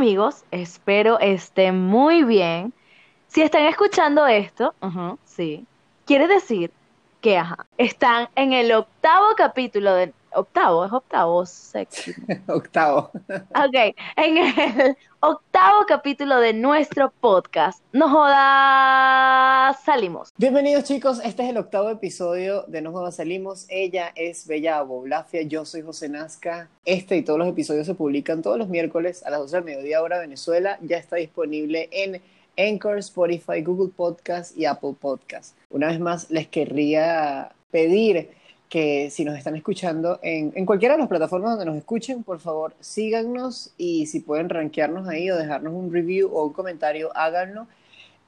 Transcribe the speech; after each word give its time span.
Amigos, 0.00 0.46
espero 0.50 1.20
estén 1.20 1.78
muy 1.78 2.24
bien. 2.24 2.72
Si 3.28 3.42
están 3.42 3.66
escuchando 3.66 4.26
esto, 4.26 4.74
sí, 5.26 5.66
quiere 6.06 6.26
decir 6.26 6.70
que 7.20 7.36
ajá, 7.36 7.66
están 7.76 8.30
en 8.34 8.54
el 8.54 8.72
octavo 8.72 9.26
capítulo 9.36 9.92
de 9.92 10.14
octavo, 10.34 10.84
es 10.84 10.92
octavo, 10.92 11.46
séptimo. 11.46 12.26
Octavo. 12.48 13.10
Ok, 13.28 13.94
en 14.16 14.36
el 14.38 14.96
octavo 15.20 15.84
capítulo 15.86 16.38
de 16.38 16.52
nuestro 16.52 17.10
podcast, 17.20 17.82
No 17.92 18.08
Jodas 18.08 19.82
Salimos. 19.84 20.32
Bienvenidos 20.36 20.84
chicos, 20.84 21.20
este 21.24 21.42
es 21.42 21.50
el 21.50 21.56
octavo 21.56 21.90
episodio 21.90 22.62
de 22.68 22.82
No 22.82 22.92
Jodas 22.92 23.16
Salimos. 23.16 23.66
Ella 23.68 24.12
es 24.14 24.46
Bella 24.46 24.78
Aboblafia, 24.78 25.42
yo 25.42 25.64
soy 25.64 25.82
José 25.82 26.08
Nazca. 26.08 26.68
Este 26.84 27.16
y 27.16 27.22
todos 27.22 27.38
los 27.38 27.48
episodios 27.48 27.86
se 27.86 27.94
publican 27.94 28.42
todos 28.42 28.58
los 28.58 28.68
miércoles 28.68 29.24
a 29.24 29.30
las 29.30 29.40
12 29.40 29.56
del 29.56 29.64
mediodía 29.64 30.02
hora 30.02 30.18
Venezuela. 30.18 30.78
Ya 30.82 30.96
está 30.96 31.16
disponible 31.16 31.88
en 31.92 32.22
Anchor, 32.56 32.98
Spotify, 32.98 33.62
Google 33.62 33.92
Podcast 33.94 34.56
y 34.56 34.66
Apple 34.66 34.94
Podcast. 35.00 35.56
Una 35.70 35.88
vez 35.88 36.00
más 36.00 36.30
les 36.30 36.46
querría 36.48 37.52
pedir 37.70 38.39
que 38.70 39.10
si 39.10 39.24
nos 39.24 39.36
están 39.36 39.56
escuchando 39.56 40.20
en, 40.22 40.52
en, 40.54 40.64
cualquiera 40.64 40.94
de 40.94 41.00
las 41.00 41.08
plataformas 41.08 41.50
donde 41.50 41.66
nos 41.66 41.76
escuchen, 41.76 42.22
por 42.22 42.38
favor 42.38 42.72
síganos 42.78 43.72
y 43.76 44.06
si 44.06 44.20
pueden 44.20 44.48
rankearnos 44.48 45.08
ahí 45.08 45.28
o 45.28 45.36
dejarnos 45.36 45.74
un 45.74 45.92
review 45.92 46.30
o 46.32 46.44
un 46.44 46.52
comentario, 46.52 47.10
háganlo. 47.14 47.66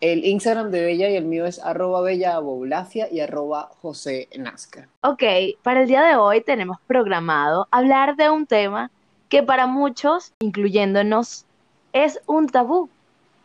El 0.01 0.25
Instagram 0.25 0.73
de 0.73 0.85
Bella 0.85 1.11
y 1.11 1.15
el 1.15 1.27
mío 1.27 1.47
es 1.47 1.61
arroba 1.61 2.01
Bella 2.01 2.35
Aboblafia 2.35 3.09
y 3.09 3.21
arroba 3.21 3.71
José 3.81 4.29
Nazca. 4.37 4.89
Ok, 5.03 5.23
para 5.63 5.83
el 5.83 5.87
día 5.87 6.03
de 6.03 6.17
hoy 6.17 6.41
tenemos 6.41 6.79
programado 6.89 7.69
hablar 7.71 8.17
de 8.17 8.29
un 8.29 8.47
tema 8.47 8.91
que 9.29 9.45
para 9.45 9.69
muchos, 9.69 10.35
incluyéndonos, 10.41 11.47
es 11.93 12.21
un 12.27 12.49
tabú. 12.49 12.91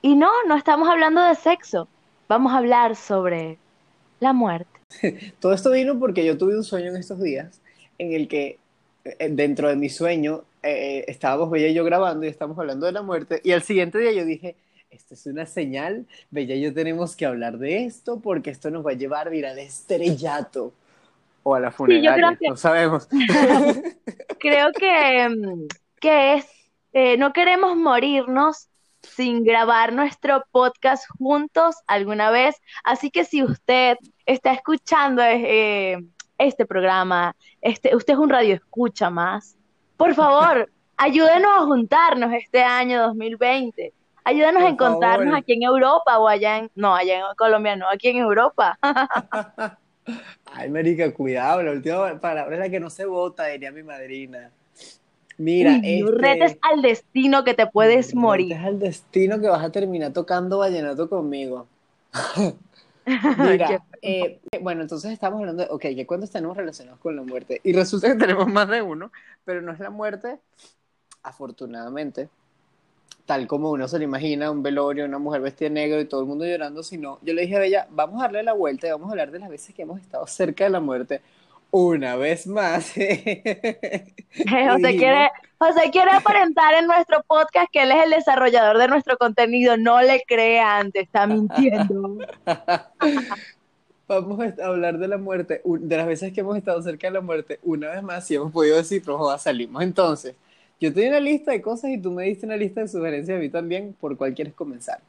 Y 0.02 0.16
no, 0.16 0.32
no 0.48 0.56
estamos 0.56 0.90
hablando 0.90 1.22
de 1.22 1.36
sexo, 1.36 1.88
vamos 2.28 2.52
a 2.52 2.58
hablar 2.58 2.96
sobre 2.96 3.60
la 4.20 4.34
muerte. 4.34 4.77
Todo 5.40 5.54
esto 5.54 5.72
vino 5.72 6.00
porque 6.00 6.26
yo 6.26 6.38
tuve 6.38 6.56
un 6.56 6.64
sueño 6.64 6.90
en 6.90 6.98
estos 6.98 7.22
días 7.22 7.62
en 7.98 8.14
el 8.14 8.28
que 8.28 8.60
eh, 9.04 9.30
dentro 9.30 9.70
de 9.70 9.76
mi 9.76 9.90
sueño 9.90 10.44
eh, 10.64 11.06
estábamos 11.08 11.50
Bella 11.50 11.68
y 11.68 11.74
yo 11.74 11.84
grabando 11.84 12.26
y 12.26 12.30
estábamos 12.30 12.58
hablando 12.60 12.86
de 12.86 12.92
la 12.92 13.02
muerte 13.02 13.42
y 13.44 13.52
al 13.52 13.64
siguiente 13.64 13.98
día 14.00 14.12
yo 14.12 14.26
dije, 14.26 14.56
esto 14.90 15.14
es 15.14 15.26
una 15.26 15.46
señal, 15.46 16.06
Bella 16.32 16.56
y 16.56 16.62
yo 16.62 16.74
tenemos 16.74 17.16
que 17.16 17.26
hablar 17.26 17.58
de 17.58 17.86
esto 17.86 18.20
porque 18.20 18.50
esto 18.50 18.70
nos 18.72 18.86
va 18.86 18.92
a 18.92 18.96
llevar 18.96 19.28
a 19.28 19.36
ir 19.36 19.46
al 19.46 19.60
estrellato 19.60 20.74
o 21.44 21.56
a 21.56 21.60
la 21.60 21.72
funeraria, 21.72 22.30
sí, 22.32 22.38
que... 22.40 22.50
no 22.50 22.58
sabemos. 22.58 23.08
creo 24.40 24.72
que, 24.74 25.30
mm, 25.30 25.68
que 26.00 26.34
es, 26.34 26.46
eh, 26.94 27.18
no 27.18 27.32
queremos 27.32 27.78
morirnos 27.78 28.68
sin 29.08 29.44
grabar 29.44 29.94
nuestro 29.94 30.44
podcast 30.52 31.06
juntos 31.18 31.76
alguna 31.88 32.32
vez. 32.32 32.56
Así 32.84 33.10
que 33.12 33.26
si 33.26 33.44
usted 33.44 33.98
está 34.26 34.54
escuchando 34.54 35.22
eh, 35.24 35.98
este 36.38 36.66
programa, 36.66 37.36
este, 37.62 37.96
usted 37.96 38.14
es 38.14 38.20
un 38.20 38.30
radio 38.30 38.56
escucha 38.56 39.10
más, 39.10 39.58
por 39.96 40.14
favor, 40.14 40.70
ayúdenos 40.98 41.52
a 41.58 41.62
juntarnos 41.62 42.34
este 42.34 42.62
año 42.64 43.02
2020. 43.08 43.94
Ayúdenos 44.24 44.62
a 44.64 44.68
encontrarnos 44.68 45.34
aquí 45.34 45.54
en 45.54 45.64
Europa 45.64 46.20
o 46.20 46.28
allá 46.28 46.58
en, 46.58 46.70
no, 46.76 46.94
allá 46.94 47.20
en 47.20 47.24
Colombia, 47.38 47.78
no, 47.78 47.88
aquí 47.90 48.10
en 48.10 48.18
Europa. 48.18 48.78
Ay, 50.54 50.70
Marica, 50.70 51.14
cuidado, 51.14 51.64
la 51.64 51.72
última 51.72 52.20
palabra 52.20 52.56
es 52.56 52.60
la 52.60 52.70
que 52.70 52.80
no 52.80 52.90
se 52.90 53.06
vota, 53.06 53.46
diría 53.46 53.72
mi 53.72 53.84
madrina. 53.84 54.52
Mira, 55.38 55.72
Uy, 55.72 56.00
este, 56.00 56.12
retes 56.12 56.58
al 56.62 56.82
destino 56.82 57.44
que 57.44 57.54
te 57.54 57.68
puedes 57.68 58.16
morir. 58.16 58.54
Retes 58.54 58.66
al 58.66 58.80
destino 58.80 59.40
que 59.40 59.48
vas 59.48 59.64
a 59.64 59.72
terminar 59.72 60.12
tocando 60.12 60.60
vallenato 60.60 61.08
conmigo. 61.10 61.68
Mira, 63.06 63.86
eh, 64.02 64.40
bueno, 64.62 64.82
entonces 64.82 65.12
estamos 65.12 65.40
hablando 65.40 65.64
de, 65.64 65.70
ok, 65.72 65.82
¿qué 65.82 66.06
cuentos 66.06 66.30
tenemos 66.30 66.58
relacionados 66.58 67.00
con 67.00 67.16
la 67.16 67.22
muerte? 67.22 67.62
Y 67.64 67.72
resulta 67.72 68.10
que 68.10 68.16
tenemos 68.16 68.48
más 68.48 68.68
de 68.68 68.82
uno, 68.82 69.12
pero 69.46 69.62
no 69.62 69.72
es 69.72 69.80
la 69.80 69.90
muerte, 69.90 70.40
afortunadamente, 71.24 72.30
tal 73.26 73.48
como 73.48 73.72
uno 73.72 73.88
se 73.88 73.98
lo 73.98 74.04
imagina, 74.04 74.52
un 74.52 74.62
velorio, 74.62 75.06
una 75.06 75.20
mujer 75.20 75.42
vestida 75.42 75.70
de 75.70 75.76
negro 75.76 76.02
y 76.02 76.06
todo 76.06 76.22
el 76.22 76.28
mundo 76.28 76.46
llorando, 76.46 76.84
sino 76.84 77.20
yo 77.22 77.34
le 77.34 77.44
dije 77.44 77.56
a 77.56 77.60
Bella, 77.60 77.88
vamos 77.92 78.20
a 78.20 78.24
darle 78.24 78.44
la 78.44 78.54
vuelta 78.54 78.88
y 78.88 78.92
vamos 78.92 79.08
a 79.08 79.12
hablar 79.12 79.32
de 79.32 79.40
las 79.40 79.50
veces 79.50 79.74
que 79.74 79.84
hemos 79.84 80.02
estado 80.02 80.28
cerca 80.28 80.66
de 80.66 80.72
la 80.72 80.82
muerte 80.82 81.22
una 81.72 82.16
vez 82.16 82.48
más. 82.48 82.92
José, 82.94 84.98
quiere, 84.98 85.30
José 85.58 85.90
quiere 85.92 86.12
aparentar 86.12 86.76
en 86.76 86.88
nuestro 86.88 87.24
podcast 87.24 87.68
que 87.72 87.84
él 87.84 87.92
es 87.92 88.04
el 88.04 88.12
desarrollador 88.12 88.78
de 88.78 88.88
nuestro 88.88 89.18
contenido. 89.18 89.78
No 89.78 90.02
le 90.02 90.24
crean, 90.28 90.92
te 90.92 91.02
está 91.02 91.28
mintiendo. 91.28 92.18
Vamos 94.08 94.40
a 94.40 94.66
hablar 94.66 94.98
de 95.00 95.08
la 95.10 95.18
muerte, 95.18 95.62
de 95.66 95.98
las 95.98 96.08
veces 96.08 96.32
que 96.32 96.40
hemos 96.40 96.56
estado 96.56 96.82
cerca 96.82 97.08
de 97.08 97.14
la 97.14 97.22
muerte, 97.22 97.60
una 97.62 97.90
vez 97.90 98.02
más, 98.02 98.32
y 98.32 98.36
hemos 98.36 98.54
podido 98.54 98.78
decir, 98.78 99.02
pero 99.06 99.38
salimos. 99.38 99.84
Entonces, 99.84 100.34
yo 100.80 100.94
te 100.94 101.02
di 101.02 101.08
una 101.08 101.20
lista 101.20 101.52
de 101.52 101.62
cosas 101.62 101.92
y 101.92 101.98
tú 101.98 102.12
me 102.12 102.24
diste 102.24 102.46
una 102.46 102.56
lista 102.56 102.80
de 102.80 102.88
sugerencias 102.88 103.38
a 103.38 103.42
mí 103.42 103.50
también, 103.50 103.94
por 104.00 104.16
cuál 104.16 104.34
quieres 104.34 104.54
comenzar. 104.54 105.02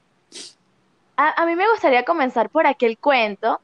A, 1.17 1.43
a 1.43 1.47
mí 1.47 1.55
me 1.55 1.71
gustaría 1.71 2.05
comenzar 2.05 2.51
por 2.51 2.67
aquel 2.67 2.99
cuento 2.99 3.61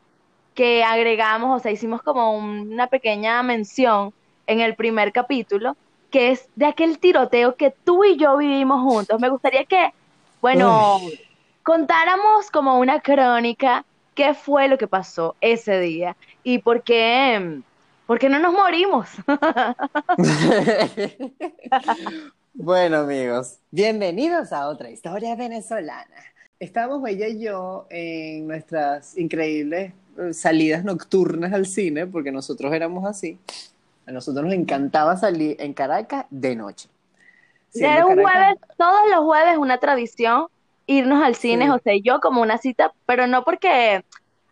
que 0.55 0.85
agregamos, 0.85 1.57
o 1.57 1.63
sea, 1.63 1.73
hicimos 1.73 2.03
como 2.03 2.37
una 2.37 2.87
pequeña 2.87 3.43
mención 3.43 4.13
en 4.47 4.61
el 4.61 4.75
primer 4.75 5.13
capítulo, 5.13 5.77
que 6.11 6.31
es 6.31 6.49
de 6.55 6.67
aquel 6.67 6.99
tiroteo 6.99 7.57
que 7.57 7.71
tú 7.71 8.05
y 8.05 8.17
yo 8.17 8.37
vivimos 8.37 8.83
juntos. 8.83 9.21
Me 9.21 9.29
gustaría 9.29 9.65
que, 9.65 9.93
bueno, 10.41 10.99
Uy. 10.99 11.19
contáramos 11.63 12.51
como 12.51 12.79
una 12.79 13.01
crónica 13.01 13.85
qué 14.15 14.35
fue 14.35 14.69
lo 14.69 14.79
que 14.79 14.87
pasó 14.87 15.35
ese 15.41 15.81
día 15.81 16.17
y 16.45 16.59
por 16.59 16.83
qué, 16.83 17.61
por 18.07 18.21
qué 18.21 18.29
no 18.29 18.39
nos 18.39 18.53
morimos. 18.53 19.09
bueno, 22.55 22.99
amigos, 22.99 23.59
bienvenidos 23.73 24.53
a 24.53 24.69
otra 24.69 24.91
historia 24.91 25.35
venezolana. 25.35 26.34
Estamos 26.61 27.07
ella 27.09 27.29
y 27.29 27.41
yo 27.41 27.87
en 27.91 28.47
nuestras 28.47 29.19
increíbles 29.19 29.93
salidas 30.33 30.85
nocturnas 30.85 31.53
al 31.53 31.67
cine, 31.67 32.07
porque 32.07 32.31
nosotros 32.31 32.73
éramos 32.73 33.05
así. 33.05 33.39
A 34.07 34.13
nosotros 34.13 34.45
nos 34.45 34.55
encantaba 34.55 35.17
salir 35.17 35.57
en 35.59 35.75
Caracas 35.75 36.27
de 36.31 36.55
noche. 36.55 36.89
Era 37.75 38.07
un 38.07 38.15
jueves, 38.15 38.55
todos 38.77 39.01
los 39.11 39.25
jueves 39.25 39.59
una 39.59 39.79
tradición 39.79 40.47
irnos 40.87 41.25
al 41.25 41.35
cine, 41.35 41.65
sí. 41.65 41.71
José 41.71 41.97
y 41.97 42.03
yo, 42.03 42.21
como 42.21 42.43
una 42.43 42.59
cita, 42.59 42.93
pero 43.07 43.27
no 43.27 43.45
porque, 43.45 44.05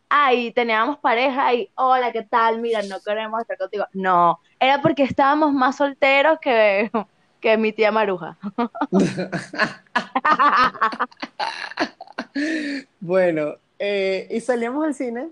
ay, 0.09 0.51
teníamos 0.53 0.99
pareja 0.99 1.55
y, 1.55 1.71
hola, 1.77 2.11
¿qué 2.11 2.23
tal? 2.23 2.61
Mira, 2.61 2.83
no 2.83 3.01
queremos 3.01 3.41
estar 3.41 3.59
contigo. 3.59 3.85
No, 3.93 4.41
era 4.59 4.81
porque 4.81 5.05
estábamos 5.05 5.53
más 5.53 5.77
solteros 5.77 6.39
que, 6.41 6.91
que 7.43 7.59
mi 7.59 7.75
tía 7.75 7.93
Maruja. 7.93 8.39
bueno, 13.01 13.57
eh, 13.79 14.27
y 14.31 14.41
salíamos 14.41 14.87
al 14.87 14.95
cine 14.95 15.29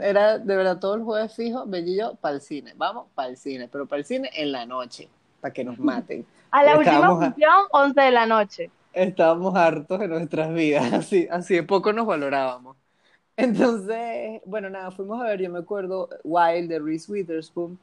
era 0.00 0.38
de 0.38 0.56
verdad 0.56 0.78
todo 0.78 0.94
el 0.94 1.02
jueves 1.02 1.34
fijo, 1.34 1.66
yo, 1.84 2.14
para 2.16 2.36
el 2.36 2.40
cine. 2.40 2.72
Vamos, 2.76 3.06
para 3.14 3.28
el 3.28 3.36
cine, 3.36 3.68
pero 3.68 3.86
para 3.86 4.00
el 4.00 4.04
cine 4.04 4.30
en 4.34 4.52
la 4.52 4.66
noche, 4.66 5.08
para 5.40 5.52
que 5.52 5.64
nos 5.64 5.78
maten. 5.78 6.26
A 6.50 6.62
la 6.62 6.78
última 6.78 7.08
función, 7.08 7.64
11 7.70 8.00
de 8.00 8.10
la 8.10 8.26
noche. 8.26 8.70
Estábamos 8.92 9.54
hartos 9.54 10.00
de 10.00 10.08
nuestras 10.08 10.54
vidas, 10.54 10.92
así, 10.92 11.28
así 11.30 11.54
de 11.54 11.62
poco 11.62 11.92
nos 11.92 12.06
valorábamos. 12.06 12.76
Entonces, 13.36 14.40
bueno, 14.46 14.70
nada, 14.70 14.90
fuimos 14.90 15.20
a 15.20 15.24
ver, 15.24 15.42
yo 15.42 15.50
me 15.50 15.58
acuerdo, 15.58 16.08
Wild 16.24 16.70
de 16.70 16.78
Reese 16.78 17.12
Witherspoon, 17.12 17.78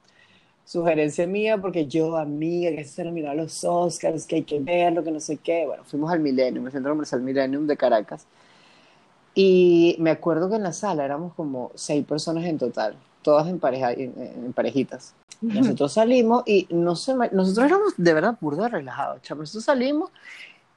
sugerencia 0.65 1.27
mía, 1.27 1.57
porque 1.57 1.88
yo, 1.88 2.18
amiga, 2.18 2.71
que 2.71 2.83
se 2.86 3.04
nos 3.04 3.13
miró 3.13 3.33
los 3.33 3.63
Oscars, 3.63 4.25
que 4.25 4.38
hay 4.38 4.44
que 4.44 4.60
verlo, 4.60 5.04
que 5.04 5.12
no 5.12 5.19
sé 5.19 5.38
qué. 5.38 5.65
Bueno, 5.65 5.83
fuimos 5.83 6.12
al 6.12 6.19
Millennium, 6.19 6.65
el 6.65 6.71
Centro 6.71 6.92
Comercial 6.92 7.21
Millennium 7.21 7.68
de 7.68 7.77
Caracas. 7.77 8.25
Y 9.36 9.95
me 10.00 10.12
acuerdo 10.12 10.50
que 10.50 10.56
en 10.56 10.63
la 10.63 10.74
sala 10.74 11.06
éramos 11.06 11.33
como 11.33 11.71
seis 11.75 12.06
personas 12.06 12.45
en 12.45 12.57
total, 12.57 12.95
todas 13.21 13.48
en, 13.48 13.60
pareja, 13.60 13.92
en, 13.92 14.13
en 14.18 14.54
parejitas. 14.54 15.15
Nosotros 15.42 15.92
salimos 15.92 16.44
y 16.45 16.68
no 16.69 16.95
sé, 16.95 17.13
nosotros 17.31 17.66
éramos 17.66 17.94
de 17.98 18.13
verdad 18.13 18.38
burda 18.39 18.69
relajados, 18.69 19.21
chavos. 19.21 19.42
Nosotros 19.42 19.66
salimos 19.66 20.12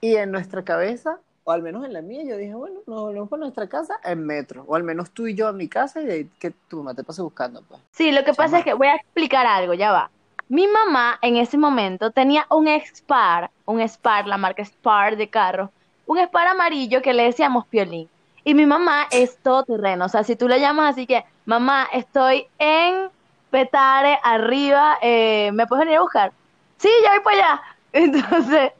y 0.00 0.16
en 0.16 0.32
nuestra 0.32 0.64
cabeza, 0.64 1.20
o 1.48 1.52
al 1.52 1.62
menos 1.62 1.84
en 1.84 1.92
la 1.92 2.02
mía, 2.02 2.24
yo 2.24 2.36
dije, 2.36 2.54
bueno, 2.54 2.80
nos 2.88 3.02
volvemos 3.02 3.28
para 3.28 3.40
nuestra 3.40 3.68
casa 3.68 4.00
en 4.02 4.26
metro, 4.26 4.64
o 4.66 4.74
al 4.74 4.82
menos 4.82 5.12
tú 5.12 5.28
y 5.28 5.34
yo 5.36 5.46
a 5.46 5.52
mi 5.52 5.68
casa 5.68 6.02
y 6.02 6.06
de 6.06 6.12
ahí 6.12 6.30
que 6.40 6.50
tu 6.50 6.78
mamá 6.78 6.92
te 6.92 7.04
pase 7.04 7.22
buscando. 7.22 7.62
Pues. 7.62 7.80
Sí, 7.92 8.10
lo 8.10 8.24
que 8.24 8.32
Chama. 8.32 8.36
pasa 8.36 8.58
es 8.58 8.64
que 8.64 8.74
voy 8.74 8.88
a 8.88 8.96
explicar 8.96 9.46
algo, 9.46 9.72
ya 9.72 9.92
va. 9.92 10.10
Mi 10.48 10.66
mamá 10.66 11.20
en 11.22 11.36
ese 11.36 11.56
momento 11.56 12.10
tenía 12.10 12.46
un 12.50 12.66
Spar, 12.66 13.48
un 13.64 13.80
Spar, 13.80 14.26
la 14.26 14.38
marca 14.38 14.64
Spar 14.64 15.16
de 15.16 15.30
carro, 15.30 15.70
un 16.06 16.18
Spar 16.18 16.48
amarillo 16.48 17.00
que 17.00 17.14
le 17.14 17.22
decíamos 17.22 17.64
Piolín. 17.68 18.08
Y 18.42 18.54
mi 18.54 18.66
mamá 18.66 19.06
es 19.12 19.38
todoterreno. 19.38 20.06
O 20.06 20.08
sea, 20.08 20.24
si 20.24 20.34
tú 20.34 20.48
le 20.48 20.58
llamas 20.58 20.94
así 20.94 21.06
que, 21.06 21.24
mamá, 21.44 21.86
estoy 21.92 22.48
en 22.58 23.08
Petare, 23.50 24.18
arriba, 24.24 24.98
eh, 25.00 25.52
¿me 25.52 25.68
puedes 25.68 25.84
venir 25.84 25.98
a 25.98 26.02
buscar? 26.02 26.32
Sí, 26.78 26.88
ya 27.04 27.12
voy 27.12 27.20
para 27.20 27.36
allá. 27.36 27.62
Entonces, 27.96 28.72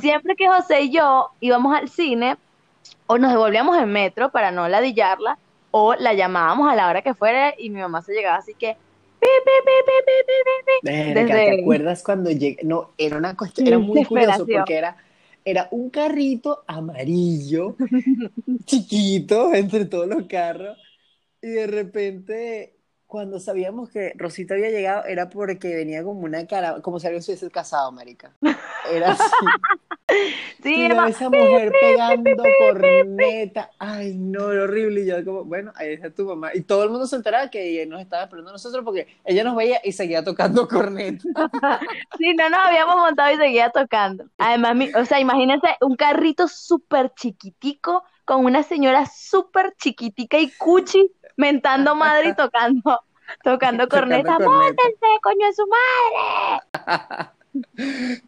siempre 0.00 0.36
que 0.36 0.46
José 0.46 0.82
y 0.82 0.90
yo 0.90 1.30
íbamos 1.40 1.74
al 1.74 1.88
cine, 1.88 2.36
o 3.06 3.16
nos 3.18 3.32
devolvíamos 3.32 3.76
en 3.78 3.90
metro 3.90 4.30
para 4.30 4.50
no 4.50 4.68
ladillarla, 4.68 5.38
o 5.70 5.94
la 5.94 6.12
llamábamos 6.12 6.70
a 6.70 6.76
la 6.76 6.88
hora 6.88 7.02
que 7.02 7.14
fuera 7.14 7.54
y 7.56 7.70
mi 7.70 7.80
mamá 7.80 8.02
se 8.02 8.12
llegaba 8.12 8.36
así 8.36 8.54
que... 8.54 8.76
¿Te 10.82 11.60
acuerdas 11.60 12.02
cuando 12.02 12.30
llegué? 12.30 12.58
No, 12.62 12.90
era 12.98 13.16
una 13.16 13.36
cuestión, 13.36 13.66
era 13.66 13.78
muy 13.78 14.04
curioso 14.04 14.46
porque 14.46 14.76
era, 14.76 14.96
era 15.44 15.68
un 15.70 15.90
carrito 15.90 16.62
amarillo, 16.66 17.74
chiquito, 18.64 19.52
entre 19.54 19.86
todos 19.86 20.06
los 20.06 20.26
carros, 20.26 20.78
y 21.42 21.48
de 21.48 21.66
repente 21.66 22.77
cuando 23.08 23.40
sabíamos 23.40 23.90
que 23.90 24.12
Rosita 24.16 24.54
había 24.54 24.70
llegado, 24.70 25.04
era 25.06 25.28
porque 25.30 25.74
venía 25.74 26.04
como 26.04 26.20
una 26.20 26.46
cara, 26.46 26.80
como 26.82 27.00
si 27.00 27.08
alguien 27.08 27.22
se 27.24 27.32
hubiese 27.32 27.50
casado, 27.50 27.90
marica. 27.90 28.32
Era 28.90 29.12
así. 29.12 29.22
Sí, 30.62 30.74
Y 30.74 30.84
era 30.86 31.06
esa 31.06 31.28
mujer 31.28 31.70
pegando 31.80 32.42
corneta. 32.58 33.70
Ay, 33.78 34.14
no, 34.16 34.50
era 34.50 34.64
horrible. 34.64 35.02
Y 35.02 35.06
yo 35.06 35.22
como, 35.24 35.44
bueno, 35.44 35.70
ahí 35.76 35.92
está 35.92 36.10
tu 36.10 36.24
mamá. 36.24 36.50
Y 36.54 36.62
todo 36.62 36.82
el 36.84 36.90
mundo 36.90 37.06
se 37.06 37.16
enteraba 37.16 37.50
que 37.50 37.62
ella 37.62 37.84
nos 37.90 38.00
estaba 38.00 38.22
esperando 38.24 38.48
a 38.50 38.52
nosotros 38.54 38.82
porque 38.84 39.06
ella 39.24 39.44
nos 39.44 39.54
veía 39.54 39.80
y 39.84 39.92
seguía 39.92 40.24
tocando 40.24 40.66
corneta. 40.66 41.22
Sí, 42.18 42.34
no 42.34 42.48
nos 42.48 42.60
habíamos 42.60 42.96
montado 42.96 43.32
y 43.34 43.36
seguía 43.36 43.70
tocando. 43.70 44.24
Además, 44.38 44.76
mi- 44.76 44.92
o 44.94 45.04
sea, 45.04 45.20
imagínense 45.20 45.68
un 45.82 45.94
carrito 45.94 46.48
súper 46.48 47.12
chiquitico 47.14 48.02
con 48.24 48.44
una 48.44 48.62
señora 48.62 49.04
súper 49.06 49.74
chiquitica 49.78 50.38
y 50.38 50.50
cuchi 50.52 51.12
mentando 51.38 51.94
madre 51.94 52.28
y 52.30 52.34
tocando, 52.34 53.00
tocando 53.42 53.88
corneta. 53.88 54.38
¡Móntense, 54.38 55.06
coño 55.22 55.46
de 55.46 55.52
su 55.54 55.66
madre! 55.66 57.30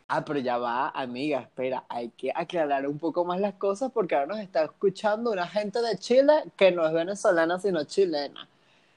Ah, 0.08 0.24
pero 0.24 0.40
ya 0.40 0.56
va, 0.58 0.88
amiga, 0.88 1.40
espera, 1.40 1.84
hay 1.88 2.08
que 2.16 2.32
aclarar 2.34 2.86
un 2.88 2.98
poco 2.98 3.24
más 3.24 3.38
las 3.38 3.54
cosas 3.54 3.92
porque 3.92 4.14
ahora 4.16 4.28
nos 4.28 4.38
está 4.40 4.64
escuchando 4.64 5.30
una 5.30 5.46
gente 5.46 5.80
de 5.82 5.96
Chile 5.98 6.32
que 6.56 6.72
no 6.72 6.84
es 6.86 6.92
venezolana 6.92 7.58
sino 7.60 7.84
chilena. 7.84 8.48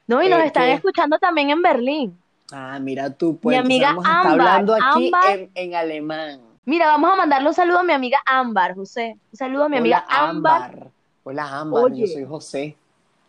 No, 0.08 0.24
y 0.24 0.30
nos 0.30 0.40
Eh, 0.40 0.46
están 0.46 0.70
escuchando 0.70 1.20
también 1.20 1.50
en 1.52 1.62
Berlín. 1.62 2.18
Ah, 2.52 2.80
mira 2.80 3.10
tú, 3.12 3.38
pues 3.38 3.62
Mi 3.64 3.76
entonces 3.76 3.86
amiga 3.86 3.88
vamos 3.90 4.06
a 4.06 4.10
estar 4.10 4.32
Ámbar, 4.32 4.48
hablando 4.48 4.74
aquí 4.74 5.06
Ámbar. 5.08 5.30
en, 5.40 5.52
en 5.54 5.76
alemán. 5.76 6.42
Mira, 6.66 6.88
vamos 6.88 7.12
a 7.12 7.16
mandarle 7.16 7.48
un 7.50 7.54
saludo 7.54 7.80
a 7.80 7.84
mi 7.84 7.94
amiga 7.94 8.20
Ámbar, 8.26 8.76
José. 8.76 9.18
Un 9.32 9.38
saludo 9.38 9.66
a 9.66 9.70
mi 9.70 9.78
amiga 9.78 10.06
Ámbar. 10.08 10.64
Ámbar. 10.72 10.88
Hola, 11.26 11.60
Ámbar, 11.60 11.84
Oye. 11.84 12.08
yo 12.08 12.08
soy 12.08 12.26
José. 12.26 12.78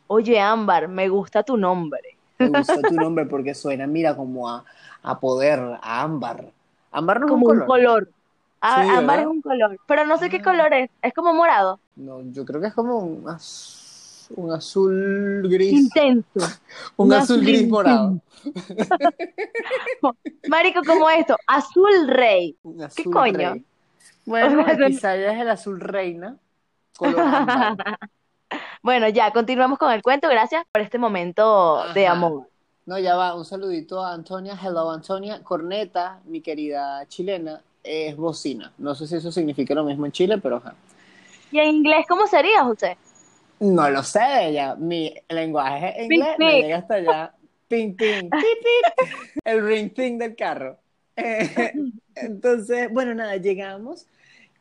Oye, 0.06 0.40
Ámbar, 0.40 0.88
me 0.88 1.08
gusta 1.08 1.42
tu 1.42 1.56
nombre. 1.56 2.00
Me 2.38 2.48
gusta 2.48 2.80
tu 2.82 2.94
nombre 2.94 3.26
porque 3.26 3.54
suena, 3.54 3.86
mira, 3.86 4.16
como 4.16 4.48
a, 4.48 4.64
a 5.02 5.18
poder, 5.20 5.60
a 5.80 6.02
ámbar. 6.02 6.50
Ámbar 6.92 7.20
no 7.20 7.26
es 7.26 7.32
un 7.32 7.40
Como 7.40 7.52
un 7.60 7.66
color. 7.66 8.06
Sí, 8.06 8.12
ámbar 8.62 9.00
¿verdad? 9.06 9.20
es 9.20 9.26
un 9.26 9.42
color. 9.42 9.78
Pero 9.86 10.06
no 10.06 10.18
sé 10.18 10.30
qué 10.30 10.38
Ah. 10.38 10.42
color 10.42 10.72
es. 10.74 10.90
Es 11.02 11.12
como 11.14 11.32
morado. 11.34 11.78
No, 11.96 12.20
yo 12.32 12.44
creo 12.44 12.60
que 12.60 12.68
es 12.68 12.74
como 12.74 12.98
un, 12.98 13.28
az- 13.28 14.28
un 14.36 14.52
azul 14.52 15.42
gris. 15.50 15.72
Intenso. 15.72 16.26
Un 16.96 17.06
un 17.08 17.12
azul 17.12 17.36
azul 17.36 17.46
gris 17.46 17.68
morado. 17.68 18.18
Marico, 20.48 20.80
como 20.86 21.08
esto. 21.10 21.36
Azul 21.46 22.08
rey. 22.08 22.56
Un 22.62 22.82
azul 22.82 23.12
coño? 23.12 23.52
rey. 23.52 23.64
Bueno, 24.26 24.62
O 24.62 24.64
sea, 24.64 24.74
son- 24.76 24.86
quizá 24.86 25.16
ya 25.16 25.32
es 25.32 25.40
el 25.40 25.48
azul 25.50 25.80
reina. 25.80 26.36
Color 26.96 27.20
ámbar. 27.20 27.98
Bueno, 28.82 29.08
ya, 29.08 29.30
continuamos 29.32 29.78
con 29.78 29.92
el 29.92 30.02
cuento. 30.02 30.28
Gracias 30.28 30.64
por 30.72 30.82
este 30.82 30.98
momento 30.98 31.84
de 31.94 32.06
amor. 32.06 32.48
No, 32.86 32.98
ya 32.98 33.16
va, 33.16 33.34
un 33.34 33.44
saludito 33.44 34.04
a 34.04 34.12
Antonia. 34.12 34.58
Hello, 34.62 34.90
Antonia. 34.90 35.42
Corneta, 35.42 36.20
mi 36.26 36.40
querida 36.42 37.06
chilena, 37.08 37.62
es 37.82 38.16
bocina. 38.16 38.72
No 38.78 38.94
sé 38.94 39.06
si 39.06 39.16
eso 39.16 39.32
significa 39.32 39.74
lo 39.74 39.84
mismo 39.84 40.04
en 40.06 40.12
Chile, 40.12 40.38
pero 40.38 40.56
ajá. 40.56 40.74
¿Y 41.50 41.58
en 41.60 41.68
inglés 41.68 42.04
cómo 42.08 42.26
sería, 42.26 42.62
José? 42.64 42.98
No 43.60 43.88
lo 43.88 44.02
sé 44.02 44.48
ella. 44.48 44.74
Mi 44.74 45.14
lenguaje 45.28 46.02
en 46.02 46.08
Ping, 46.08 46.18
inglés 46.18 46.38
me 46.38 46.52
ping. 46.52 46.62
llega 46.62 46.76
hasta 46.78 46.94
allá. 46.94 47.34
Ping, 47.68 47.94
ping, 47.96 48.30
pip. 48.30 49.08
El 49.44 49.66
ring 49.66 49.92
ting 49.94 50.18
del 50.18 50.36
carro. 50.36 50.78
Eh, 51.16 51.72
entonces, 52.16 52.92
bueno, 52.92 53.14
nada, 53.14 53.36
llegamos. 53.36 54.06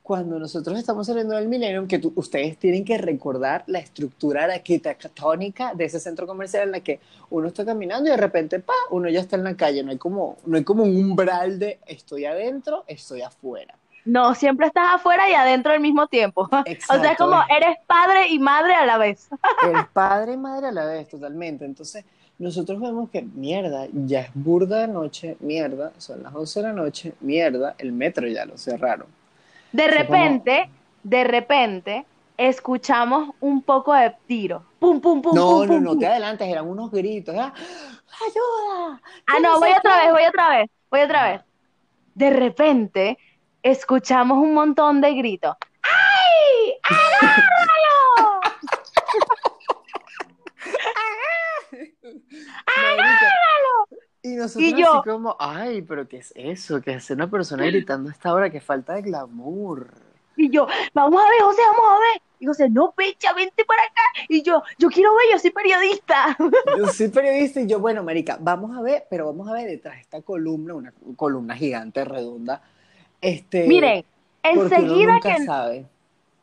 Cuando 0.04 0.38
nosotros 0.38 0.78
estamos 0.78 1.08
saliendo 1.08 1.34
del 1.36 1.48
Millennium, 1.48 1.88
que 1.88 1.98
tú- 1.98 2.12
ustedes 2.18 2.58
tienen 2.58 2.84
que 2.84 2.98
recordar 2.98 3.64
la 3.68 3.80
estructura 3.80 4.44
arquitectónica 4.44 5.74
de 5.74 5.86
ese 5.86 5.98
centro 6.00 6.28
comercial 6.28 6.64
en 6.64 6.72
la 6.74 6.80
que 6.82 7.00
uno 7.30 7.48
está 7.48 7.64
caminando 7.64 8.10
y 8.10 8.12
de 8.12 8.18
repente, 8.18 8.60
pa, 8.60 8.74
uno 8.92 9.08
ya 9.10 9.22
está 9.22 9.38
en 9.38 9.46
la 9.46 9.56
calle. 9.56 9.82
No 9.82 9.92
hay 9.92 9.98
como, 9.98 10.38
no 10.46 10.58
hay 10.58 10.64
como 10.66 10.84
un 10.84 10.94
umbral 10.96 11.58
de 11.58 11.80
estoy 11.88 12.26
adentro, 12.26 12.84
estoy 12.86 13.22
afuera. 13.22 13.76
No, 14.04 14.36
siempre 14.36 14.68
estás 14.68 14.96
afuera 14.96 15.30
y 15.30 15.34
adentro 15.34 15.72
al 15.72 15.80
mismo 15.80 16.08
tiempo. 16.08 16.42
O 16.52 16.64
sea, 16.64 16.64
es 16.66 16.74
Exacto, 16.76 17.24
como 17.30 17.42
es- 17.42 17.48
eres 17.56 17.78
padre 17.88 18.28
y 18.30 18.40
madre 18.40 18.74
a 18.74 18.86
la 18.86 18.98
vez. 18.98 19.30
El 19.64 19.86
padre 19.94 20.34
y 20.34 20.38
madre 20.38 20.68
a 20.68 20.72
la 20.74 20.84
vez, 20.86 21.08
totalmente. 21.08 21.64
Entonces, 21.64 22.04
nosotros 22.40 22.82
vemos 22.82 23.10
que, 23.10 23.22
mierda, 23.22 23.88
ya 23.94 24.20
es 24.20 24.32
burda 24.34 24.80
de 24.80 24.88
noche, 24.90 25.38
mierda, 25.40 25.94
son 25.98 26.24
las 26.24 26.36
11 26.36 26.60
de 26.60 26.68
la 26.68 26.74
noche, 26.74 27.14
mierda, 27.22 27.76
el 27.78 27.94
metro 27.94 28.28
ya 28.28 28.44
lo 28.46 28.58
cerraron. 28.58 29.08
De 29.74 29.88
repente, 29.88 30.70
de 31.02 31.24
repente, 31.24 32.06
escuchamos 32.38 33.31
un 33.40 33.64
poco 33.64 33.94
de 33.94 34.16
tiro. 34.28 34.64
Pum, 34.80 35.02
pum, 35.02 35.22
pum, 35.22 35.34
No, 35.34 35.48
pum, 35.48 35.62
no, 35.62 35.68
pum, 35.68 35.84
no 35.84 35.90
pum. 35.92 36.00
te 36.00 36.08
adelantes, 36.08 36.48
eran 36.48 36.68
unos 36.70 36.92
gritos, 36.92 37.36
¿ah? 37.36 37.52
¡Ayuda! 38.22 39.02
Ah, 39.28 39.34
¿Qué 39.36 39.42
no, 39.42 39.60
voy 39.60 39.72
otra 39.72 39.98
vez, 40.04 40.12
voy 40.12 40.24
otra 40.25 40.50
vez, 40.50 40.70
voy 40.92 41.02
otra 41.02 41.24
Ajá. 41.24 41.31
vez. 41.31 41.42
De 42.14 42.30
repente, 42.30 43.18
escuchamos 43.64 44.38
un 44.38 44.54
montón 44.54 45.02
de 45.02 45.14
gritos. 45.16 45.56
¡Ay! 45.81 46.74
¡Agárralo! 46.84 48.42
Marica. 52.78 53.34
Y 54.22 54.32
nosotros 54.44 54.69
Y 54.69 54.80
yo- 54.80 55.00
así 55.00 55.10
como, 55.10 55.36
ay, 55.40 55.81
pero 55.81 56.07
¿qué 56.07 56.18
es 56.18 56.31
eso? 56.36 56.81
¿Qué 56.81 56.94
hace 56.94 57.13
una 57.13 57.30
persona 57.30 57.66
gritando 57.66 58.10
a 58.10 58.13
esta 58.13 58.34
hora? 58.34 58.50
¡Qué 58.50 58.62
falta 58.62 58.94
de 58.94 59.01
glamour! 59.01 59.88
Y 60.36 60.50
yo, 60.50 60.68
vamos 60.94 61.24
a 61.24 61.29
ver, 61.29 61.41
José, 61.41 61.62
vamos 61.68 61.86
a 61.91 62.00
ver. 62.00 62.22
Y 62.39 62.46
José, 62.46 62.70
no, 62.70 62.91
pecha, 62.91 63.34
vente 63.34 63.63
para 63.65 63.84
acá. 63.84 64.01
Y 64.27 64.41
yo, 64.41 64.62
yo 64.77 64.89
quiero 64.89 65.12
ver, 65.15 65.25
yo 65.32 65.39
soy 65.39 65.51
periodista. 65.51 66.36
Yo 66.77 66.88
soy 66.88 67.08
periodista 67.10 67.62
y 67.62 67.68
yo, 67.68 67.79
bueno, 67.79 68.03
marica, 68.03 68.38
vamos 68.41 68.75
a 68.75 68.82
ver, 68.82 69.06
pero 69.10 69.27
vamos 69.27 69.48
a 69.48 69.53
ver 69.53 69.68
detrás 69.68 69.96
de 69.96 70.01
esta 70.01 70.22
columna, 70.22 70.74
una 70.74 70.94
columna 71.15 71.56
gigante, 71.56 72.03
redonda. 72.03 72.62
Este, 73.22 73.65
Miren, 73.68 74.03
uno 74.53 74.63
enseguida 74.63 75.13
nunca 75.13 75.36
que, 75.36 75.46
sabe. 75.46 75.86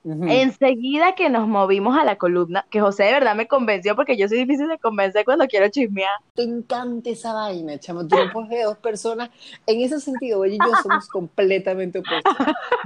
Ujú. 0.03 0.25
enseguida 0.29 1.15
que 1.15 1.29
nos 1.29 1.47
movimos 1.47 1.95
a 1.99 2.05
la 2.05 2.17
columna, 2.17 2.65
que 2.71 2.81
José 2.81 3.05
de 3.05 3.13
verdad 3.13 3.35
me 3.35 3.47
convenció, 3.47 3.95
porque 3.95 4.17
yo 4.17 4.29
soy 4.29 4.39
difícil 4.39 4.69
de 4.69 4.79
convencer 4.79 5.27
cuando 5.27 5.47
quiero 5.47 5.69
chismear. 5.69 6.09
Te 6.35 6.43
encanta 6.43 7.11
esa 7.11 7.35
vaina, 7.35 7.79
chamo. 7.79 8.09
Puedes 8.09 8.49
ver 8.49 8.65
dos 8.65 8.79
personas. 8.79 9.29
En 9.67 9.81
ese 9.81 10.01
sentido, 10.01 10.41
Bella 10.41 10.55
y 10.55 10.59
yo 10.59 10.75
somos 10.83 11.07
completamente 11.09 11.99
opuestos. 11.99 12.35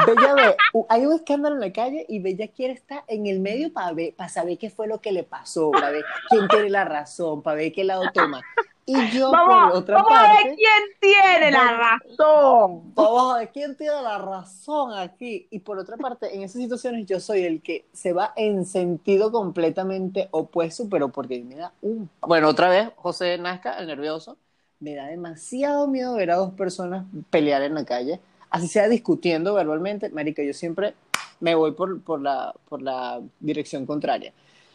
Bella 0.06 0.34
ve, 0.34 0.56
hay 0.88 1.06
un 1.06 1.12
escándalo 1.12 1.54
en 1.54 1.60
la 1.60 1.72
calle 1.72 2.04
y 2.08 2.18
Bella 2.18 2.48
quiere 2.48 2.74
estar 2.74 3.04
en 3.06 3.26
el 3.26 3.38
medio 3.38 3.72
para 3.72 3.92
ver, 3.92 4.14
para 4.14 4.28
saber 4.28 4.58
qué 4.58 4.70
fue 4.70 4.88
lo 4.88 5.00
que 5.00 5.12
le 5.12 5.22
pasó, 5.22 5.70
para 5.70 5.90
ver 5.90 6.04
quién 6.28 6.48
tiene 6.48 6.70
la 6.70 6.84
razón, 6.84 7.42
para 7.42 7.58
ver 7.58 7.72
qué 7.72 7.84
lado 7.84 8.02
toma. 8.12 8.42
Y 8.86 9.10
yo, 9.10 9.30
por 9.30 9.38
Vamos, 9.48 9.74
otra 9.78 9.96
vamos 9.96 10.12
a 10.12 10.22
ver 10.22 10.30
parte, 10.42 10.56
quién 10.56 10.82
tiene 11.00 11.50
la 11.50 11.72
razón. 11.72 12.94
vamos 12.94 13.34
a 13.34 13.38
ver 13.38 13.50
quién 13.50 13.76
tiene 13.76 14.02
la 14.02 14.18
razón 14.18 14.92
aquí. 14.92 15.46
Y 15.50 15.60
por 15.60 15.78
otra 15.78 15.96
parte, 15.96 16.34
en 16.34 16.42
esas 16.42 16.60
situaciones 16.60 17.06
yo 17.06 17.18
soy 17.18 17.44
el 17.44 17.62
que 17.62 17.86
se 17.92 18.12
va 18.12 18.32
en 18.36 18.66
sentido 18.66 19.32
completamente 19.32 20.28
opuesto, 20.32 20.88
pero 20.90 21.08
porque 21.08 21.42
me 21.42 21.54
da 21.56 21.72
un... 21.80 22.10
Bueno, 22.20 22.48
otra 22.48 22.68
vez, 22.68 22.90
José 22.96 23.38
Nazca, 23.38 23.78
el 23.78 23.86
nervioso, 23.86 24.36
me 24.80 24.94
da 24.94 25.06
demasiado 25.06 25.88
miedo 25.88 26.14
ver 26.14 26.30
a 26.30 26.36
dos 26.36 26.52
personas 26.52 27.06
pelear 27.30 27.62
en 27.62 27.74
la 27.74 27.86
calle, 27.86 28.20
así 28.50 28.68
sea 28.68 28.88
discutiendo 28.88 29.54
verbalmente. 29.54 30.10
Marica, 30.10 30.42
yo 30.42 30.52
siempre 30.52 30.94
me 31.40 31.54
voy 31.54 31.72
por, 31.72 32.02
por, 32.02 32.20
la, 32.20 32.54
por 32.68 32.82
la 32.82 33.20
dirección 33.40 33.86
contraria. 33.86 34.32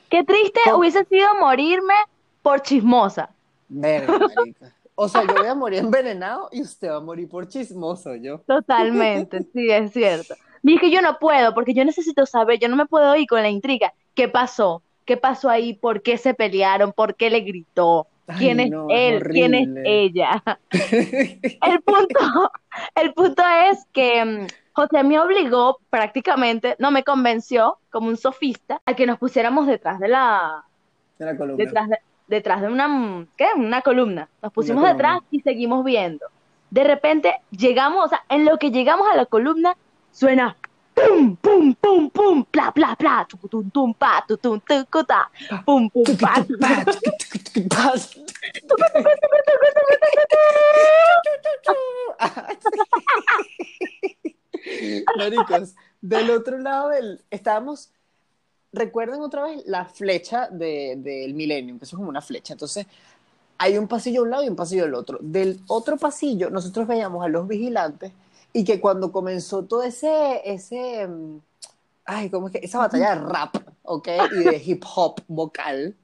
Qué 0.10 0.24
triste 0.24 0.60
hubiese 0.76 1.06
sido 1.06 1.28
morirme 1.40 1.94
por 2.42 2.62
chismosa. 2.64 3.30
Verga, 3.70 4.18
marica. 4.18 4.76
O 4.96 5.08
sea, 5.08 5.24
yo 5.26 5.34
voy 5.34 5.48
a 5.48 5.56
morir 5.56 5.80
envenenado 5.80 6.50
y 6.52 6.62
usted 6.62 6.90
va 6.90 6.98
a 6.98 7.00
morir 7.00 7.30
por 7.30 7.48
chismoso, 7.48 8.16
yo. 8.16 8.40
Totalmente, 8.40 9.40
sí, 9.54 9.70
es 9.72 9.94
cierto. 9.94 10.36
Y 10.62 10.76
es 10.76 10.82
que 10.82 10.92
yo 10.92 11.02
no 11.02 11.18
puedo, 11.20 11.54
porque 11.54 11.74
yo 11.74 11.86
necesito 11.86 12.26
saber, 12.26 12.60
yo 12.60 12.68
no 12.68 12.76
me 12.76 12.86
puedo 12.86 13.16
ir 13.16 13.28
con 13.28 13.42
la 13.42 13.50
intriga. 13.50 13.94
¿Qué 14.14 14.28
pasó? 14.28 14.84
¿Qué 15.06 15.16
pasó 15.16 15.50
ahí? 15.50 15.74
¿Por 15.74 16.02
qué 16.02 16.18
se 16.18 16.34
pelearon? 16.34 16.92
¿Por 16.92 17.16
qué 17.16 17.30
le 17.30 17.40
gritó? 17.42 18.08
¿Quién 18.38 18.60
Ay, 18.60 18.66
es 18.66 18.72
no, 18.72 18.88
él? 18.90 19.24
¿Quién 19.24 19.54
es 19.54 19.70
ella? 19.86 20.44
El 20.72 21.82
punto, 21.82 22.52
el 22.96 23.14
punto 23.14 23.42
es 23.72 23.86
que 23.92 24.24
mm, 24.24 24.48
José 24.74 25.04
me 25.04 25.20
obligó 25.20 25.80
prácticamente, 25.90 26.76
no 26.78 26.92
me 26.92 27.04
convenció 27.04 27.78
como 27.90 28.08
un 28.10 28.18
sofista 28.18 28.82
a 28.86 28.96
que 28.96 29.08
nos 29.08 29.18
pusiéramos 29.18 29.66
detrás 29.66 30.00
de 30.00 30.10
la, 30.10 30.64
De 31.18 31.26
la 31.26 31.38
columna. 31.38 31.64
detrás 31.64 31.90
de, 31.90 31.98
detrás 32.30 32.62
de 32.62 32.68
una, 32.68 32.88
mm, 32.88 33.28
¿qué? 33.36 33.48
Una 33.56 33.82
columna. 33.82 34.30
Nos 34.42 34.54
pusimos 34.54 34.82
columna. 34.82 34.94
detrás 34.94 35.22
y 35.32 35.42
seguimos 35.42 35.84
viendo. 35.84 36.26
de 36.72 36.84
repente 36.84 37.42
llegamos, 37.50 38.06
o 38.06 38.10
sea, 38.10 38.24
en 38.30 38.46
lo 38.46 38.58
que 38.60 38.70
llegamos 38.70 39.08
a 39.12 39.16
la 39.16 39.26
columna, 39.26 39.76
suena 40.12 40.56
pum, 40.94 41.36
pum, 41.36 41.74
pum, 41.76 42.10
pum, 42.10 42.46
pla, 42.46 42.72
pla, 42.72 42.96
pla, 42.96 43.26
tucutum, 43.28 43.70
tum, 43.72 43.94
pa, 43.94 44.24
tutum, 44.28 44.60
tucuta, 44.60 45.30
pum, 45.66 45.90
pum, 45.90 46.04
pa, 46.20 46.46
Maricos, 55.18 55.76
del 56.02 56.30
otro 56.32 56.58
lado 56.60 56.90
del. 56.90 57.24
Estábamos. 57.30 57.92
Recuerden 58.72 59.22
otra 59.22 59.44
vez 59.44 59.64
la 59.66 59.86
flecha 59.86 60.48
de- 60.50 60.96
del 60.98 61.34
Millennium, 61.34 61.80
que 61.80 61.86
eso 61.86 61.96
es 61.96 61.98
como 61.98 62.10
una 62.10 62.22
flecha. 62.22 62.54
Entonces, 62.54 62.86
hay 63.58 63.78
un 63.78 63.88
pasillo 63.88 64.22
a 64.22 64.24
un 64.24 64.30
lado 64.32 64.44
y 64.44 64.50
un 64.50 64.56
pasillo 64.56 64.86
al 64.86 64.94
otro. 64.96 65.20
Del 65.22 65.62
otro 65.68 65.98
pasillo, 65.98 66.50
nosotros 66.50 66.88
veíamos 66.88 67.24
a 67.26 67.30
los 67.30 67.48
vigilantes 67.48 68.14
y 68.54 68.64
que 68.66 68.80
cuando 68.82 69.12
comenzó 69.12 69.64
todo 69.66 69.84
ese. 69.84 70.42
ese 70.46 71.08
mm, 71.08 71.40
ay, 72.06 72.30
¿cómo 72.30 72.48
es 72.48 72.54
que? 72.54 72.60
Esa 72.66 72.80
batalla 72.80 73.16
de 73.16 73.22
rap, 73.22 73.56
¿ok? 73.84 74.08
Y 74.32 74.44
de 74.46 74.58
hip 74.66 74.84
hop 74.96 75.22
vocal. 75.28 75.96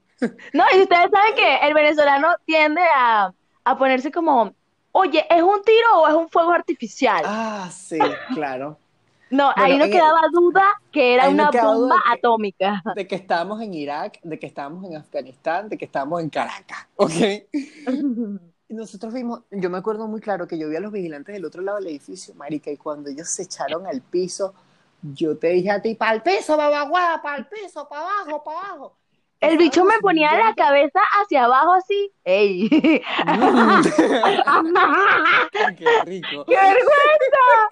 No, 0.54 0.64
y 0.76 0.82
ustedes 0.82 1.10
saben 1.12 1.36
que 1.36 1.68
el 1.68 1.74
venezolano 1.74 2.30
tiende 2.46 2.82
a, 2.96 3.34
a 3.66 3.78
ponerse 3.78 4.12
como, 4.12 4.56
oye, 4.92 5.26
¿es 5.30 5.42
un 5.44 5.62
tiro 5.64 6.00
o 6.02 6.08
es 6.08 6.14
un 6.16 6.30
fuego 6.30 6.52
artificial? 6.52 7.30
Ah, 7.30 7.70
sí, 7.72 8.22
claro. 8.32 8.80
No, 9.30 9.52
ahí 9.58 9.78
no 9.78 9.90
quedaba 9.90 10.22
duda 10.32 10.64
que 10.92 11.14
era 11.14 11.30
no 11.30 11.30
una 11.30 11.52
bomba 11.52 11.96
que- 12.12 12.12
atómica. 12.14 12.84
De 12.96 13.08
que 13.08 13.16
estábamos 13.16 13.62
en 13.62 13.74
Irak, 13.74 14.20
de 14.24 14.40
que 14.40 14.48
estábamos 14.48 14.86
en 14.86 14.96
Afganistán, 14.98 15.70
de 15.70 15.78
que 15.78 15.86
estábamos 15.86 16.22
en 16.22 16.30
Caracas, 16.30 16.88
¿ok? 16.96 17.12
Y 18.68 18.74
nosotros 18.74 19.14
vimos, 19.14 19.42
yo 19.52 19.70
me 19.70 19.78
acuerdo 19.78 20.08
muy 20.08 20.22
claro 20.22 20.48
que 20.48 20.58
yo 20.58 20.70
vi 20.70 20.76
a 20.76 20.80
los 20.80 20.92
vigilantes 20.92 21.34
del 21.36 21.46
otro 21.46 21.62
lado 21.62 21.78
del 21.78 21.88
edificio, 21.88 22.34
marica, 22.36 22.72
y 22.72 22.78
cuando 22.78 23.10
ellos 23.10 23.30
se 23.30 23.44
echaron 23.44 23.86
al 23.86 24.02
piso, 24.02 24.56
yo 25.02 25.38
te 25.38 25.50
dije 25.50 25.70
a 25.72 25.82
ti, 25.82 25.94
para 25.96 26.14
el 26.16 26.24
piso, 26.24 26.58
babaguada, 26.58 27.22
para 27.22 27.38
el 27.38 27.48
piso, 27.48 27.88
para 27.88 28.02
abajo, 28.04 28.44
para 28.44 28.60
abajo. 28.60 28.98
El 29.42 29.58
bicho 29.58 29.84
me 29.84 30.00
ponía 30.00 30.34
la 30.38 30.54
cabeza 30.56 31.00
hacia 31.22 31.46
abajo 31.46 31.74
así. 31.74 32.12
¡Ey! 32.24 32.70
Mm. 33.26 33.82
Qué 35.78 35.86
rico. 36.06 36.46
¡Qué 36.48 36.56
vergüenza! 36.56 37.70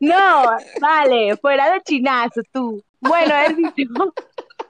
No, 0.00 0.56
vale, 0.80 1.36
fuera 1.36 1.70
de 1.72 1.80
chinazo 1.82 2.42
tú. 2.52 2.82
Bueno, 3.00 3.34
el 3.46 3.56
bicho, 3.56 4.14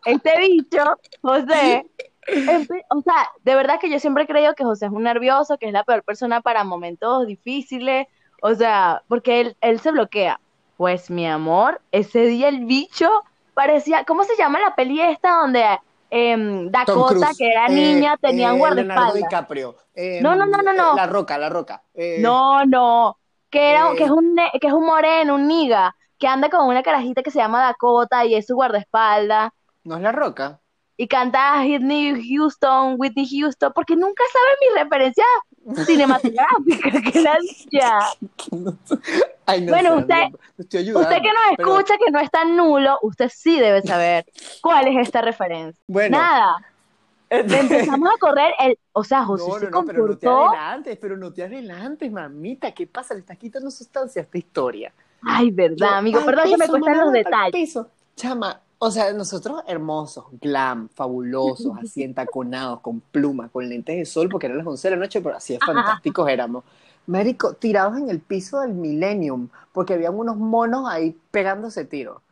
este 0.05 0.38
bicho, 0.40 0.85
José, 1.23 1.87
empe- 2.26 2.85
o 2.90 3.00
sea, 3.00 3.31
de 3.43 3.55
verdad 3.55 3.78
que 3.81 3.88
yo 3.90 3.99
siempre 3.99 4.25
he 4.25 4.26
creído 4.26 4.55
que 4.55 4.64
José 4.64 4.87
es 4.87 4.93
un 4.93 5.05
nervioso, 5.05 5.59
que 5.59 5.66
es 5.66 5.73
la 5.73 5.85
peor 5.85 6.02
persona 6.02 6.40
para 6.43 6.64
momentos 6.64 7.26
difíciles, 7.26 8.07
o 8.43 8.55
sea, 8.55 9.02
porque 9.09 9.40
él, 9.40 9.57
él 9.62 9.81
se 9.81 9.90
bloquea. 9.90 10.38
Pues 10.76 11.11
mi 11.11 11.26
amor, 11.26 11.81
ese 11.93 12.26
día 12.26 12.49
el 12.49 12.66
bicho 12.66 13.09
parecía, 13.55 14.05
¿cómo 14.05 14.25
se 14.25 14.37
llama 14.37 14.61
la 14.61 14.75
peli 14.75 15.00
esta 15.00 15.31
donde 15.37 15.64
em, 16.10 16.70
Dakota, 16.70 17.28
que 17.36 17.48
era 17.50 17.66
eh, 17.66 17.70
niña, 17.70 18.16
tenía 18.20 18.52
un 18.52 18.60
eh, 18.64 18.70
Leonardo 18.70 19.14
guardaespaldas? 19.14 19.14
DiCaprio. 19.14 19.76
eh, 19.94 20.20
No, 20.22 20.34
no, 20.36 20.46
no, 20.46 20.58
no, 20.62 20.72
no. 20.72 20.94
La 20.94 21.06
Roca, 21.06 21.38
La 21.38 21.48
Roca. 21.48 21.82
eh, 21.94 22.18
No, 22.20 22.64
no, 22.64 23.18
que 23.50 23.70
era, 23.72 23.92
Eh. 23.92 23.96
que 23.96 24.04
es 24.04 24.10
un, 24.10 24.36
que 24.60 24.66
es 24.66 24.72
un 24.72 24.84
moreno, 24.86 25.34
un 25.34 25.46
niga, 25.48 25.94
que 26.18 26.26
anda 26.28 26.48
con 26.48 26.66
una 26.68 26.82
carajita 26.82 27.22
que 27.22 27.30
se 27.30 27.38
llama 27.38 27.62
Dakota 27.62 28.25
y 28.25 28.34
es 28.34 28.46
su 28.46 28.54
guardaespaldas 28.54 29.50
¿No 29.84 29.96
es 29.96 30.02
La 30.02 30.12
Roca? 30.12 30.60
y 30.96 31.08
canta 31.08 31.60
Whitney 31.62 32.14
Houston, 32.36 32.94
Whitney 32.98 33.28
Houston, 33.28 33.72
porque 33.75 33.96
nunca 33.96 34.22
sabe 34.32 34.56
mi 34.60 34.82
referencia 34.82 35.25
cinematográfica, 35.75 36.90
que 37.12 37.20
la 37.23 37.38
no 38.52 38.76
Bueno, 39.73 39.96
usted- 39.96 40.28
Usted 40.58 40.85
que 40.85 40.92
nos 40.92 41.02
pero- 41.56 41.68
escucha, 41.76 41.94
que 42.04 42.11
no 42.11 42.18
es 42.20 42.30
tan 42.30 42.56
nulo, 42.56 42.99
usted 43.02 43.28
sí 43.35 43.58
debe 43.58 43.82
saber 43.82 44.25
cuál 44.62 44.88
es 44.88 45.06
esta 45.06 45.20
referencia. 45.20 45.82
Bueno, 45.87 46.18
Nada, 46.18 46.56
empezamos 47.30 48.08
a 48.08 48.18
correr, 48.18 48.52
el, 48.61 48.78
o 48.92 49.04
sea, 49.04 49.25
José 49.25 49.44
No, 49.49 49.58
se 49.58 49.70
no, 49.70 49.85
pero 49.85 50.06
no 50.06 50.16
te 50.16 50.26
comportó, 50.26 50.49
adelantes, 50.49 50.99
pero 51.00 51.16
no 51.16 51.32
te 51.32 51.42
adelantes, 51.42 52.11
mamita. 52.11 52.73
¿Qué 52.73 52.87
pasa? 52.87 53.14
Le 53.14 53.20
estás 53.20 53.37
quitando 53.38 53.70
sustancia 53.70 54.23
a 54.23 54.25
esta 54.25 54.38
historia. 54.38 54.92
ay, 55.23 55.50
verdad, 55.50 55.76
Yo, 55.90 55.94
amigo, 55.96 56.18
"Pa'l 56.20 56.26
perdón 56.26 56.50
que 56.50 56.56
me 56.56 56.68
cuestan 56.68 56.99
los 57.00 57.12
detalles. 57.12 57.52
piso". 57.52 57.90
Chama, 58.14 58.61
o 58.78 58.90
sea, 58.90 59.12
nosotros 59.12 59.62
hermosos, 59.66 60.26
glam, 60.40 60.88
fabulosos, 60.90 61.76
así 61.78 62.02
entaconados, 62.04 62.80
con 62.80 63.00
pluma, 63.00 63.49
con 63.49 63.68
lentes 63.68 63.97
de 63.97 64.04
sol, 64.04 64.28
porque 64.28 64.47
eran 64.47 64.59
las 64.59 64.66
11 64.66 64.88
de 64.88 64.97
la 64.97 65.00
noche, 65.02 65.21
pero 65.21 65.37
así 65.37 65.54
de 65.54 65.61
fantásticos 65.61 66.28
éramos. 66.28 66.64
Marico, 67.06 67.54
tirados 67.54 67.97
en 67.99 68.11
el 68.11 68.21
piso 68.21 68.61
del 68.61 68.75
Millennium, 68.75 69.49
porque 69.73 69.95
habían 69.95 70.14
unos 70.18 70.37
monos 70.37 70.88
ahí 70.88 71.16
pegándose 71.30 71.85
tiro. 71.85 72.23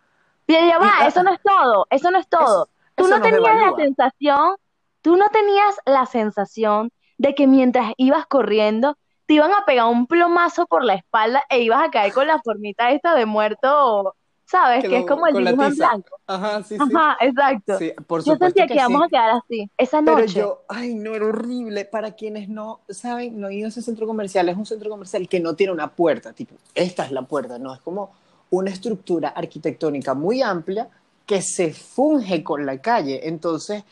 Pero 0.46 0.66
ya 0.66 0.78
va, 0.78 0.90
Y- 1.04 1.08
eso 1.08 1.22
no 1.22 1.32
es 1.32 1.40
todo, 1.42 1.86
eso 1.90 2.10
no 2.10 2.18
es 2.18 2.28
todo. 2.28 2.68
Tú 2.96 3.04
eso 3.04 3.16
no 3.16 3.22
tenías 3.22 3.54
la 3.56 3.74
sensación, 3.84 4.56
tú 5.02 5.16
no 5.16 5.28
tenías 5.30 5.76
la 5.86 6.06
sensación 6.06 6.90
de 7.18 7.34
que 7.34 7.46
mientras 7.46 7.92
ibas 7.96 8.26
corriendo 8.26 8.96
te 9.26 9.34
iban 9.34 9.52
a 9.52 9.64
pegar 9.64 9.86
un 9.86 10.06
plomazo 10.06 10.66
por 10.66 10.84
la 10.84 10.94
espalda 10.94 11.42
e 11.48 11.60
ibas 11.62 11.82
a 11.82 11.90
caer 11.90 12.12
con 12.12 12.26
la 12.26 12.40
formita 12.42 12.90
esta 12.90 13.14
de 13.14 13.24
muerto, 13.26 14.14
¿sabes? 14.54 14.82
Que, 14.82 14.88
Que 14.90 14.98
es 14.98 15.06
como 15.06 15.26
el 15.26 15.34
dibujo 15.44 15.64
en 15.64 15.74
blanco. 15.76 16.16
Ajá, 16.26 16.62
sí, 16.62 16.76
sí. 16.76 16.94
Ajá, 16.94 17.16
exacto. 17.20 17.78
Sí, 17.78 17.92
por 18.06 18.22
Yo 18.24 18.36
sentía 18.36 18.66
que 18.66 18.74
que 18.74 18.78
íbamos 18.78 19.00
sí. 19.00 19.04
a 19.06 19.08
quedar 19.08 19.30
así, 19.30 19.70
esa 19.76 20.00
Pero 20.02 20.18
noche. 20.18 20.38
yo, 20.38 20.62
ay, 20.68 20.94
no, 20.94 21.14
era 21.14 21.26
horrible. 21.26 21.84
Para 21.84 22.12
quienes 22.12 22.48
no 22.48 22.80
saben, 22.88 23.40
no 23.40 23.48
han 23.48 23.52
ido 23.52 23.66
a 23.66 23.68
ese 23.70 23.82
centro 23.82 24.06
comercial, 24.06 24.48
es 24.48 24.56
un 24.56 24.66
centro 24.66 24.88
comercial 24.90 25.28
que 25.28 25.40
no 25.40 25.54
tiene 25.54 25.72
una 25.72 25.88
puerta, 25.90 26.32
tipo, 26.32 26.54
esta 26.74 27.04
es 27.04 27.10
la 27.12 27.22
puerta, 27.22 27.58
no, 27.58 27.74
es 27.74 27.80
como 27.80 28.12
una 28.50 28.70
estructura 28.70 29.30
arquitectónica 29.30 30.14
muy 30.14 30.40
amplia 30.42 30.88
que 31.26 31.42
se 31.42 31.72
funge 31.72 32.44
con 32.44 32.64
la 32.66 32.78
calle. 32.80 33.26
Entonces, 33.28 33.82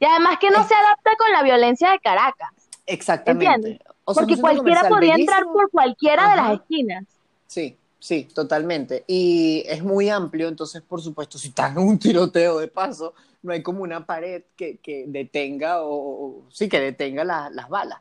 Y 0.00 0.04
además 0.04 0.38
que 0.40 0.50
no 0.50 0.60
es- 0.60 0.66
se 0.68 0.74
adapta 0.74 1.10
con 1.18 1.32
la 1.32 1.42
violencia 1.42 1.90
de 1.90 1.98
Caracas, 2.00 2.50
exactamente. 2.86 3.78
O 4.04 4.14
sea, 4.14 4.22
Porque 4.24 4.40
cualquiera 4.40 4.88
podía 4.88 5.14
entrar 5.16 5.44
por 5.44 5.70
cualquiera 5.70 6.30
de 6.30 6.36
las 6.36 6.52
esquinas. 6.54 7.04
Sí, 7.48 7.76
sí, 8.06 8.28
totalmente. 8.32 9.02
Y 9.08 9.64
es 9.66 9.82
muy 9.82 10.08
amplio, 10.08 10.46
entonces, 10.46 10.80
por 10.80 11.00
supuesto, 11.02 11.38
si 11.38 11.48
estás 11.48 11.72
en 11.72 11.82
un 11.82 11.98
tiroteo 11.98 12.60
de 12.60 12.68
paso, 12.68 13.14
no 13.42 13.52
hay 13.52 13.62
como 13.64 13.82
una 13.82 14.06
pared 14.06 14.44
que, 14.56 14.76
que 14.78 15.06
detenga 15.08 15.82
o, 15.82 15.90
o- 15.92 16.42
sí, 16.50 16.68
que 16.68 16.78
detenga 16.80 17.24
la- 17.24 17.50
las 17.50 17.68
balas. 17.68 17.98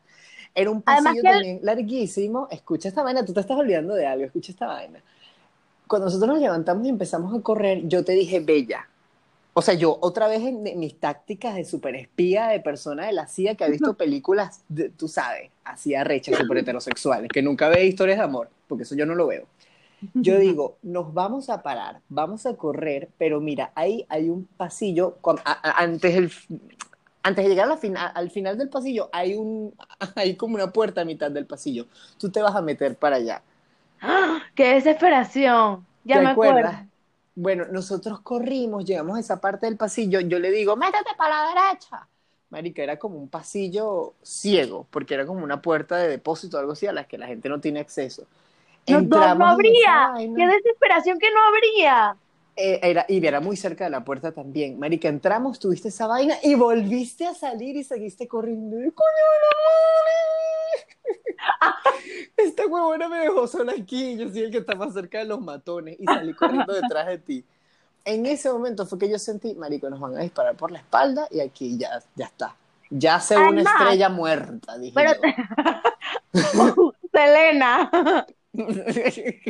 Era 0.53 0.69
un 0.69 0.83
pasillo 0.83 1.09
el- 1.15 1.21
también 1.23 1.59
larguísimo. 1.63 2.47
Escucha 2.51 2.87
esta 2.89 3.01
vaina, 3.01 3.25
tú 3.25 3.33
te 3.33 3.39
estás 3.39 3.57
olvidando 3.57 3.95
de 3.95 4.05
algo, 4.05 4.25
escucha 4.25 4.51
esta 4.51 4.67
vaina. 4.67 5.01
Cuando 5.87 6.05
nosotros 6.05 6.29
nos 6.29 6.39
levantamos 6.39 6.85
y 6.85 6.89
empezamos 6.89 7.33
a 7.37 7.41
correr, 7.41 7.81
yo 7.87 8.05
te 8.05 8.11
dije, 8.11 8.39
Bella. 8.41 8.87
O 9.53 9.61
sea, 9.63 9.73
yo 9.73 9.97
otra 10.01 10.27
vez 10.27 10.41
en 10.43 10.63
de- 10.63 10.75
mis 10.75 10.99
tácticas 10.99 11.55
de 11.55 11.65
super 11.65 11.95
espía, 11.95 12.47
de 12.49 12.59
persona 12.59 13.07
de 13.07 13.13
la 13.13 13.25
CIA 13.25 13.55
que 13.55 13.63
ha 13.63 13.69
visto 13.69 13.95
películas, 13.95 14.61
de- 14.69 14.89
tú 14.89 15.07
sabes, 15.07 15.49
así 15.63 15.95
arrechas, 15.95 16.37
super 16.37 16.57
heterosexuales, 16.59 17.29
que 17.31 17.41
nunca 17.41 17.69
ve 17.69 17.85
historias 17.85 18.19
de 18.19 18.23
amor, 18.23 18.49
porque 18.67 18.83
eso 18.83 18.93
yo 18.95 19.05
no 19.07 19.15
lo 19.15 19.25
veo. 19.27 19.47
Yo 20.21 20.39
digo, 20.39 20.77
nos 20.81 21.13
vamos 21.13 21.49
a 21.49 21.61
parar, 21.63 22.01
vamos 22.09 22.45
a 22.45 22.55
correr, 22.57 23.09
pero 23.17 23.41
mira, 23.41 23.71
ahí 23.75 24.05
hay 24.09 24.29
un 24.29 24.45
pasillo, 24.45 25.17
a- 25.45 25.51
a- 25.69 25.83
antes, 25.83 26.13
del, 26.15 26.31
antes 27.23 27.43
de 27.45 27.49
llegar 27.49 27.65
a 27.65 27.69
la 27.69 27.77
fina- 27.77 28.07
al 28.07 28.31
final 28.31 28.57
del 28.57 28.69
pasillo, 28.69 29.09
hay, 29.13 29.35
un, 29.35 29.73
hay 30.15 30.35
como 30.35 30.55
una 30.55 30.71
puerta 30.71 31.01
a 31.01 31.05
mitad 31.05 31.31
del 31.31 31.45
pasillo. 31.47 31.87
Tú 32.19 32.29
te 32.31 32.41
vas 32.41 32.55
a 32.55 32.61
meter 32.61 32.95
para 32.97 33.17
allá. 33.17 33.43
¡Ah! 33.99 34.41
¡Qué 34.55 34.73
desesperación! 34.75 35.85
Ya 36.03 36.19
¿Te 36.19 36.21
me 36.21 36.29
acuerdas? 36.29 36.85
acuerdo. 36.85 36.89
Bueno, 37.35 37.65
nosotros 37.69 38.21
corrimos, 38.21 38.85
llegamos 38.85 39.17
a 39.17 39.19
esa 39.19 39.41
parte 39.41 39.65
del 39.65 39.77
pasillo, 39.77 40.21
yo 40.21 40.39
le 40.39 40.51
digo, 40.51 40.75
métete 40.77 41.11
para 41.17 41.43
la 41.53 41.61
derecha. 41.69 42.09
Marica, 42.49 42.83
era 42.83 42.97
como 42.99 43.17
un 43.17 43.27
pasillo 43.29 44.13
ciego, 44.21 44.87
porque 44.91 45.13
era 45.15 45.25
como 45.25 45.43
una 45.43 45.61
puerta 45.61 45.97
de 45.97 46.07
depósito 46.07 46.57
o 46.57 46.59
algo 46.59 46.73
así 46.73 46.87
a 46.87 46.93
las 46.93 47.07
que 47.07 47.17
la 47.17 47.27
gente 47.27 47.49
no 47.49 47.59
tiene 47.59 47.79
acceso. 47.79 48.27
No, 48.87 49.01
no, 49.01 49.35
no 49.35 49.47
habría. 49.47 50.13
¡Qué 50.17 50.47
desesperación 50.47 51.17
que 51.19 51.31
no 51.31 51.39
habría! 51.47 52.15
Eh, 52.57 52.79
era, 52.83 53.05
y 53.09 53.25
era 53.25 53.41
muy 53.41 53.57
cerca 53.57 53.83
de 53.83 53.89
la 53.89 54.05
puerta 54.05 54.31
también. 54.31 54.79
Marica, 54.79 55.09
entramos, 55.09 55.59
tuviste 55.59 55.89
esa 55.89 56.07
vaina 56.07 56.35
y 56.41 56.55
volviste 56.55 57.27
a 57.27 57.33
salir 57.33 57.75
y 57.75 57.83
seguiste 57.83 58.27
corriendo. 58.27 58.77
¡Coño! 58.77 59.05
Esta 62.37 62.65
huevona 62.65 63.09
me 63.09 63.19
dejó 63.19 63.47
sola 63.47 63.73
aquí. 63.77 64.17
Yo 64.17 64.29
soy 64.29 64.43
el 64.43 64.51
que 64.51 64.59
está 64.59 64.75
más 64.75 64.93
cerca 64.93 65.17
de 65.17 65.25
los 65.25 65.41
matones 65.41 65.97
y 65.99 66.05
salí 66.05 66.33
corriendo 66.33 66.73
detrás 66.73 67.07
de 67.07 67.17
ti. 67.17 67.45
En 68.05 68.25
ese 68.25 68.51
momento 68.51 68.85
fue 68.85 68.99
que 68.99 69.09
yo 69.09 69.19
sentí, 69.19 69.55
marico, 69.55 69.89
nos 69.89 69.99
van 69.99 70.15
a 70.15 70.21
disparar 70.21 70.55
por 70.55 70.71
la 70.71 70.77
espalda 70.79 71.27
y 71.31 71.39
aquí 71.39 71.77
ya, 71.77 71.99
ya 72.15 72.25
está. 72.25 72.55
Ya 72.89 73.19
ve 73.29 73.37
una 73.37 73.61
estrella 73.63 74.09
muerta, 74.09 74.77
dije 74.77 74.93
Pero. 74.95 75.11
Selena. 77.11 78.25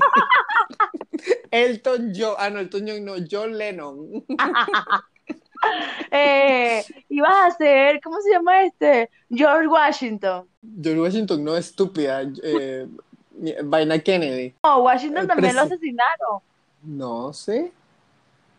Elton 1.52 2.14
John, 2.16 2.36
ah 2.38 2.50
no, 2.50 2.60
Elton 2.60 2.86
John 2.88 3.06
no, 3.06 3.14
John 3.30 3.58
Lennon. 3.58 4.24
eh, 6.12 6.84
ibas 7.10 7.54
a 7.54 7.58
ser, 7.58 8.00
¿cómo 8.02 8.20
se 8.22 8.32
llama 8.32 8.64
este? 8.64 9.10
George 9.30 9.68
Washington. 9.68 10.48
George 10.82 11.02
Washington 11.02 11.44
no 11.44 11.58
es 11.58 11.68
estúpida. 11.68 12.22
eh, 12.44 12.88
Vaina 13.64 14.00
Kennedy. 14.00 14.54
No, 14.64 14.80
Washington 14.80 15.28
también 15.28 15.56
lo 15.56 15.62
asesinaron. 15.62 16.40
No 16.84 17.34
sé. 17.34 17.72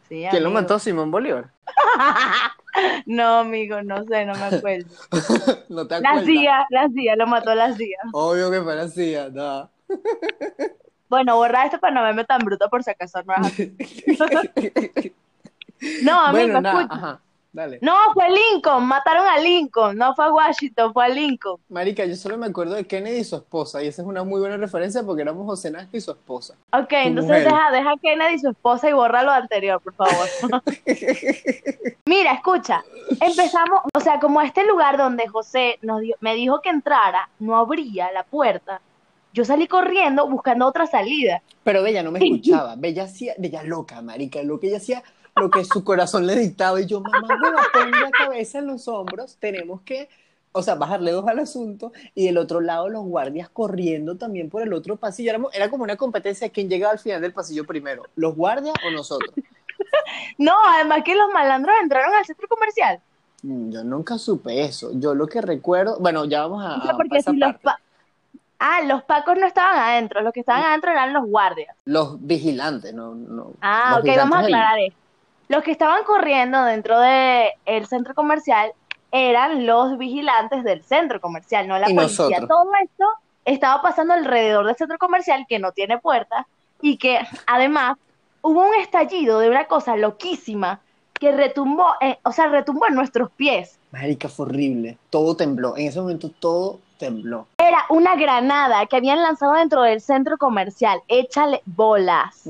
Sí, 0.09 0.25
¿Quién 0.31 0.45
lo 0.45 0.51
mató? 0.51 0.79
Simón 0.79 1.11
Bolívar. 1.11 1.51
No, 3.07 3.39
amigo, 3.39 3.81
no 3.83 4.05
sé, 4.05 4.27
no 4.27 4.35
me 4.35 4.55
acuerdo. 4.55 4.87
no 5.71 5.87
te 5.87 5.99
La 5.99 6.11
acuerdas. 6.11 6.27
CIA, 6.27 6.67
la 6.69 6.89
CIA, 6.91 7.17
lo 7.17 7.27
mató 7.27 7.55
la 7.55 7.75
CIA. 7.75 7.97
Obvio 8.13 8.51
que 8.51 8.61
parecía, 8.61 9.31
no. 9.31 9.71
Bueno, 11.09 11.37
borra 11.37 11.65
esto 11.65 11.79
para 11.79 11.95
no 11.95 12.03
verme 12.03 12.25
tan 12.25 12.41
bruta 12.41 12.69
por 12.69 12.83
si 12.83 12.91
acaso 12.91 13.21
no. 13.23 13.35
No, 16.03 16.21
amigo, 16.21 16.59
bueno, 16.61 16.69
ajá, 16.91 17.21
dale. 17.53 17.79
No, 17.83 17.95
fue 18.15 18.25
Lincoln, 18.31 18.87
mataron 18.87 19.27
a 19.29 19.39
Lincoln, 19.39 19.97
no 19.99 20.15
fue 20.15 20.25
a 20.25 20.33
Washington, 20.33 20.93
fue 20.95 21.05
a 21.05 21.09
Lincoln. 21.09 21.61
Marica, 21.69 22.05
yo 22.07 22.17
solo 22.17 22.39
me 22.39 22.47
acuerdo 22.47 22.75
de 22.75 22.87
Kennedy 22.87 23.19
y 23.19 23.25
su 23.25 23.37
esposa, 23.37 23.83
y 23.83 23.89
esa 23.89 24.01
es 24.01 24.09
una 24.09 24.25
muy 24.25 24.41
buena 24.41 24.57
referencia 24.57 25.03
porque 25.03 25.21
éramos 25.23 25.45
José 25.45 25.71
Nazca 25.71 25.95
y 25.97 26.01
su 26.01 26.13
esposa. 26.13 26.55
Ok, 26.73 26.93
entonces 26.93 27.45
deja, 27.45 27.71
deja 27.71 27.91
a 27.93 27.97
Kennedy 27.99 28.35
y 28.37 28.39
su 28.39 28.49
esposa 28.49 28.89
y 28.89 28.95
borra 28.95 29.23
lo 29.23 29.31
anterior, 29.33 29.81
por 29.83 29.93
favor. 29.95 30.27
Mira, 32.07 32.33
escucha, 32.33 32.83
empezamos, 33.21 33.81
o 33.95 34.01
sea, 34.01 34.19
como 34.19 34.41
este 34.41 34.67
lugar 34.67 34.97
donde 34.97 35.29
José 35.29 35.79
nos 35.83 36.01
dio- 36.01 36.17
me 36.21 36.35
dijo 36.35 36.63
que 36.63 36.71
entrara, 36.71 37.29
no 37.39 37.57
abría 37.59 38.11
la 38.13 38.23
puerta, 38.25 38.81
yo 39.37 39.45
salí 39.45 39.69
corriendo 39.69 40.27
buscando 40.29 40.67
otra 40.67 40.87
salida. 40.87 41.43
Pero 41.63 41.83
Bella 41.83 42.03
no 42.03 42.11
me 42.11 42.19
escuchaba, 42.25 42.75
Bella 42.77 43.05
hacía, 43.05 43.35
Bella 43.37 43.63
loca, 43.63 44.01
marica, 44.01 44.43
lo 44.43 44.59
que 44.59 44.69
ella 44.69 44.79
hacía, 44.79 45.03
lo 45.37 45.51
que 45.51 45.63
su 45.65 45.85
corazón 45.85 46.27
le 46.27 46.35
dictaba, 46.37 46.81
y 46.81 46.87
yo, 46.87 47.03
mamá, 47.03 47.29
hueva, 47.43 47.63
pon 47.73 47.91
la 47.91 48.11
cabeza 48.11 48.61
en 48.61 48.67
los 48.69 48.89
hombros, 48.89 49.37
tenemos 49.39 49.83
que, 49.83 50.09
o 50.53 50.63
sea, 50.63 50.75
bajarle 50.77 51.11
dos 51.13 51.29
al 51.29 51.39
asunto, 51.39 51.93
y 52.15 52.25
del 52.25 52.39
otro 52.39 52.63
lado 52.63 52.89
los 52.89 53.05
guardias 53.05 53.51
corriendo 53.51 54.17
también 54.17 54.49
por 54.49 54.63
el 54.63 54.73
otro 54.73 54.97
pasillo, 54.97 55.33
era 55.53 55.69
como 55.69 55.85
una 55.85 55.97
competencia 55.97 56.47
de 56.47 56.51
quién 56.53 56.71
llegaba 56.71 56.95
al 56.95 56.99
final 56.99 57.21
del 57.21 57.35
pasillo 57.35 57.67
primero, 57.67 58.05
los 58.17 58.35
guardias 58.35 58.75
o 58.87 58.91
nosotros. 58.91 59.31
No, 60.39 60.53
además 60.75 61.03
que 61.05 61.15
los 61.15 61.29
malandros 61.33 61.75
entraron 61.83 62.15
al 62.15 62.25
centro 62.25 62.49
comercial. 62.49 63.01
Mm, 63.43 63.71
Yo 63.71 63.85
nunca 63.85 64.17
supe 64.19 64.65
eso, 64.65 64.91
yo 64.95 65.15
lo 65.15 65.27
que 65.27 65.41
recuerdo, 65.43 65.99
bueno, 66.01 66.25
ya 66.25 66.43
vamos 66.47 66.65
a, 66.65 66.79
O 66.79 66.83
sea, 66.83 66.93
a 66.93 66.97
porque 66.97 67.19
esa 67.19 67.31
si 67.33 67.37
los 67.37 67.55
pa- 67.57 67.79
Ah, 68.59 68.81
los 68.83 69.03
pacos 69.05 69.37
no 69.39 69.47
estaban 69.47 69.79
adentro, 69.79 70.23
los 70.23 70.33
que 70.33 70.41
estaban 70.41 70.63
adentro 70.65 70.91
eran 70.91 71.13
los 71.13 71.27
guardias. 71.27 71.77
Los 71.85 72.25
vigilantes, 72.27 72.95
no, 72.95 73.15
no. 73.15 73.53
Ah, 73.61 73.99
ok, 74.01 74.07
vamos 74.17 74.39
a 74.39 74.41
aclarar 74.41 74.79
esto. 74.79 74.99
Los 75.49 75.63
que 75.63 75.71
estaban 75.71 76.03
corriendo 76.05 76.65
dentro 76.65 76.99
del 76.99 77.87
centro 77.87 78.15
comercial 78.15 78.73
eran 79.13 79.67
los 79.67 79.97
vigilantes 79.99 80.65
del 80.65 80.83
centro 80.83 81.21
comercial, 81.21 81.69
no 81.69 81.79
la 81.79 81.91
Y 81.91 81.95
policía. 81.95 82.25
nosotros. 82.41 82.49
Todo 82.49 82.71
esto 82.83 83.05
estaba 83.45 83.81
pasando 83.83 84.15
alrededor 84.15 84.67
del 84.67 84.77
centro 84.77 84.99
comercial 84.99 85.47
que 85.49 85.59
no 85.59 85.73
tiene 85.73 85.99
puertas 85.99 86.47
y 86.81 86.97
que 86.97 87.21
además 87.47 87.97
hubo 88.43 88.63
un 88.67 88.75
estallido 88.77 89.39
de 89.39 89.49
una 89.51 89.67
cosa 89.67 89.97
loquísima 89.97 90.81
que 91.15 91.33
retumbó, 91.33 91.87
eh, 92.01 92.19
o 92.25 92.33
sea, 92.33 92.49
retumbó 92.49 92.87
en 92.89 92.95
nuestros 92.95 93.31
pies. 93.31 93.79
Marica, 93.93 94.29
fue 94.29 94.47
horrible. 94.47 94.99
Todo 95.11 95.37
tembló. 95.37 95.77
En 95.77 95.87
ese 95.87 96.01
momento 96.01 96.29
todo 96.31 96.81
tembló. 96.99 97.47
Era 97.59 97.85
una 97.91 98.17
granada 98.17 98.87
que 98.87 98.97
habían 98.97 99.23
lanzado 99.23 99.53
dentro 99.55 99.83
del 99.83 100.01
centro 100.01 100.39
comercial. 100.39 101.01
Échale 101.09 101.63
bolas. 101.65 102.47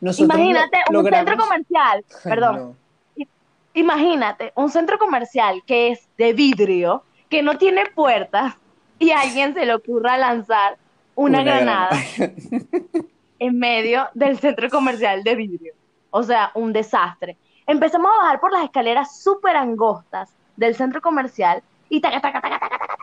Imagínate 0.00 0.78
lo- 0.90 1.00
un 1.00 1.08
centro 1.10 1.36
comercial, 1.36 2.04
perdón, 2.24 2.76
no. 3.16 3.26
imagínate 3.74 4.52
un 4.54 4.70
centro 4.70 4.98
comercial 4.98 5.62
que 5.66 5.88
es 5.92 6.08
de 6.16 6.32
vidrio, 6.32 7.04
que 7.28 7.42
no 7.42 7.58
tiene 7.58 7.84
puertas 7.94 8.54
y 8.98 9.10
a 9.10 9.20
alguien 9.20 9.54
se 9.54 9.66
le 9.66 9.74
ocurra 9.74 10.16
lanzar 10.16 10.76
una, 11.14 11.42
granada 11.42 11.90
en 13.38 13.58
medio 13.58 14.08
del 14.14 14.38
centro 14.38 14.68
comercial 14.70 15.22
de 15.22 15.34
vidrio. 15.34 15.74
O 16.10 16.22
sea, 16.22 16.50
un 16.54 16.72
desastre. 16.72 17.36
Empezamos 17.66 18.10
a 18.10 18.22
bajar 18.22 18.40
por 18.40 18.52
las 18.52 18.64
escaleras 18.64 19.20
súper 19.22 19.56
angostas 19.56 20.30
del 20.56 20.74
centro 20.74 21.00
comercial 21.00 21.62
y 21.88 22.00
taca, 22.00 22.20
taca, 22.20 22.40
taca, 22.40 22.58
taca, 22.58 22.78
taca, 22.78 22.96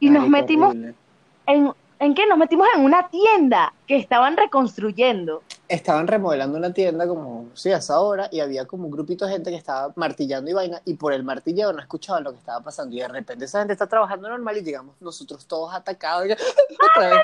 y 0.00 0.10
nos 0.10 0.28
metimos 0.28 0.70
horrible. 0.70 0.94
en 1.46 1.72
¿en 2.00 2.14
qué? 2.14 2.26
Nos 2.26 2.38
metimos 2.38 2.66
en 2.74 2.82
una 2.82 3.08
tienda 3.08 3.74
que 3.86 3.96
estaban 3.96 4.34
reconstruyendo. 4.36 5.42
Estaban 5.68 6.06
remodelando 6.08 6.56
una 6.56 6.72
tienda 6.72 7.06
como, 7.06 7.50
sí, 7.52 7.70
a 7.70 7.76
esa 7.76 8.00
hora, 8.00 8.28
y 8.32 8.40
había 8.40 8.64
como 8.66 8.86
un 8.86 8.90
grupito 8.90 9.26
de 9.26 9.32
gente 9.32 9.50
que 9.50 9.56
estaba 9.56 9.92
martillando 9.96 10.50
y 10.50 10.54
vaina, 10.54 10.80
y 10.86 10.94
por 10.94 11.12
el 11.12 11.22
martilleo 11.24 11.72
no 11.74 11.78
escuchaban 11.80 12.24
lo 12.24 12.32
que 12.32 12.38
estaba 12.38 12.60
pasando. 12.62 12.96
Y 12.96 13.00
de 13.00 13.08
repente 13.08 13.44
esa 13.44 13.58
gente 13.58 13.74
está 13.74 13.86
trabajando 13.86 14.28
normal 14.30 14.56
y 14.56 14.62
llegamos 14.62 14.96
nosotros 15.00 15.46
todos 15.46 15.74
atacados. 15.74 16.26
y- 16.26 16.32
otra 16.96 17.10
vez, 17.10 17.20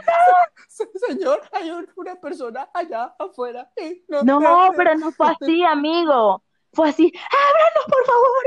"Se- 0.68 0.88
Señor, 1.08 1.40
hay 1.52 1.70
un- 1.70 1.88
una 1.96 2.14
persona 2.16 2.68
allá 2.74 3.14
afuera. 3.18 3.70
y 3.78 4.02
no, 4.08 4.22
No, 4.22 4.72
pero 4.76 4.94
no 4.96 5.10
fue 5.10 5.28
así, 5.28 5.64
amigo. 5.64 6.42
Fue 6.74 6.90
así, 6.90 7.10
ábranos, 7.10 7.84
por 7.88 8.04
favor, 8.04 8.44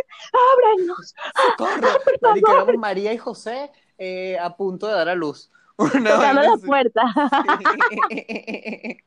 ábranos. 0.54 1.16
Socorro. 1.58 2.00
por 2.06 2.20
favor. 2.56 2.78
María 2.78 3.12
y 3.12 3.18
José 3.18 3.72
eh, 4.00 4.38
a 4.40 4.56
punto 4.56 4.88
de 4.88 4.94
dar 4.94 5.10
a 5.10 5.16
luz. 5.16 5.52
Una 5.78 5.90
Tocando 5.92 6.18
vaina 6.18 6.44
la 6.44 6.54
así. 6.54 6.66
puerta. 6.66 7.04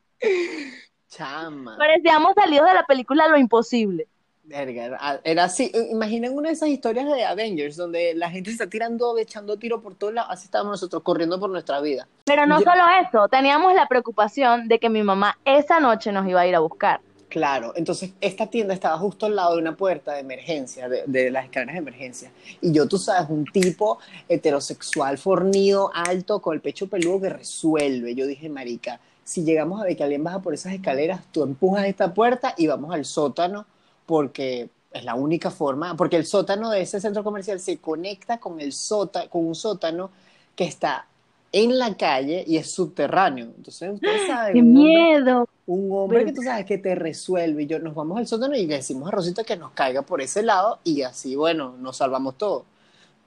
Chama. 1.09 1.77
Parecíamos 1.77 2.33
salidos 2.35 2.67
de 2.67 2.73
la 2.73 2.85
película 2.85 3.27
Lo 3.27 3.37
Imposible. 3.37 4.07
Verga, 4.45 4.85
era- 4.85 5.21
era 5.23 5.43
así. 5.45 5.71
Imaginen 5.91 6.33
una 6.37 6.49
de 6.49 6.53
esas 6.55 6.67
historias 6.69 7.05
de 7.05 7.23
Avengers 7.23 7.77
donde 7.77 8.13
la 8.13 8.29
gente 8.29 8.49
se 8.49 8.53
está 8.55 8.69
tirando, 8.69 9.17
echando 9.17 9.57
tiro 9.57 9.81
por 9.81 9.95
todos 9.95 10.13
lados. 10.13 10.31
Así 10.33 10.45
estábamos 10.45 10.71
nosotros 10.71 11.01
corriendo 11.03 11.39
por 11.39 11.49
nuestra 11.49 11.79
vida. 11.79 12.07
Pero 12.25 12.45
no 12.45 12.59
Yo- 12.59 12.65
solo 12.65 12.83
eso, 13.07 13.27
teníamos 13.29 13.73
la 13.73 13.87
preocupación 13.87 14.67
de 14.67 14.79
que 14.79 14.89
mi 14.89 15.01
mamá 15.03 15.37
esa 15.45 15.79
noche 15.79 16.11
nos 16.11 16.27
iba 16.27 16.41
a 16.41 16.47
ir 16.47 16.55
a 16.55 16.59
buscar. 16.59 16.99
Claro, 17.33 17.73
entonces 17.75 18.11
esta 18.21 18.45
tienda 18.45 18.75
estaba 18.75 18.95
justo 18.99 19.25
al 19.25 19.35
lado 19.35 19.55
de 19.55 19.61
una 19.63 19.75
puerta 19.75 20.13
de 20.13 20.19
emergencia, 20.19 20.87
de, 20.87 21.31
las 21.31 21.45
escaleras 21.45 21.73
de 21.73 21.79
emergencia. 21.79 22.31
Y 22.61 22.71
yo, 22.71 22.87
tú 22.87 22.99
sabes, 22.99 23.27
un 23.27 23.43
tipo 23.45 23.97
heterosexual, 24.29 25.17
fornido, 25.17 25.89
alto, 25.95 26.43
con 26.43 26.53
el 26.53 26.61
pecho 26.61 26.87
peludo 26.87 27.21
que 27.21 27.29
resuelve. 27.29 28.13
Yo 28.13 28.27
dije, 28.27 28.49
marica, 28.49 28.99
si 29.23 29.43
llegamos 29.43 29.81
a 29.81 29.85
alguien 29.85 30.23
baja 30.23 30.43
por 30.43 30.53
esas 30.53 30.73
escaleras, 30.73 31.21
tú 31.31 31.41
empujas 31.41 31.87
esta 31.87 32.13
puerta 32.13 32.53
y 32.55 32.67
vamos 32.67 32.93
al 32.93 33.03
sótano, 33.03 33.65
porque 34.05 34.69
es 34.91 35.03
la 35.03 35.15
única 35.15 35.49
forma, 35.49 35.97
porque 35.97 36.17
el 36.17 36.27
sótano 36.27 36.69
de 36.69 36.81
ese 36.81 37.01
centro 37.01 37.23
comercial 37.23 37.59
se 37.59 37.79
conecta 37.79 38.39
con 38.39 38.61
el 38.61 38.73
sótano, 38.73 39.27
con 39.31 39.47
un 39.47 39.55
sótano 39.55 40.11
que 40.55 40.65
está 40.65 41.07
en 41.53 41.77
la 41.79 41.95
calle 41.95 42.43
y 42.45 42.57
es 42.57 42.69
subterráneo. 42.71 43.45
Entonces, 43.55 43.93
ustedes 43.93 44.27
saben, 44.27 44.53
¡Qué 44.53 44.59
un 44.61 44.67
hombre- 44.75 44.83
miedo! 44.83 45.47
un 45.67 45.89
hombre 45.91 46.17
Pero- 46.19 46.29
que 46.31 46.35
tú 46.35 46.41
sabes 46.41 46.65
que 46.65 46.77
te 46.77 46.93
resuelve 46.95 47.63
y 47.63 47.67
yo 47.67 47.79
nos 47.79 47.95
vamos 47.95 48.17
al 48.17 48.27
sótano 48.27 48.55
y 48.55 48.65
le 48.65 48.75
decimos 48.75 49.07
a 49.07 49.11
Rosita 49.11 49.43
que 49.45 49.55
nos 49.55 49.71
caiga 49.71 50.01
por 50.01 50.19
ese 50.19 50.43
lado 50.43 50.79
y 50.83 51.03
así, 51.03 51.37
bueno, 51.37 51.75
nos 51.79 51.95
salvamos 51.97 52.37
todos. 52.37 52.63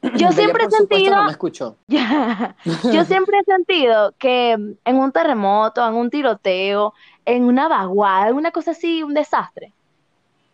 Yo 0.02 0.10
Ella, 0.28 0.32
siempre 0.32 0.64
he 0.64 0.70
sentido, 0.70 1.16
no 1.16 1.24
me. 1.24 1.32
Yo 2.92 3.04
siempre 3.06 3.38
he 3.38 3.44
sentido 3.44 4.12
que 4.18 4.52
en 4.52 4.96
un 4.96 5.10
terremoto, 5.10 5.86
en 5.88 5.94
un 5.94 6.10
tiroteo, 6.10 6.92
en 7.24 7.44
una 7.44 7.66
vaguada, 7.66 8.28
en 8.28 8.36
una 8.36 8.50
cosa 8.50 8.72
así, 8.72 9.02
un 9.02 9.14
desastre, 9.14 9.72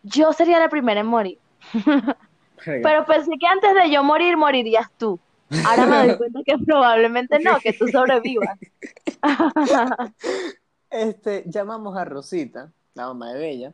yo 0.03 0.31
sería 0.33 0.59
la 0.59 0.69
primera 0.69 1.01
en 1.01 1.07
morir. 1.07 1.37
Pero 2.65 3.05
pensé 3.05 3.31
que 3.39 3.47
antes 3.47 3.73
de 3.75 3.91
yo 3.91 4.03
morir, 4.03 4.37
morirías 4.37 4.87
tú. 4.97 5.19
Ahora 5.65 5.85
me 5.85 6.07
doy 6.07 6.17
cuenta 6.17 6.39
que 6.45 6.57
probablemente 6.57 7.39
no, 7.39 7.59
que 7.59 7.73
tú 7.73 7.87
sobrevivas. 7.87 8.57
Este, 10.89 11.43
llamamos 11.47 11.97
a 11.97 12.05
Rosita, 12.05 12.71
la 12.93 13.07
mamá 13.07 13.33
de 13.33 13.39
Bella, 13.39 13.73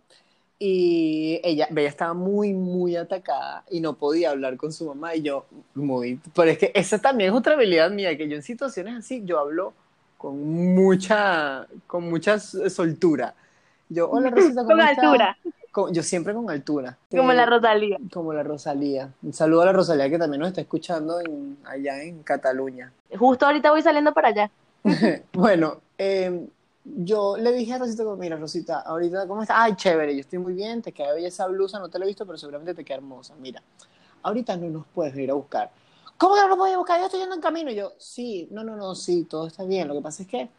y 0.58 1.42
ella, 1.44 1.68
Bella 1.70 1.90
estaba 1.90 2.14
muy, 2.14 2.54
muy 2.54 2.96
atacada 2.96 3.66
y 3.70 3.82
no 3.82 3.98
podía 3.98 4.30
hablar 4.32 4.56
con 4.56 4.72
su 4.72 4.86
mamá 4.86 5.16
y 5.16 5.24
yo, 5.24 5.46
muy, 5.76 6.18
pero 6.34 6.52
es 6.52 6.58
que 6.58 6.72
esa 6.74 6.98
también 6.98 7.32
es 7.32 7.36
otra 7.38 7.56
habilidad 7.56 7.92
mía, 7.92 8.16
que 8.16 8.30
yo 8.30 8.38
en 8.38 8.42
situaciones 8.42 8.96
así, 8.96 9.22
yo 9.26 9.38
hablo 9.38 9.74
con 10.18 10.74
mucha, 10.74 11.68
con 11.88 12.10
mucha 12.10 12.40
soltura. 12.40 13.36
Yo, 13.90 14.10
hola 14.10 14.30
Rosita, 14.30 14.64
¿cómo 14.64 14.68
Con 14.68 14.80
estás? 14.80 15.04
altura, 15.04 15.38
yo 15.92 16.04
siempre 16.04 16.34
con 16.34 16.50
altura. 16.50 16.98
como 17.10 17.32
Eh, 17.32 17.36
la 17.36 17.46
Rosalía. 17.46 17.98
Como 18.12 18.34
la 18.34 18.44
Rosalía. 18.44 19.12
Un 19.24 19.34
saludo 19.34 19.62
a 19.62 19.66
la 19.66 19.74
Rosalía 19.74 20.10
que 20.10 20.18
también 20.18 20.40
nos 20.40 20.50
está 20.50 20.62
escuchando 20.62 21.20
en- 21.20 21.58
allá 21.66 22.02
en 22.04 22.24
Cataluña. 22.24 22.92
Justo 23.18 23.46
ahorita 23.46 23.72
voy 23.72 23.82
saliendo 23.82 24.14
para 24.14 24.30
allá. 24.30 24.52
Bueno, 25.34 25.78
eh, 25.98 26.48
yo 26.86 27.38
le 27.38 27.52
dije 27.52 27.74
a 27.74 27.78
Rosita, 27.78 28.04
mira 28.18 28.38
Rosita, 28.38 28.80
ahorita, 28.80 29.28
¿cómo 29.28 29.42
estás? 29.42 29.58
Ay, 29.60 29.76
chévere, 29.76 30.14
yo 30.16 30.22
estoy 30.22 30.40
muy 30.40 30.54
bien, 30.54 30.82
te 30.82 30.92
queda 30.92 31.14
bella 31.14 31.28
esa 31.28 31.46
blusa, 31.48 31.78
no 31.80 31.90
te 31.90 32.00
la 32.00 32.06
he 32.06 32.08
visto, 32.08 32.26
pero 32.26 32.38
seguramente 32.38 32.74
te 32.74 32.84
queda 32.84 32.98
hermosa. 32.98 33.34
Mira, 33.40 33.62
ahorita 34.24 34.56
no 34.58 34.70
nos 34.70 34.86
puedes 34.88 35.16
ir 35.18 35.30
a 35.30 35.34
buscar. 35.36 35.70
¿Cómo 36.18 36.36
que 36.36 36.42
no 36.42 36.48
nos 36.50 36.58
puedes 36.58 36.76
buscar? 36.78 37.00
Yo 37.00 37.06
estoy 37.06 37.20
yendo 37.22 37.36
en 37.36 37.42
camino. 37.42 37.70
Y 37.72 37.76
yo, 37.76 37.94
sí, 37.98 38.48
no, 38.52 38.64
no, 38.64 38.76
no, 38.76 38.96
sí, 38.96 39.24
todo 39.24 39.48
está 39.48 39.64
bien. 39.64 39.88
Lo 39.88 39.94
que 39.94 40.02
pasa 40.02 40.24
es 40.24 40.28
que 40.28 40.50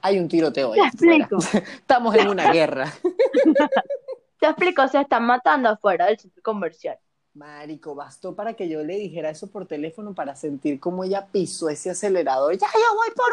hay 0.00 0.18
un 0.18 0.26
tiroteo 0.28 0.72
Te 0.72 0.80
explico. 0.80 1.36
Estamos 1.76 2.14
en 2.16 2.28
una 2.28 2.50
guerra. 2.52 2.92
Te 4.38 4.46
explico, 4.46 4.86
se 4.88 5.00
están 5.00 5.24
matando 5.26 5.68
afuera 5.68 6.06
del 6.06 6.18
centro 6.18 6.42
comercial. 6.42 6.98
Marico, 7.34 7.94
bastó 7.94 8.34
para 8.34 8.54
que 8.54 8.68
yo 8.68 8.82
le 8.82 8.96
dijera 8.96 9.30
eso 9.30 9.48
por 9.48 9.66
teléfono 9.66 10.12
para 10.14 10.34
sentir 10.34 10.80
cómo 10.80 11.04
ella 11.04 11.28
pisó 11.30 11.68
ese 11.68 11.90
acelerador. 11.90 12.56
¡Ya 12.56 12.66
yo 12.66 12.96
voy 12.96 13.08
por 13.14 13.32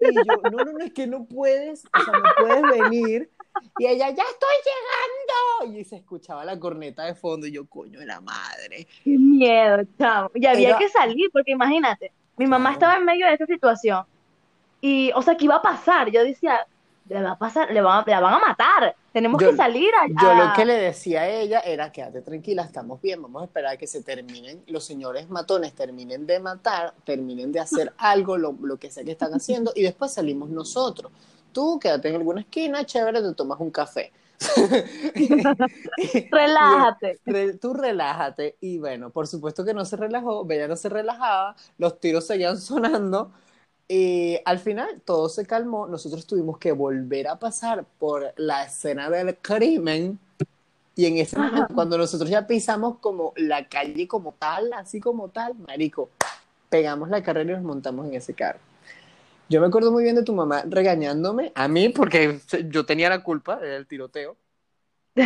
Y 0.00 0.14
yo, 0.14 0.50
no, 0.50 0.64
no, 0.64 0.72
no, 0.72 0.84
es 0.84 0.92
que 0.92 1.06
no 1.06 1.24
puedes, 1.24 1.84
o 1.86 2.04
sea, 2.04 2.12
no 2.12 2.30
puedes 2.38 2.62
venir. 2.80 3.30
Y 3.78 3.86
ella, 3.86 4.10
ya 4.10 4.22
estoy 4.22 4.56
llegando. 4.64 5.78
Y 5.78 5.84
se 5.84 5.96
escuchaba 5.96 6.44
la 6.44 6.58
corneta 6.58 7.04
de 7.04 7.14
fondo. 7.14 7.46
Y 7.46 7.52
yo, 7.52 7.66
coño 7.66 7.98
de 7.98 8.06
la 8.06 8.20
madre. 8.20 8.86
Qué 9.02 9.18
miedo, 9.18 9.78
chamo. 9.98 10.30
Y 10.34 10.46
había 10.46 10.78
que 10.78 10.88
salir, 10.88 11.30
porque 11.32 11.52
imagínate, 11.52 12.12
mi 12.36 12.46
mamá 12.46 12.72
estaba 12.72 12.96
en 12.96 13.04
medio 13.04 13.26
de 13.26 13.34
esa 13.34 13.46
situación. 13.46 14.04
Y, 14.80 15.10
o 15.14 15.22
sea, 15.22 15.36
¿qué 15.36 15.46
iba 15.46 15.56
a 15.56 15.62
pasar? 15.62 16.10
Yo 16.10 16.22
decía, 16.22 16.66
le 17.08 17.22
va 17.22 17.30
a 17.32 17.38
pasar, 17.38 17.70
le 17.70 17.80
van, 17.80 18.02
a- 18.06 18.10
la 18.10 18.20
van 18.20 18.34
a 18.34 18.38
matar. 18.38 18.94
Tenemos 19.12 19.40
Yo- 19.40 19.50
que 19.50 19.56
salir 19.56 19.90
a, 19.94 20.06
Yo 20.08 20.34
lo 20.34 20.52
que 20.54 20.64
le 20.64 20.74
decía 20.74 21.22
a 21.22 21.28
ella 21.28 21.60
era, 21.60 21.90
quédate 21.92 22.20
tranquila, 22.22 22.62
estamos 22.62 23.00
bien, 23.00 23.22
vamos 23.22 23.42
a 23.42 23.44
esperar 23.46 23.72
a 23.74 23.76
que 23.76 23.86
se 23.86 24.02
terminen, 24.02 24.62
los 24.66 24.84
señores 24.84 25.28
matones 25.30 25.72
terminen 25.72 26.26
de 26.26 26.38
matar, 26.40 26.92
terminen 27.04 27.52
de 27.52 27.60
hacer 27.60 27.92
algo, 27.98 28.36
lo, 28.36 28.54
lo 28.60 28.76
que 28.76 28.90
sea 28.90 29.04
que 29.04 29.12
están 29.12 29.32
haciendo, 29.32 29.72
y 29.74 29.82
después 29.82 30.12
salimos 30.12 30.50
nosotros. 30.50 31.12
Tú 31.52 31.78
quédate 31.80 32.08
en 32.10 32.16
alguna 32.16 32.40
esquina, 32.42 32.84
chévere, 32.84 33.22
te 33.22 33.32
tomas 33.34 33.58
un 33.60 33.70
café. 33.70 34.12
Relájate. 36.30 37.20
Re- 37.24 37.54
tú 37.54 37.74
relájate. 37.74 38.56
Y 38.60 38.78
bueno, 38.78 39.10
por 39.10 39.26
supuesto 39.26 39.64
que 39.64 39.74
no 39.74 39.84
se 39.84 39.96
relajó, 39.96 40.44
Bella 40.44 40.68
no 40.68 40.76
se 40.76 40.88
relajaba, 40.88 41.56
los 41.78 41.98
tiros 42.00 42.26
seguían 42.26 42.58
sonando. 42.60 43.32
Y 43.88 44.38
al 44.44 44.58
final 44.58 45.00
todo 45.04 45.28
se 45.28 45.46
calmó. 45.46 45.86
Nosotros 45.86 46.26
tuvimos 46.26 46.58
que 46.58 46.72
volver 46.72 47.28
a 47.28 47.38
pasar 47.38 47.84
por 47.98 48.32
la 48.36 48.64
escena 48.64 49.08
del 49.08 49.36
crimen. 49.36 50.18
Y 50.96 51.06
en 51.06 51.18
ese 51.18 51.38
momento, 51.38 51.74
cuando 51.74 51.98
nosotros 51.98 52.28
ya 52.30 52.46
pisamos 52.46 52.98
como 52.98 53.32
la 53.36 53.68
calle 53.68 54.08
como 54.08 54.32
tal, 54.32 54.72
así 54.72 54.98
como 54.98 55.28
tal, 55.28 55.54
marico, 55.54 56.10
pegamos 56.70 57.10
la 57.10 57.22
carrera 57.22 57.52
y 57.52 57.54
nos 57.56 57.64
montamos 57.64 58.06
en 58.06 58.14
ese 58.14 58.34
carro. 58.34 58.58
Yo 59.48 59.60
me 59.60 59.68
acuerdo 59.68 59.92
muy 59.92 60.02
bien 60.02 60.16
de 60.16 60.24
tu 60.24 60.34
mamá 60.34 60.64
regañándome 60.66 61.52
a 61.54 61.68
mí 61.68 61.90
porque 61.90 62.40
yo 62.68 62.84
tenía 62.84 63.08
la 63.08 63.22
culpa 63.22 63.56
del 63.56 63.86
tiroteo. 63.86 64.36
yo 65.14 65.24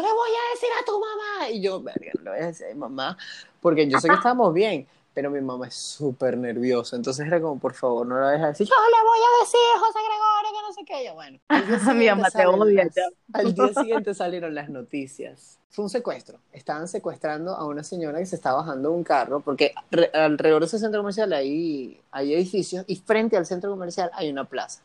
le 0.00 0.12
voy 0.12 0.30
a 0.30 0.54
decir 0.54 0.68
a 0.80 0.84
tu 0.86 0.98
mamá. 0.98 1.50
Y 1.50 1.60
yo, 1.60 1.82
verga, 1.82 2.12
no 2.14 2.22
le 2.22 2.30
voy 2.30 2.40
a 2.40 2.46
decir 2.46 2.66
a 2.66 2.70
mi 2.70 2.76
mamá, 2.76 3.18
porque 3.60 3.86
yo 3.88 3.98
sé 4.00 4.08
que 4.08 4.14
estábamos 4.14 4.54
bien, 4.54 4.86
pero 5.14 5.30
mi 5.30 5.40
mamá 5.40 5.66
es 5.68 5.74
súper 5.74 6.36
nerviosa. 6.36 6.96
Entonces 6.96 7.26
era 7.26 7.40
como, 7.40 7.58
por 7.58 7.74
favor, 7.74 8.06
no 8.06 8.14
le 8.16 8.22
vayas 8.22 8.42
a 8.42 8.46
decir, 8.48 8.66
yo 8.66 8.74
le 8.74 9.08
voy 9.08 9.18
a 9.18 9.44
decir, 9.44 9.60
José 9.78 9.98
Gregorio, 10.08 10.50
que 10.52 10.62
no 10.66 10.72
sé 10.72 10.84
qué. 10.86 11.04
Yo, 11.06 11.14
bueno. 11.14 11.38
Mi 11.98 12.06
mamá 12.08 12.30
te 12.30 12.46
odia, 12.46 12.84
las-. 12.84 12.96
Al 13.32 13.54
día 13.54 13.68
siguiente 13.82 14.14
salieron 14.14 14.54
las 14.54 14.68
noticias. 14.70 15.58
Fue 15.70 15.84
un 15.84 15.88
secuestro. 15.90 16.38
Estaban 16.52 16.86
secuestrando 16.88 17.54
a 17.54 17.64
una 17.66 17.82
señora 17.82 18.18
que 18.18 18.26
se 18.26 18.36
estaba 18.36 18.58
bajando 18.58 18.90
de 18.90 18.94
un 18.94 19.04
carro, 19.04 19.40
porque 19.40 19.72
re- 19.90 20.10
alrededor 20.12 20.60
de 20.60 20.66
ese 20.66 20.78
centro 20.78 21.00
comercial 21.00 21.32
hay, 21.32 21.98
hay 22.10 22.34
edificios 22.34 22.84
y 22.86 22.96
frente 22.96 23.36
al 23.36 23.46
centro 23.46 23.70
comercial 23.70 24.10
hay 24.14 24.30
una 24.30 24.44
plaza. 24.44 24.82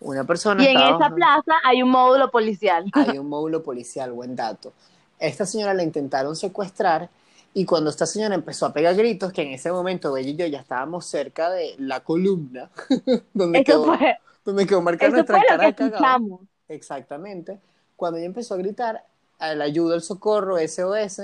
Una 0.00 0.24
persona 0.24 0.62
Y 0.62 0.66
en 0.66 0.72
estaba 0.76 0.88
esa 0.90 0.98
bajando- 0.98 1.16
plaza 1.16 1.52
hay 1.64 1.82
un 1.82 1.90
módulo 1.90 2.30
policial. 2.30 2.84
hay 2.92 3.18
un 3.18 3.28
módulo 3.28 3.62
policial, 3.62 4.12
buen 4.12 4.36
dato. 4.36 4.72
Esta 5.18 5.44
señora 5.44 5.74
la 5.74 5.82
intentaron 5.82 6.34
secuestrar 6.36 7.08
y 7.52 7.64
cuando 7.64 7.90
esta 7.90 8.06
señora 8.06 8.34
empezó 8.34 8.66
a 8.66 8.72
pegar 8.72 8.94
gritos, 8.94 9.32
que 9.32 9.42
en 9.42 9.50
ese 9.50 9.72
momento 9.72 10.12
Bella 10.12 10.30
y 10.30 10.36
yo 10.36 10.46
ya 10.46 10.60
estábamos 10.60 11.06
cerca 11.06 11.50
de 11.50 11.74
la 11.78 12.00
columna, 12.00 12.70
donde, 13.34 13.58
Eso 13.60 13.64
quedó, 13.64 13.84
fue, 13.96 14.18
donde 14.44 14.66
quedó 14.66 14.82
marcada 14.82 15.10
nuestra 15.10 15.42
cara. 15.46 15.74
Exactamente. 16.68 17.58
Cuando 17.96 18.18
ella 18.18 18.26
empezó 18.26 18.54
a 18.54 18.58
gritar 18.58 19.04
la 19.40 19.64
ayuda, 19.64 19.96
el 19.96 20.02
socorro, 20.02 20.56
SOS, 20.58 21.22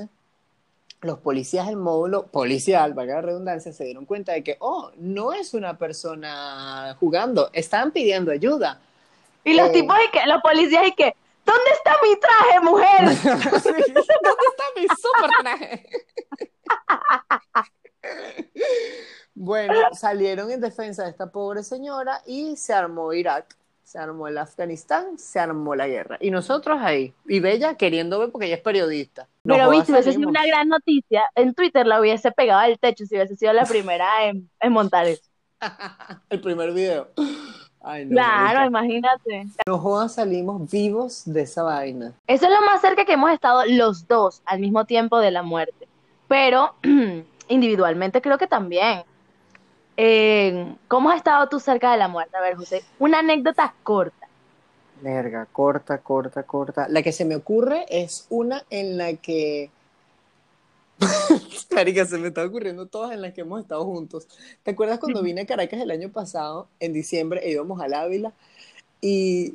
los 1.03 1.19
policías 1.19 1.67
del 1.67 1.77
módulo 1.77 2.27
policial, 2.27 2.95
valga 2.95 3.17
la 3.17 3.21
redundancia, 3.21 3.73
se 3.73 3.85
dieron 3.85 4.07
cuenta 4.07 4.33
de 4.33 4.43
que, 4.43 4.57
oh, 4.61 4.91
no 4.97 5.33
es 5.33 5.55
una 5.55 5.79
persona 5.79 6.97
jugando, 6.99 7.51
están 7.53 7.93
pidiendo 7.93 8.33
ayuda. 8.33 8.81
Y 9.45 9.55
los 9.55 9.69
Eh. 9.69 9.73
tipos 9.73 9.97
y 10.05 10.11
que, 10.11 10.27
los 10.27 10.43
policías 10.43 10.89
y 10.89 10.93
que, 10.93 11.15
¿dónde 11.47 11.71
está 11.73 11.97
mi 12.03 12.17
traje, 12.21 12.61
mujer? 12.61 13.17
Sí, 13.63 13.71
¿Dónde 13.93 14.45
está 14.51 14.65
mi 14.77 14.87
super 14.89 15.31
traje? 15.41 15.89
Bueno, 19.35 19.75
salieron 19.93 20.51
en 20.51 20.61
defensa 20.61 21.05
de 21.05 21.11
esta 21.11 21.31
pobre 21.31 21.63
señora 21.63 22.23
y 22.27 22.57
se 22.57 22.73
armó 22.73 23.13
Irak, 23.13 23.55
se 23.83 23.99
armó 23.99 24.29
el 24.29 24.39
Afganistán, 24.39 25.19
se 25.19 25.39
armó 25.39 25.75
la 25.75 25.87
guerra. 25.87 26.17
Y 26.21 26.31
nosotros 26.31 26.79
ahí, 26.81 27.13
y 27.29 27.41
Bella 27.41 27.75
queriendo 27.75 28.19
ver 28.19 28.31
porque 28.31 28.47
ella 28.47 28.57
es 28.57 28.63
periodista. 28.63 29.29
Pero 29.43 29.71
viste, 29.71 29.93
hubiese 29.93 30.13
sido 30.13 30.29
una 30.29 30.47
gran 30.47 30.69
noticia. 30.69 31.25
En 31.35 31.55
Twitter 31.55 31.87
la 31.87 32.01
hubiese 32.01 32.33
pegado 32.33 32.61
al 32.61 32.79
techo 32.79 33.05
si 33.05 33.15
hubiese 33.15 33.37
sido 33.37 33.53
la 33.53 33.67
primera 33.67 34.27
en, 34.27 34.51
en 34.59 34.73
montar 34.73 35.07
eso. 35.07 35.23
El 36.31 36.41
primer 36.41 36.73
video. 36.73 37.09
Ay, 37.89 38.05
no, 38.05 38.15
Claro, 38.17 38.45
marica. 38.45 38.67
imagínate. 38.67 39.47
No 39.67 39.79
jodas, 39.79 40.15
salimos 40.15 40.69
vivos 40.69 41.23
de 41.25 41.43
esa 41.43 41.63
vaina. 41.63 42.13
Eso 42.27 42.47
es 42.47 42.51
lo 42.51 42.67
más 42.67 42.81
cerca 42.81 43.05
que 43.05 43.13
hemos 43.13 43.31
estado 43.31 43.63
los 43.67 44.09
dos 44.09 44.43
al 44.45 44.59
mismo 44.59 44.85
tiempo 44.87 45.21
de 45.21 45.31
la 45.31 45.43
muerte. 45.45 45.87
Pero 46.27 46.75
individualmente 47.49 48.21
creo 48.21 48.39
que 48.39 48.49
también. 48.49 49.05
Eh, 49.97 50.75
¿cómo 50.89 51.11
has 51.11 51.17
estado 51.19 51.49
tú 51.49 51.61
cerca 51.61 51.93
de 51.93 51.97
la 51.99 52.09
muerte? 52.09 52.37
A 52.37 52.41
ver, 52.41 52.57
José, 52.57 52.83
una 52.99 53.21
anécdota 53.21 53.73
corta. 53.85 54.27
Verga, 55.01 55.47
corta, 55.53 55.99
corta, 55.99 56.43
corta. 56.43 56.87
La 56.89 57.03
que 57.03 57.13
se 57.13 57.25
me 57.25 57.37
ocurre 57.37 57.87
es 57.89 58.27
una 58.31 58.65
en 58.69 58.99
la 58.99 59.15
que. 59.15 59.71
Marica, 61.75 62.07
se 62.07 62.19
me 62.19 62.29
está 62.29 62.45
ocurriendo 62.45 62.87
todas 62.87 63.13
en 63.13 63.23
las 63.23 63.35
que 63.35 63.43
hemos 63.43 63.61
estado 63.61 63.85
juntos. 63.85 64.27
¿Te 64.63 64.71
acuerdas 64.71 64.99
cuando 64.99 65.23
vine 65.23 65.43
a 65.43 65.47
Caracas 65.47 65.81
el 65.81 65.91
año 65.91 66.11
pasado, 66.11 66.69
en 66.81 66.93
diciembre, 66.93 67.41
e 67.45 67.53
íbamos 67.53 67.81
al 67.81 67.95
Ávila 67.95 68.33
y 69.01 69.55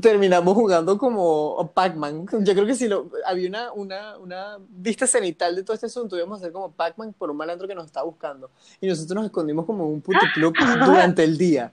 terminamos 0.00 0.54
jugando 0.54 0.98
como 0.98 1.70
Pac-Man? 1.72 2.26
Yo 2.40 2.54
creo 2.54 2.66
que 2.66 2.74
si 2.74 2.88
lo, 2.88 3.08
había 3.24 3.48
una, 3.48 3.72
una, 3.72 4.18
una 4.18 4.58
vista 4.68 5.06
cenital 5.06 5.54
de 5.54 5.62
todo 5.62 5.74
este 5.74 5.86
asunto, 5.86 6.16
íbamos 6.16 6.38
a 6.38 6.40
hacer 6.40 6.52
como 6.52 6.72
Pac-Man 6.72 7.14
por 7.16 7.30
un 7.30 7.36
malandro 7.36 7.68
que 7.68 7.74
nos 7.74 7.86
estaba 7.86 8.06
buscando. 8.06 8.50
Y 8.80 8.88
nosotros 8.88 9.14
nos 9.14 9.26
escondimos 9.26 9.64
como 9.64 9.84
en 9.84 9.92
un 9.92 10.00
puticlub 10.00 10.54
durante 10.84 11.22
el 11.22 11.38
día. 11.38 11.72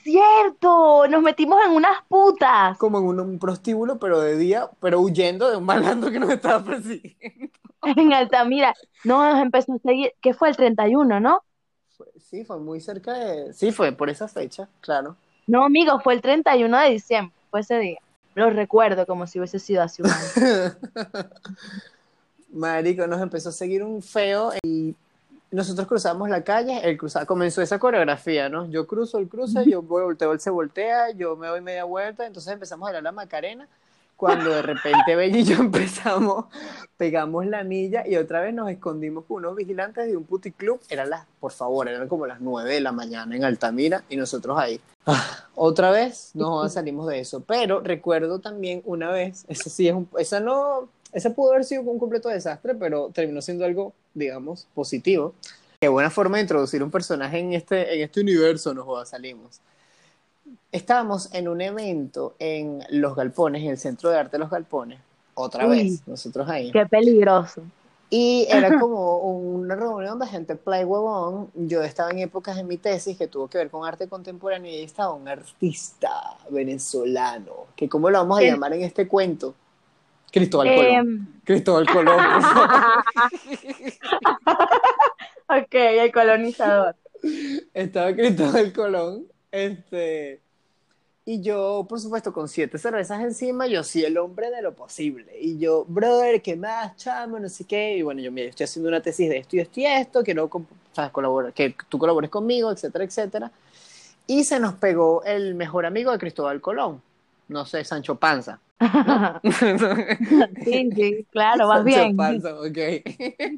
¡Cierto! 0.00 1.06
Nos 1.08 1.22
metimos 1.22 1.58
en 1.66 1.72
unas 1.72 2.02
putas. 2.08 2.78
como 2.78 2.98
en 2.98 3.04
un, 3.04 3.20
un 3.20 3.38
prostíbulo, 3.38 3.98
pero 3.98 4.20
de 4.20 4.36
día, 4.36 4.70
pero 4.80 5.00
huyendo 5.00 5.50
de 5.50 5.56
un 5.56 5.64
malandro 5.64 6.10
que 6.10 6.20
nos 6.20 6.30
estaba 6.30 6.64
persiguiendo. 6.64 7.52
En 7.96 8.12
Altamira. 8.12 8.74
No, 9.04 9.28
nos 9.32 9.42
empezó 9.42 9.74
a 9.74 9.78
seguir. 9.78 10.12
¿Qué 10.20 10.34
fue 10.34 10.48
el 10.48 10.56
31, 10.56 11.20
no? 11.20 11.42
Sí, 12.18 12.44
fue 12.44 12.58
muy 12.58 12.80
cerca 12.80 13.12
de... 13.12 13.52
Sí, 13.52 13.72
fue 13.72 13.92
por 13.92 14.08
esa 14.10 14.28
fecha, 14.28 14.68
claro. 14.80 15.16
No, 15.46 15.64
amigo, 15.64 16.00
fue 16.00 16.14
el 16.14 16.22
31 16.22 16.78
de 16.78 16.90
diciembre. 16.90 17.34
Fue 17.50 17.60
ese 17.60 17.78
día. 17.78 17.98
Lo 18.34 18.48
recuerdo 18.50 19.06
como 19.06 19.26
si 19.26 19.38
hubiese 19.38 19.58
sido 19.58 19.82
hace 19.82 20.02
un 20.02 20.10
año. 20.10 20.74
Marico, 22.52 23.06
nos 23.06 23.20
empezó 23.20 23.50
a 23.50 23.52
seguir 23.52 23.82
un 23.82 24.02
feo 24.02 24.52
y 24.62 24.94
nosotros 25.50 25.86
cruzamos 25.86 26.28
la 26.30 26.42
calle, 26.42 26.80
él 26.82 26.96
cruza, 26.96 27.26
comenzó 27.26 27.60
esa 27.60 27.78
coreografía, 27.78 28.48
¿no? 28.48 28.66
Yo 28.70 28.86
cruzo, 28.86 29.18
él 29.18 29.28
cruza, 29.28 29.62
yo 29.64 29.82
volteo, 29.82 30.32
él 30.32 30.40
se 30.40 30.50
voltea, 30.50 31.10
yo 31.10 31.36
me 31.36 31.46
doy 31.46 31.60
media 31.60 31.84
vuelta, 31.84 32.26
entonces 32.26 32.52
empezamos 32.52 32.88
a 32.88 32.92
dar 32.92 33.02
la 33.02 33.12
Macarena, 33.12 33.68
cuando 34.22 34.50
de 34.50 34.62
repente 34.62 35.16
Bella 35.16 35.36
y 35.36 35.42
yo 35.42 35.56
empezamos, 35.58 36.44
pegamos 36.96 37.44
la 37.44 37.64
milla 37.64 38.06
y 38.06 38.14
otra 38.14 38.40
vez 38.40 38.54
nos 38.54 38.70
escondimos 38.70 39.24
con 39.24 39.38
unos 39.38 39.56
vigilantes 39.56 40.06
de 40.06 40.16
un 40.16 40.22
puticlub, 40.22 40.78
eran 40.88 41.10
las, 41.10 41.26
por 41.40 41.50
favor, 41.50 41.88
eran 41.88 42.06
como 42.06 42.24
las 42.24 42.40
9 42.40 42.72
de 42.72 42.80
la 42.80 42.92
mañana 42.92 43.34
en 43.34 43.42
Altamira 43.42 44.04
y 44.08 44.16
nosotros 44.16 44.56
ahí. 44.56 44.80
Ah, 45.06 45.48
otra 45.56 45.90
vez 45.90 46.30
no 46.34 46.68
salimos 46.68 47.08
de 47.08 47.18
eso, 47.18 47.40
pero 47.40 47.80
recuerdo 47.80 48.38
también 48.38 48.80
una 48.84 49.10
vez, 49.10 49.44
esa 49.48 49.68
sí 49.68 49.88
es 49.88 49.94
un, 49.94 50.08
esa 50.16 50.38
no, 50.38 50.88
esa 51.12 51.34
pudo 51.34 51.50
haber 51.50 51.64
sido 51.64 51.82
un 51.82 51.98
completo 51.98 52.28
desastre, 52.28 52.76
pero 52.76 53.10
terminó 53.12 53.42
siendo 53.42 53.64
algo, 53.64 53.92
digamos, 54.14 54.68
positivo. 54.72 55.34
Qué 55.80 55.88
buena 55.88 56.10
forma 56.10 56.36
de 56.36 56.42
introducir 56.42 56.80
un 56.84 56.92
personaje 56.92 57.40
en 57.40 57.54
este, 57.54 57.96
en 57.96 58.02
este 58.02 58.20
universo, 58.20 58.72
nos 58.72 59.08
salimos. 59.08 59.60
Estábamos 60.70 61.32
en 61.34 61.48
un 61.48 61.60
evento 61.60 62.34
en 62.38 62.82
Los 62.90 63.14
Galpones, 63.16 63.62
en 63.62 63.70
el 63.70 63.78
Centro 63.78 64.10
de 64.10 64.18
Arte 64.18 64.32
de 64.32 64.38
Los 64.40 64.50
Galpones, 64.50 64.98
otra 65.34 65.66
Uy. 65.66 65.78
vez, 65.90 66.06
nosotros 66.08 66.48
ahí. 66.48 66.70
Qué 66.72 66.86
peligroso. 66.86 67.62
Y 68.10 68.46
era 68.50 68.78
como 68.78 69.16
una 69.18 69.74
reunión 69.74 70.18
de 70.18 70.26
gente 70.26 70.54
play 70.54 70.84
huevón. 70.84 71.50
Yo 71.54 71.82
estaba 71.82 72.10
en 72.10 72.18
épocas 72.18 72.56
de 72.56 72.64
mi 72.64 72.76
tesis 72.76 73.16
que 73.16 73.26
tuvo 73.26 73.48
que 73.48 73.56
ver 73.56 73.70
con 73.70 73.86
arte 73.88 74.06
contemporáneo 74.06 74.70
y 74.70 74.74
ahí 74.76 74.82
estaba 74.84 75.14
un 75.14 75.26
artista 75.28 76.10
venezolano, 76.50 77.68
que 77.74 77.88
cómo 77.88 78.10
lo 78.10 78.18
vamos 78.18 78.36
a 78.38 78.40
¿Qué? 78.42 78.48
llamar 78.50 78.74
en 78.74 78.82
este 78.82 79.08
cuento. 79.08 79.54
Cristóbal 80.30 80.74
Colón. 80.74 80.94
Em, 80.94 81.26
Cristóbal 81.44 81.86
Colón. 81.86 82.16
por 82.16 82.42
favor. 82.42 82.68
ok, 85.48 85.74
el 85.74 86.12
colonizador. 86.12 86.96
estaba 87.74 88.12
Cristóbal 88.14 88.72
Colón, 88.72 89.26
este, 89.52 90.40
y 91.24 91.42
yo, 91.42 91.86
por 91.88 92.00
supuesto, 92.00 92.32
con 92.32 92.48
siete 92.48 92.78
cervezas 92.78 93.22
encima, 93.22 93.66
yo 93.68 93.84
sí 93.84 94.04
el 94.04 94.18
hombre 94.18 94.50
de 94.50 94.62
lo 94.62 94.74
posible, 94.74 95.38
y 95.40 95.58
yo, 95.58 95.84
brother, 95.86 96.42
¿qué 96.42 96.56
más, 96.56 96.96
chamo? 96.96 97.38
No 97.40 97.48
sé 97.48 97.64
qué, 97.66 97.96
y 97.98 98.02
bueno, 98.02 98.20
yo, 98.22 98.32
mira, 98.32 98.48
estoy 98.50 98.64
haciendo 98.64 98.88
una 98.90 99.02
tesis 99.02 99.28
de 99.30 99.38
esto 99.38 99.56
y 99.56 99.60
esto 99.60 99.80
y 99.80 99.86
esto, 99.86 100.22
comp- 100.24 100.66
¿sabes? 100.92 101.12
Colabora, 101.12 101.52
que 101.52 101.76
tú 101.88 101.98
colabores 101.98 102.30
conmigo, 102.30 102.72
etcétera, 102.72 103.04
etcétera. 103.04 103.52
Y 104.26 104.44
se 104.44 104.60
nos 104.60 104.74
pegó 104.74 105.24
el 105.24 105.54
mejor 105.56 105.86
amigo 105.86 106.12
de 106.12 106.18
Cristóbal 106.18 106.60
Colón, 106.60 107.02
no 107.48 107.66
sé, 107.66 107.84
Sancho 107.84 108.16
Panza. 108.16 108.60
sí, 110.64 110.92
sí, 110.94 111.26
claro, 111.30 111.68
vas 111.68 111.84
bien. 111.84 112.16
Panza, 112.16 112.54
ok. 112.60 112.78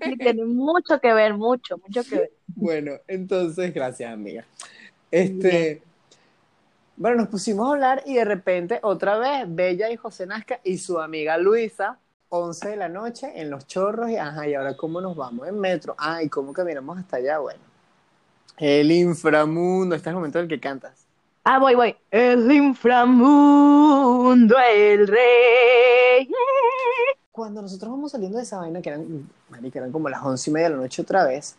Sí, 0.03 0.17
tiene 0.21 0.45
mucho 0.45 1.01
que 1.01 1.13
ver, 1.15 1.35
mucho, 1.35 1.79
mucho 1.79 2.05
que 2.05 2.17
ver. 2.19 2.33
Bueno, 2.57 2.93
entonces, 3.09 3.73
gracias, 3.75 4.13
amiga. 4.13 4.45
Este, 5.15 5.81
bueno, 6.97 7.19
nos 7.19 7.29
pusimos 7.29 7.69
a 7.69 7.75
hablar 7.75 8.03
y 8.05 8.15
de 8.15 8.25
repente, 8.25 8.81
otra 8.83 9.17
vez, 9.17 9.45
Bella 9.47 9.89
y 9.89 9.97
José 9.97 10.27
Nazca 10.27 10.59
y 10.65 10.79
su 10.79 10.99
amiga 10.99 11.39
Luisa, 11.39 12.01
11 12.31 12.71
de 12.71 12.77
la 12.77 12.89
noche 12.89 13.31
en 13.37 13.49
Los 13.49 13.69
Chorros, 13.69 14.11
y 14.11 14.17
ajá, 14.17 14.49
¿y 14.49 14.55
ahora 14.55 14.77
cómo 14.77 15.01
nos 15.01 15.15
vamos? 15.15 15.47
En 15.47 15.61
metro. 15.61 15.95
Ah, 15.99 16.21
¿y 16.21 16.29
cómo 16.29 16.53
caminamos 16.53 16.99
hasta 16.99 17.19
allá? 17.19 17.39
Bueno, 17.39 17.61
el 18.59 18.91
inframundo, 18.91 19.95
este 19.95 20.09
es 20.09 20.11
el 20.11 20.17
momento 20.17 20.41
en 20.41 20.45
el 20.45 20.49
que 20.49 20.59
cantas. 20.59 21.07
Ah, 21.45 21.61
voy, 21.61 21.77
voy. 21.77 21.95
El 22.11 22.51
inframundo, 22.51 24.57
el 24.69 25.07
rey. 25.07 26.29
Cuando 27.31 27.63
nosotros 27.63 27.89
vamos 27.89 28.11
saliendo 28.11 28.39
de 28.39 28.43
esa 28.43 28.59
vaina, 28.59 28.83
que 28.83 28.89
eran, 28.89 29.31
marica, 29.49 29.79
eran 29.79 29.93
como 29.93 30.09
las 30.09 30.25
once 30.25 30.51
y 30.51 30.53
media 30.53 30.71
de 30.71 30.75
la 30.75 30.83
noche 30.83 31.03
otra 31.03 31.25
vez, 31.25 31.57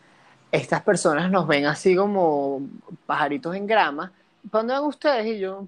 estas 0.55 0.81
personas 0.83 1.29
nos 1.31 1.47
ven 1.47 1.65
así 1.65 1.95
como 1.95 2.61
pajaritos 3.05 3.55
en 3.55 3.67
grama. 3.67 4.11
¿Para 4.49 4.61
dónde 4.61 4.73
van 4.73 4.83
ustedes? 4.83 5.25
Y 5.27 5.39
yo, 5.39 5.67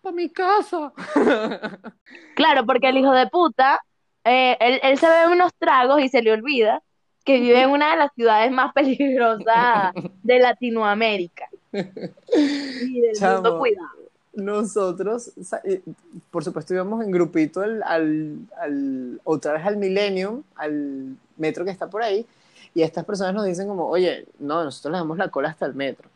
para 0.00 0.14
mi 0.14 0.28
casa. 0.30 0.92
Claro, 2.34 2.64
porque 2.66 2.88
el 2.88 2.96
hijo 2.96 3.12
de 3.12 3.26
puta, 3.28 3.80
eh, 4.24 4.56
él, 4.60 4.80
él 4.82 4.98
se 4.98 5.06
ve 5.08 5.26
unos 5.30 5.52
tragos 5.58 6.00
y 6.00 6.08
se 6.08 6.22
le 6.22 6.32
olvida 6.32 6.82
que 7.24 7.38
vive 7.40 7.60
en 7.62 7.70
una 7.70 7.90
de 7.92 7.98
las 7.98 8.10
ciudades 8.14 8.50
más 8.50 8.72
peligrosas 8.72 9.92
de 10.22 10.38
Latinoamérica. 10.40 11.46
Y 11.72 13.00
del 13.00 13.14
Chamo. 13.14 13.34
mundo, 13.34 13.58
cuidado. 13.58 13.88
Nosotros, 14.34 15.30
eh, 15.64 15.82
por 16.30 16.42
supuesto, 16.42 16.72
íbamos 16.72 17.04
en 17.04 17.10
grupito 17.10 17.60
al, 17.60 17.82
al, 17.82 18.36
al- 18.58 19.20
otra 19.24 19.52
vez 19.52 19.66
al 19.66 19.76
Millennium, 19.76 20.42
al 20.56 21.16
metro 21.36 21.64
que 21.66 21.70
está 21.70 21.88
por 21.90 22.02
ahí, 22.02 22.24
y 22.74 22.82
estas 22.82 23.04
personas 23.04 23.34
nos 23.34 23.44
dicen 23.44 23.68
como, 23.68 23.86
oye, 23.88 24.26
no, 24.38 24.64
nosotros 24.64 24.92
le 24.92 24.98
damos 24.98 25.18
la 25.18 25.28
cola 25.28 25.50
hasta 25.50 25.66
el 25.66 25.74
metro. 25.74 26.08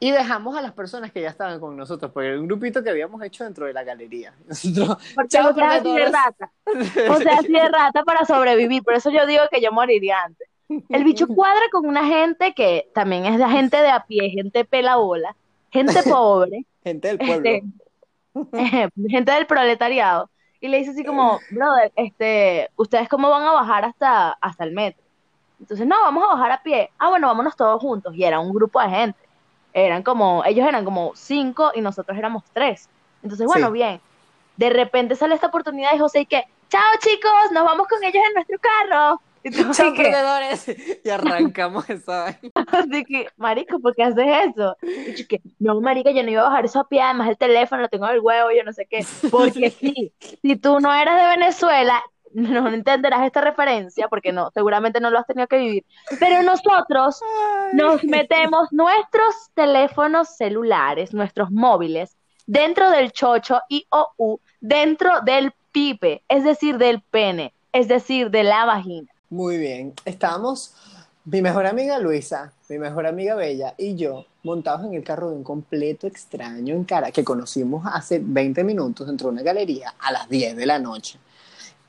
Y 0.00 0.12
dejamos 0.12 0.56
a 0.56 0.62
las 0.62 0.72
personas 0.72 1.10
que 1.10 1.20
ya 1.20 1.28
estaban 1.28 1.58
con 1.58 1.76
nosotros, 1.76 2.12
porque 2.12 2.28
era 2.28 2.40
un 2.40 2.46
grupito 2.46 2.84
que 2.84 2.90
habíamos 2.90 3.20
hecho 3.24 3.42
dentro 3.42 3.66
de 3.66 3.72
la 3.72 3.82
galería. 3.82 4.32
Nosotros, 4.48 4.96
Porque 5.14 5.28
Chao, 5.28 5.50
o 5.50 5.54
sea, 5.54 5.70
así 5.72 5.92
de 5.92 6.04
rata. 6.04 6.52
O 7.10 7.16
sea, 7.16 7.38
así 7.38 7.52
de 7.52 7.68
rata 7.68 8.04
para 8.04 8.24
sobrevivir. 8.24 8.84
Por 8.84 8.94
eso 8.94 9.10
yo 9.10 9.26
digo 9.26 9.42
que 9.50 9.60
yo 9.60 9.72
moriría 9.72 10.22
antes. 10.22 10.48
El 10.88 11.02
bicho 11.02 11.26
cuadra 11.34 11.62
con 11.72 11.86
una 11.86 12.06
gente 12.06 12.54
que 12.54 12.88
también 12.94 13.26
es 13.26 13.38
de 13.38 13.48
gente 13.48 13.78
de 13.78 13.88
a 13.88 14.04
pie, 14.04 14.30
gente 14.30 14.64
pelabola, 14.64 15.34
gente 15.70 16.00
pobre, 16.04 16.64
gente 16.84 17.08
del 17.08 17.18
pueblo. 17.18 17.50
este, 18.52 18.90
gente 19.08 19.32
del 19.32 19.46
proletariado. 19.46 20.30
Y 20.60 20.68
le 20.68 20.78
dice 20.78 20.90
así 20.90 21.04
como, 21.04 21.40
brother, 21.50 21.92
este, 21.96 22.68
¿ustedes 22.76 23.08
cómo 23.08 23.30
van 23.30 23.44
a 23.44 23.52
bajar 23.52 23.84
hasta, 23.84 24.30
hasta 24.32 24.64
el 24.64 24.72
metro? 24.72 25.07
Entonces, 25.60 25.86
no, 25.86 26.00
vamos 26.02 26.24
a 26.24 26.34
bajar 26.34 26.52
a 26.52 26.62
pie. 26.62 26.90
Ah, 26.98 27.08
bueno, 27.08 27.26
vámonos 27.26 27.56
todos 27.56 27.80
juntos. 27.80 28.14
Y 28.14 28.24
era 28.24 28.40
un 28.40 28.52
grupo 28.52 28.80
de 28.80 28.88
gente. 28.88 29.18
Eran 29.72 30.02
como, 30.02 30.44
ellos 30.44 30.66
eran 30.66 30.84
como 30.84 31.12
cinco 31.14 31.72
y 31.74 31.80
nosotros 31.80 32.16
éramos 32.16 32.44
tres. 32.52 32.88
Entonces, 33.22 33.46
bueno, 33.46 33.66
Sí. 33.68 33.72
bien. 33.74 34.00
De 34.56 34.70
repente 34.70 35.14
sale 35.14 35.34
esta 35.34 35.48
oportunidad 35.48 35.94
y 35.94 35.98
José 35.98 36.20
y 36.20 36.26
que, 36.26 36.42
chao 36.68 36.82
chicos, 37.00 37.52
nos 37.52 37.64
vamos 37.64 37.86
con 37.86 38.02
ellos 38.02 38.22
en 38.26 38.34
nuestro 38.34 38.58
carro. 38.58 39.20
Y 39.44 39.50
tú 39.50 39.58
¡Chao, 39.58 39.70
así 39.70 39.92
que, 39.94 40.02
perdedores! 40.02 40.66
Y 41.04 41.10
arrancamos 41.10 41.88
esa 41.90 42.26
así 42.26 43.04
que, 43.04 43.28
marico, 43.36 43.78
¿por 43.78 43.94
qué 43.94 44.02
haces 44.02 44.26
eso? 44.48 44.76
Y 44.82 45.14
yo 45.14 45.28
que, 45.28 45.40
no, 45.60 45.80
marica, 45.80 46.10
yo 46.10 46.22
no 46.24 46.30
iba 46.30 46.42
a 46.42 46.48
bajar 46.48 46.64
eso 46.64 46.80
a 46.80 46.88
pie, 46.88 47.00
además 47.02 47.28
el 47.28 47.38
teléfono 47.38 47.82
lo 47.82 47.88
tengo 47.88 48.06
en 48.08 48.14
el 48.14 48.20
huevo, 48.20 48.50
yo 48.50 48.64
no 48.64 48.72
sé 48.72 48.86
qué. 48.86 49.06
Porque 49.30 49.70
sí, 49.70 50.12
si 50.42 50.56
tú 50.56 50.80
no 50.80 50.92
eres 50.92 51.14
de 51.14 51.28
Venezuela, 51.28 52.02
no 52.34 52.68
entenderás 52.68 53.24
esta 53.24 53.40
referencia, 53.40 54.08
porque 54.08 54.32
no, 54.32 54.50
seguramente 54.52 55.00
no 55.00 55.10
lo 55.10 55.18
has 55.18 55.26
tenido 55.26 55.46
que 55.46 55.58
vivir. 55.58 55.84
Pero 56.18 56.42
nosotros 56.42 57.20
nos 57.72 58.04
metemos 58.04 58.72
nuestros 58.72 59.50
teléfonos 59.54 60.36
celulares, 60.36 61.12
nuestros 61.12 61.50
móviles, 61.50 62.16
dentro 62.46 62.90
del 62.90 63.12
chocho 63.12 63.60
y 63.68 63.86
o 63.90 64.08
u, 64.16 64.38
dentro 64.60 65.20
del 65.20 65.52
pipe, 65.72 66.22
es 66.28 66.44
decir, 66.44 66.78
del 66.78 67.02
pene, 67.02 67.52
es 67.72 67.88
decir, 67.88 68.30
de 68.30 68.44
la 68.44 68.64
vagina. 68.64 69.08
Muy 69.30 69.58
bien. 69.58 69.92
Estábamos, 70.04 70.74
mi 71.24 71.42
mejor 71.42 71.66
amiga 71.66 71.98
Luisa, 71.98 72.52
mi 72.68 72.78
mejor 72.78 73.06
amiga 73.06 73.34
Bella 73.34 73.74
y 73.76 73.94
yo 73.94 74.24
montados 74.42 74.86
en 74.86 74.94
el 74.94 75.04
carro 75.04 75.30
de 75.30 75.36
un 75.36 75.44
completo 75.44 76.06
extraño 76.06 76.74
en 76.74 76.84
cara 76.84 77.10
que 77.10 77.22
conocimos 77.22 77.84
hace 77.86 78.20
20 78.22 78.64
minutos 78.64 79.06
dentro 79.06 79.28
de 79.28 79.34
una 79.34 79.42
galería 79.42 79.94
a 79.98 80.10
las 80.10 80.28
10 80.28 80.56
de 80.56 80.66
la 80.66 80.78
noche. 80.78 81.18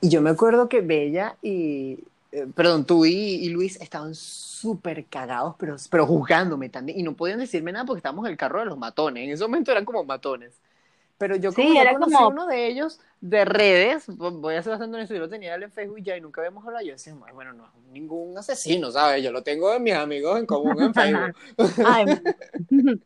Y 0.00 0.08
yo 0.08 0.22
me 0.22 0.30
acuerdo 0.30 0.68
que 0.68 0.80
Bella 0.80 1.36
y, 1.42 1.98
eh, 2.32 2.46
perdón, 2.54 2.84
tú 2.86 3.04
y, 3.04 3.12
y 3.12 3.48
Luis 3.50 3.80
estaban 3.80 4.14
súper 4.14 5.04
cagados, 5.06 5.54
pero, 5.58 5.76
pero 5.90 6.06
juzgándome 6.06 6.68
también. 6.68 6.98
Y 6.98 7.02
no 7.02 7.14
podían 7.14 7.38
decirme 7.38 7.72
nada 7.72 7.84
porque 7.84 7.98
estábamos 7.98 8.24
en 8.26 8.32
el 8.32 8.38
carro 8.38 8.60
de 8.60 8.66
los 8.66 8.78
matones. 8.78 9.24
En 9.24 9.30
ese 9.30 9.42
momento 9.44 9.70
eran 9.72 9.84
como 9.84 10.02
matones. 10.04 10.52
Pero 11.18 11.36
yo 11.36 11.52
como 11.52 11.68
Sí, 11.68 11.74
no 11.74 11.80
era 11.82 11.92
conocí 11.92 12.14
como- 12.14 12.28
uno 12.28 12.46
de 12.46 12.66
ellos 12.66 12.98
de 13.20 13.44
redes, 13.44 14.04
voy 14.08 14.54
a 14.54 14.62
ser 14.62 14.70
bastante 14.70 14.96
honesto, 14.96 15.12
yo 15.14 15.20
lo 15.20 15.28
tenía 15.28 15.54
en 15.54 15.70
Facebook 15.70 15.98
ya 16.02 16.16
y 16.16 16.20
nunca 16.22 16.40
habíamos 16.40 16.64
hablado. 16.64 16.82
Yo 16.86 16.92
decía, 16.92 17.14
"Ay, 17.26 17.34
bueno, 17.34 17.52
no 17.52 17.64
es 17.66 17.70
ningún 17.92 18.38
asesino, 18.38 18.90
¿sabes? 18.90 19.22
Yo 19.22 19.30
lo 19.30 19.42
tengo 19.42 19.70
de 19.70 19.80
mis 19.80 19.92
amigos 19.92 20.38
en 20.38 20.46
común 20.46 20.80
en 20.82 20.94
Facebook. 20.94 21.36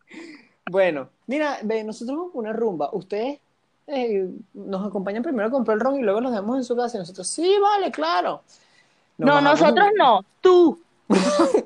Bueno, 0.70 1.10
mira, 1.26 1.58
ve, 1.62 1.84
nosotros 1.84 2.16
vamos 2.16 2.30
una 2.34 2.52
rumba. 2.52 2.88
Ustedes 2.92 3.38
eh, 3.86 4.28
nos 4.54 4.86
acompañan 4.86 5.22
primero 5.22 5.48
a 5.48 5.50
comprar 5.50 5.76
el 5.76 5.80
ron 5.80 5.96
y 5.98 6.02
luego 6.02 6.20
los 6.20 6.30
dejamos 6.32 6.56
en 6.56 6.64
su 6.64 6.76
casa. 6.76 6.96
Y 6.96 7.00
nosotros, 7.00 7.26
sí, 7.28 7.56
vale, 7.60 7.90
claro. 7.90 8.42
Nos 9.18 9.28
no, 9.28 9.40
nosotros 9.40 9.86
en- 9.88 9.96
no, 9.96 10.24
tú. 10.40 10.80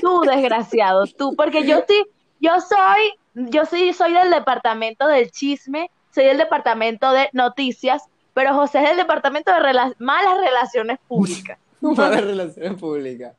Tú, 0.00 0.20
desgraciado, 0.22 1.04
tú, 1.06 1.34
porque 1.36 1.64
yo 1.66 1.78
sí, 1.88 2.04
yo 2.40 2.52
soy, 2.60 3.12
yo 3.50 3.64
sí 3.64 3.92
soy 3.92 4.12
del 4.12 4.30
departamento 4.30 5.06
del 5.06 5.30
chisme, 5.30 5.90
soy 6.12 6.24
del 6.24 6.36
departamento 6.38 7.12
de 7.12 7.28
noticias, 7.32 8.02
pero 8.34 8.54
José 8.54 8.82
es 8.82 8.88
del 8.88 8.96
departamento 8.98 9.52
de 9.52 9.58
rela- 9.60 9.94
malas 9.98 10.38
relaciones 10.38 10.98
públicas. 11.06 11.58
Para 11.96 12.16
relaciones 12.20 12.78
públicas. 12.78 13.34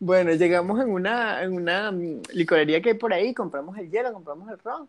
Bueno, 0.00 0.32
llegamos 0.32 0.80
en 0.80 0.90
una, 0.90 1.42
en 1.42 1.54
una 1.54 1.92
mm, 1.92 2.22
licorería 2.32 2.82
que 2.82 2.90
hay 2.90 2.94
por 2.98 3.12
ahí, 3.12 3.32
compramos 3.32 3.78
el 3.78 3.90
hielo, 3.90 4.12
compramos 4.12 4.50
el 4.50 4.58
ron. 4.58 4.88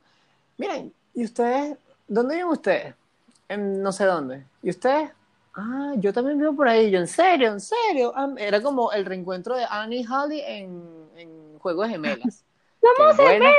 Miren, 0.58 0.92
¿y 1.14 1.24
ustedes? 1.24 1.78
¿Dónde 2.08 2.36
viven 2.36 2.50
ustedes? 2.50 2.96
En 3.48 3.82
no 3.82 3.92
sé 3.92 4.06
dónde. 4.06 4.44
¿Y 4.62 4.70
ustedes? 4.70 5.12
Ah, 5.56 5.94
yo 5.98 6.14
también 6.14 6.38
vivo 6.38 6.56
por 6.56 6.68
ahí. 6.68 6.92
Yo, 6.92 7.00
¿en 7.00 7.08
serio? 7.08 7.52
¿En 7.52 7.62
serio? 7.62 8.12
Ah, 8.16 8.34
era 8.38 8.62
como 8.62 8.92
el 8.92 9.06
reencuentro 9.06 9.56
de 9.56 9.66
Annie 9.70 10.02
y 10.02 10.06
Holly 10.06 10.42
en, 10.42 10.84
en 11.16 11.60
Juegos 11.60 11.88
de 11.88 11.94
Gemelas. 11.94 12.44
¡Somos 12.98 13.16
gemelas! 13.16 13.52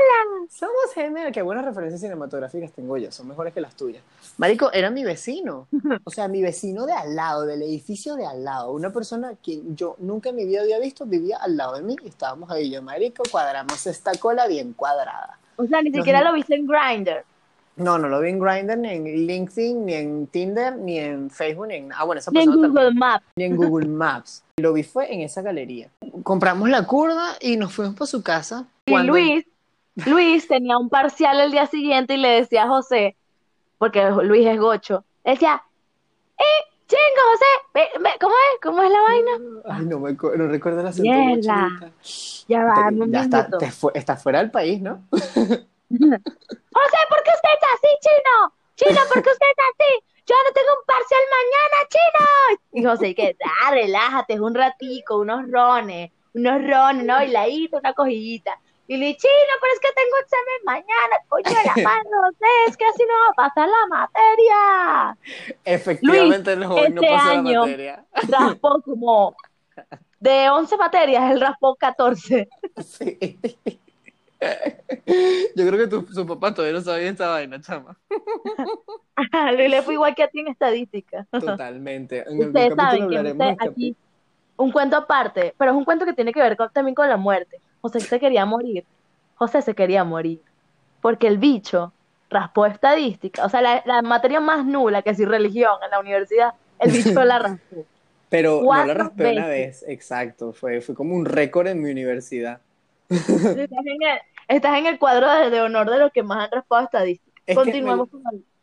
Somos 0.50 0.92
gemelas. 0.94 1.32
Qué 1.32 1.42
buenas 1.42 1.64
referencias 1.64 2.00
cinematográficas 2.00 2.70
tengo 2.72 2.96
yo. 2.96 3.10
Son 3.10 3.26
mejores 3.26 3.52
que 3.52 3.60
las 3.60 3.74
tuyas. 3.74 4.02
Marico, 4.38 4.70
era 4.72 4.90
mi 4.90 5.04
vecino. 5.04 5.66
O 6.04 6.10
sea, 6.10 6.28
mi 6.28 6.42
vecino 6.42 6.86
de 6.86 6.92
al 6.92 7.16
lado, 7.16 7.44
del 7.44 7.62
edificio 7.62 8.14
de 8.14 8.26
al 8.26 8.44
lado. 8.44 8.70
Una 8.72 8.92
persona 8.92 9.34
que 9.42 9.62
yo 9.74 9.96
nunca 9.98 10.28
en 10.28 10.36
mi 10.36 10.44
vida 10.44 10.62
había 10.62 10.78
visto, 10.78 11.04
vivía 11.04 11.38
al 11.38 11.56
lado 11.56 11.74
de 11.76 11.82
mí 11.82 11.96
y 12.04 12.08
estábamos 12.08 12.50
ahí. 12.50 12.70
Yo, 12.70 12.82
Marico, 12.82 13.24
cuadramos 13.30 13.84
esta 13.86 14.12
cola 14.12 14.46
bien 14.46 14.72
cuadrada. 14.72 15.38
O 15.56 15.66
sea, 15.66 15.82
ni 15.82 15.90
siquiera 15.90 16.22
lo 16.22 16.32
viste 16.32 16.54
en 16.54 16.66
Grindr. 16.66 17.24
No, 17.76 17.98
no 17.98 18.08
lo 18.08 18.20
vi 18.20 18.30
en 18.30 18.38
Grindr, 18.38 18.78
ni 18.78 18.88
en 18.88 19.04
LinkedIn, 19.26 19.84
ni 19.84 19.92
en 19.94 20.26
Tinder, 20.28 20.76
ni 20.76 20.98
en 20.98 21.30
Facebook, 21.30 21.66
ni 21.68 21.74
en... 21.74 21.92
Ah, 21.92 22.04
bueno, 22.04 22.20
esa 22.20 22.30
Ni 22.30 22.40
en 22.40 22.50
Google 22.52 22.72
también. 22.72 22.98
Maps. 22.98 23.24
Ni 23.36 23.44
en 23.44 23.56
Google 23.56 23.86
Maps. 23.88 24.42
Lo 24.56 24.72
vi 24.72 24.82
fue 24.82 25.12
en 25.12 25.20
esa 25.20 25.42
galería. 25.42 25.90
Compramos 26.22 26.70
la 26.70 26.86
curda 26.86 27.36
y 27.40 27.58
nos 27.58 27.74
fuimos 27.74 27.94
para 27.94 28.06
su 28.06 28.22
casa. 28.22 28.64
Y 28.86 28.92
Cuando- 28.92 29.12
Luis, 29.12 29.44
Luis 30.06 30.48
tenía 30.48 30.78
un 30.78 30.88
parcial 30.88 31.38
el 31.40 31.50
día 31.52 31.66
siguiente 31.66 32.14
y 32.14 32.16
le 32.16 32.28
decía 32.28 32.64
a 32.64 32.68
José, 32.68 33.14
porque 33.76 34.02
Luis 34.22 34.46
es 34.46 34.58
gocho, 34.58 35.04
decía, 35.24 35.62
¡eh, 36.38 36.42
chingo, 36.86 37.22
José! 37.32 38.10
¿Cómo 38.18 38.32
es? 38.34 38.60
¿Cómo 38.62 38.82
es 38.82 38.90
la 38.90 39.00
vaina? 39.02 39.30
Ay, 39.68 39.84
no 39.84 40.00
me 40.00 40.12
no 40.14 40.46
recuerdo 40.48 40.82
la 40.82 40.92
chinita. 40.92 41.92
Ya 42.48 42.64
va, 42.64 42.88
Te- 42.88 42.94
un 42.94 43.12
ya 43.12 43.20
está, 43.20 43.48
te 43.50 43.68
está 43.94 44.16
fuera 44.16 44.38
del 44.38 44.50
país, 44.50 44.80
¿no? 44.80 45.02
José, 45.88 46.98
¿por 47.08 47.22
qué 47.22 47.30
usted 47.34 47.50
está 47.54 47.66
así, 47.74 47.88
chino? 48.00 48.54
Chino, 48.76 49.00
¿por 49.12 49.22
qué 49.22 49.30
usted 49.30 49.46
está 49.50 49.62
así? 49.72 50.04
Yo 50.26 50.34
no 50.46 50.52
tengo 50.52 50.68
un 50.78 50.84
parcial 50.86 51.20
mañana, 51.38 51.88
chino. 51.88 52.60
Y 52.72 52.84
José, 52.84 53.14
que 53.14 53.36
ah, 53.64 53.70
relájate, 53.70 54.34
es 54.34 54.40
un 54.40 54.54
ratico, 54.54 55.18
unos 55.18 55.48
rones, 55.50 56.10
unos 56.34 56.60
rones, 56.68 57.04
una 57.04 57.14
bailadita, 57.16 57.78
una 57.78 57.92
cogillita. 57.94 58.58
Y 58.88 58.96
le 58.98 59.06
dije, 59.06 59.18
chino, 59.18 59.52
pero 59.60 59.72
es 59.72 59.80
que 59.80 59.88
tengo 59.94 60.16
examen 60.20 60.60
mañana, 60.64 61.16
coño 61.28 61.44
de 61.44 61.64
la 61.82 61.88
mano, 61.90 62.10
José, 62.26 62.46
es 62.68 62.76
que 62.76 62.84
así 62.86 63.02
no 63.04 63.14
va 63.14 63.30
a 63.44 63.48
pasar 63.48 63.68
la 63.68 63.86
materia. 63.88 65.18
Efectivamente, 65.64 66.56
joven 66.66 66.94
no 66.94 67.02
este 67.02 67.14
pasó 67.14 67.30
año- 67.30 67.52
la 67.52 67.60
materia. 67.60 68.04
Raspó 68.28 68.82
como 68.82 69.34
de 70.20 70.50
11 70.50 70.76
materias, 70.76 71.30
él 71.30 71.40
raspó 71.40 71.74
14. 71.76 72.48
Sí. 72.84 73.18
Yo 74.40 75.66
creo 75.66 75.78
que 75.78 75.86
tu, 75.86 76.06
su 76.12 76.26
papá 76.26 76.52
todavía 76.52 76.78
no 76.78 76.84
sabía 76.84 77.08
esta 77.10 77.28
vaina, 77.28 77.60
chama. 77.60 77.96
le 79.56 79.82
fue 79.82 79.94
igual 79.94 80.14
que 80.14 80.22
a 80.22 80.28
ti 80.28 80.40
en 80.40 80.48
estadística. 80.48 81.26
Totalmente. 81.30 82.24
En 82.28 82.46
Ustedes 82.46 82.74
saben 82.74 83.08
que 83.08 83.16
este 83.16 83.56
aquí, 83.60 83.96
un 84.56 84.72
cuento 84.72 84.96
aparte, 84.96 85.54
pero 85.58 85.70
es 85.72 85.76
un 85.76 85.84
cuento 85.84 86.04
que 86.04 86.12
tiene 86.12 86.32
que 86.32 86.40
ver 86.40 86.56
con- 86.56 86.70
también 86.72 86.94
con 86.94 87.08
la 87.08 87.16
muerte. 87.16 87.60
José 87.80 88.00
se 88.00 88.18
quería 88.18 88.44
morir. 88.44 88.84
José 89.36 89.62
se 89.62 89.74
quería 89.74 90.04
morir. 90.04 90.40
Porque 91.00 91.26
el 91.28 91.38
bicho 91.38 91.92
raspó 92.30 92.66
estadística. 92.66 93.44
O 93.44 93.48
sea, 93.48 93.62
la, 93.62 93.82
la 93.86 94.02
materia 94.02 94.40
más 94.40 94.64
nula 94.64 95.02
que 95.02 95.14
si 95.14 95.24
religión 95.24 95.76
en 95.84 95.90
la 95.90 96.00
universidad, 96.00 96.54
el 96.78 96.90
bicho 96.90 97.24
la 97.24 97.38
raspó. 97.38 97.84
Pero 98.28 98.60
no 98.64 98.84
la 98.84 98.92
raspé 98.92 99.32
una 99.32 99.46
veces. 99.46 99.82
vez, 99.82 99.88
exacto. 99.88 100.52
Fue, 100.52 100.80
fue 100.80 100.94
como 100.96 101.14
un 101.14 101.24
récord 101.26 101.68
en 101.68 101.80
mi 101.80 101.90
universidad. 101.90 102.60
Estás 103.08 103.86
en 103.86 104.02
el, 104.02 104.18
estás 104.48 104.78
en 104.78 104.86
el 104.86 104.98
cuadro 104.98 105.50
de, 105.50 105.60
honor 105.60 105.90
de 105.90 105.98
los 105.98 106.12
que 106.12 106.22
más 106.22 106.44
han 106.44 106.50
raspado 106.50 106.84
estadística. 106.84 107.40
Es 107.46 107.56
que 107.56 107.64
me, 107.64 107.70
Continuamos 107.72 108.08
con 108.10 108.22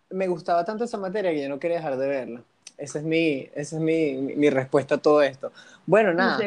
me 0.10 0.28
gustaba 0.28 0.64
tanto 0.64 0.84
esa 0.84 0.98
materia 0.98 1.32
que 1.32 1.42
yo 1.42 1.50
no 1.50 1.60
quería 1.60 1.78
dejar 1.78 1.98
de 1.98 2.08
verla. 2.08 2.42
Esa 2.78 3.00
es 3.00 3.06
mi, 3.06 3.50
esa 3.54 3.76
es 3.78 3.82
mi, 3.82 4.14
mi, 4.14 4.36
mi 4.36 4.50
respuesta 4.50 4.96
a 4.96 4.98
todo 4.98 5.22
esto. 5.22 5.52
Bueno, 5.86 6.14
nada, 6.14 6.40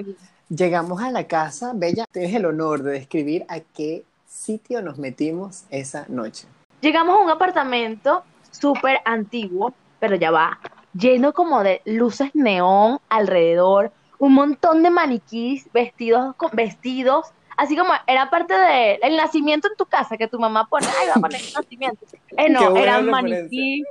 llegamos 0.49 1.03
a 1.03 1.11
la 1.11 1.27
casa. 1.27 1.73
Bella, 1.75 2.05
tienes 2.11 2.35
el 2.35 2.47
honor 2.47 2.83
de 2.83 2.93
describir 2.93 3.45
a 3.49 3.61
qué 3.61 4.05
sitio 4.27 4.83
nos 4.83 4.99
metimos 4.99 5.65
esa 5.71 6.07
noche. 6.09 6.47
Llegamos 6.81 7.19
a 7.19 7.23
un 7.23 7.31
apartamento 7.31 8.23
súper 8.51 9.01
antiguo, 9.05 9.73
pero 9.99 10.17
ya 10.17 10.31
va, 10.31 10.59
lleno 10.93 11.33
como 11.33 11.63
de 11.63 11.83
luces 11.85 12.35
neón 12.35 12.99
alrededor, 13.09 13.93
un 14.19 14.35
montón 14.35 14.83
de 14.83 14.91
maniquís 14.91 15.71
vestidos 15.73 16.35
con 16.37 16.51
vestidos, 16.55 17.27
así 17.57 17.77
como 17.77 17.93
era 18.07 18.31
parte 18.31 18.55
del 18.55 18.99
el 19.03 19.17
nacimiento 19.17 19.69
en 19.69 19.77
tu 19.77 19.87
casa 19.87 20.17
que 20.17 20.29
tu 20.29 20.39
mamá 20.39 20.67
pone, 20.69 20.87
ay, 21.01 21.09
va 21.09 21.15
a 21.17 21.21
poner 21.21 21.41
el 21.41 21.53
nacimiento. 21.55 22.07
Eh, 22.37 22.49
no, 22.51 22.77
eran 22.77 23.07
maniquís, 23.07 23.85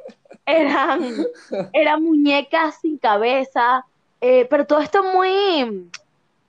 eran, 0.45 1.25
eran 1.73 2.03
muñecas 2.03 2.75
sin 2.81 2.97
cabeza, 2.97 3.85
eh, 4.21 4.45
pero 4.49 4.65
todo 4.65 4.79
esto 4.79 5.03
muy 5.03 5.89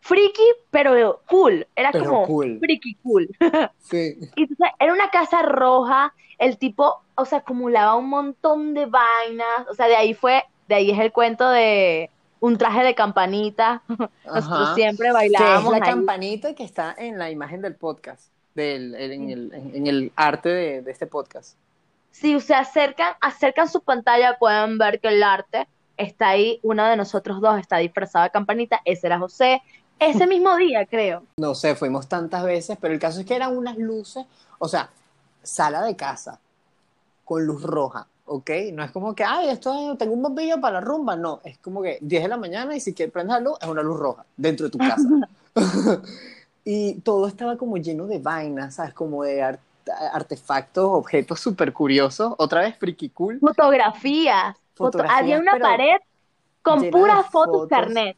friki, 0.00 0.44
pero 0.70 1.20
cool, 1.28 1.66
era 1.74 1.90
Pero 1.90 2.04
como 2.04 2.26
cool. 2.26 2.58
friki 2.60 2.94
cool. 3.02 3.28
Sí. 3.80 4.18
Y 4.36 4.42
entonces 4.42 4.68
era 4.78 4.92
una 4.92 5.10
casa 5.10 5.42
roja, 5.42 6.12
el 6.38 6.58
tipo, 6.58 7.02
o 7.14 7.24
sea, 7.24 7.38
acumulaba 7.38 7.94
un 7.96 8.08
montón 8.08 8.74
de 8.74 8.86
vainas, 8.86 9.68
o 9.70 9.74
sea, 9.74 9.86
de 9.86 9.96
ahí 9.96 10.14
fue, 10.14 10.44
de 10.68 10.74
ahí 10.74 10.90
es 10.90 10.98
el 10.98 11.12
cuento 11.12 11.48
de 11.48 12.10
un 12.46 12.58
traje 12.58 12.82
de 12.84 12.94
campanita. 12.94 13.82
Nosotros 13.88 14.68
Ajá. 14.68 14.74
siempre 14.74 15.12
bailábamos 15.12 15.72
la 15.72 15.84
ahí. 15.84 15.92
campanita 15.92 16.54
que 16.54 16.64
está 16.64 16.94
en 16.96 17.18
la 17.18 17.30
imagen 17.30 17.60
del 17.60 17.74
podcast, 17.74 18.28
del, 18.54 18.94
en, 18.94 19.30
el, 19.30 19.52
en 19.52 19.86
el 19.86 20.12
arte 20.16 20.48
de, 20.48 20.82
de 20.82 20.90
este 20.90 21.06
podcast. 21.06 21.56
Si 22.10 22.38
se 22.40 22.54
acercan, 22.54 23.14
acercan 23.20 23.68
su 23.68 23.82
pantalla, 23.82 24.38
pueden 24.38 24.78
ver 24.78 25.00
que 25.00 25.08
el 25.08 25.22
arte 25.22 25.66
está 25.96 26.28
ahí, 26.30 26.60
uno 26.62 26.86
de 26.86 26.96
nosotros 26.96 27.40
dos 27.40 27.58
está 27.58 27.78
disfrazado 27.78 28.24
de 28.24 28.30
campanita, 28.30 28.80
ese 28.84 29.06
era 29.08 29.18
José, 29.18 29.60
ese 29.98 30.26
mismo 30.28 30.56
día, 30.56 30.86
creo. 30.86 31.24
No 31.38 31.54
sé, 31.54 31.74
fuimos 31.74 32.08
tantas 32.08 32.44
veces, 32.44 32.78
pero 32.80 32.94
el 32.94 33.00
caso 33.00 33.20
es 33.20 33.26
que 33.26 33.34
eran 33.34 33.56
unas 33.56 33.76
luces, 33.76 34.24
o 34.58 34.68
sea, 34.68 34.88
sala 35.42 35.82
de 35.82 35.96
casa 35.96 36.38
con 37.24 37.44
luz 37.44 37.62
roja, 37.62 38.06
¿ok? 38.26 38.50
No 38.72 38.82
es 38.84 38.90
como 38.90 39.14
que, 39.14 39.24
ay, 39.24 39.48
esto 39.48 39.92
es- 39.92 39.98
tengo 39.98 40.12
un 40.14 40.22
bombillo 40.22 40.60
para 40.60 40.74
la 40.74 40.86
rumba, 40.86 41.16
no, 41.16 41.40
es 41.44 41.58
como 41.58 41.82
que 41.82 41.98
10 42.00 42.22
de 42.24 42.28
la 42.28 42.36
mañana 42.36 42.76
y 42.76 42.80
si 42.80 42.92
quieres 42.94 43.12
prender 43.12 43.34
la 43.36 43.40
luz, 43.50 43.58
es 43.60 43.68
una 43.68 43.82
luz 43.82 43.98
roja 43.98 44.24
dentro 44.36 44.66
de 44.66 44.70
tu 44.70 44.78
casa. 44.78 45.08
y 46.64 46.94
todo 47.00 47.26
estaba 47.28 47.56
como 47.56 47.76
lleno 47.76 48.06
de 48.06 48.18
vainas, 48.18 48.74
¿sabes? 48.74 48.92
Como 48.94 49.22
de 49.22 49.42
ar- 49.42 49.60
artefactos, 50.12 50.84
objetos 50.84 51.38
súper 51.40 51.72
curiosos, 51.72 52.34
otra 52.38 52.62
vez 52.62 52.76
friki 52.76 53.08
cool. 53.10 53.38
Fotografías, 53.40 54.56
foto- 54.74 54.98
Fotografías, 54.98 55.20
había 55.20 55.38
una 55.38 55.58
pared 55.58 55.96
con 56.62 56.90
puras 56.90 57.26
fotos 57.30 57.52
fotos. 57.62 57.68
carnet. 57.68 58.16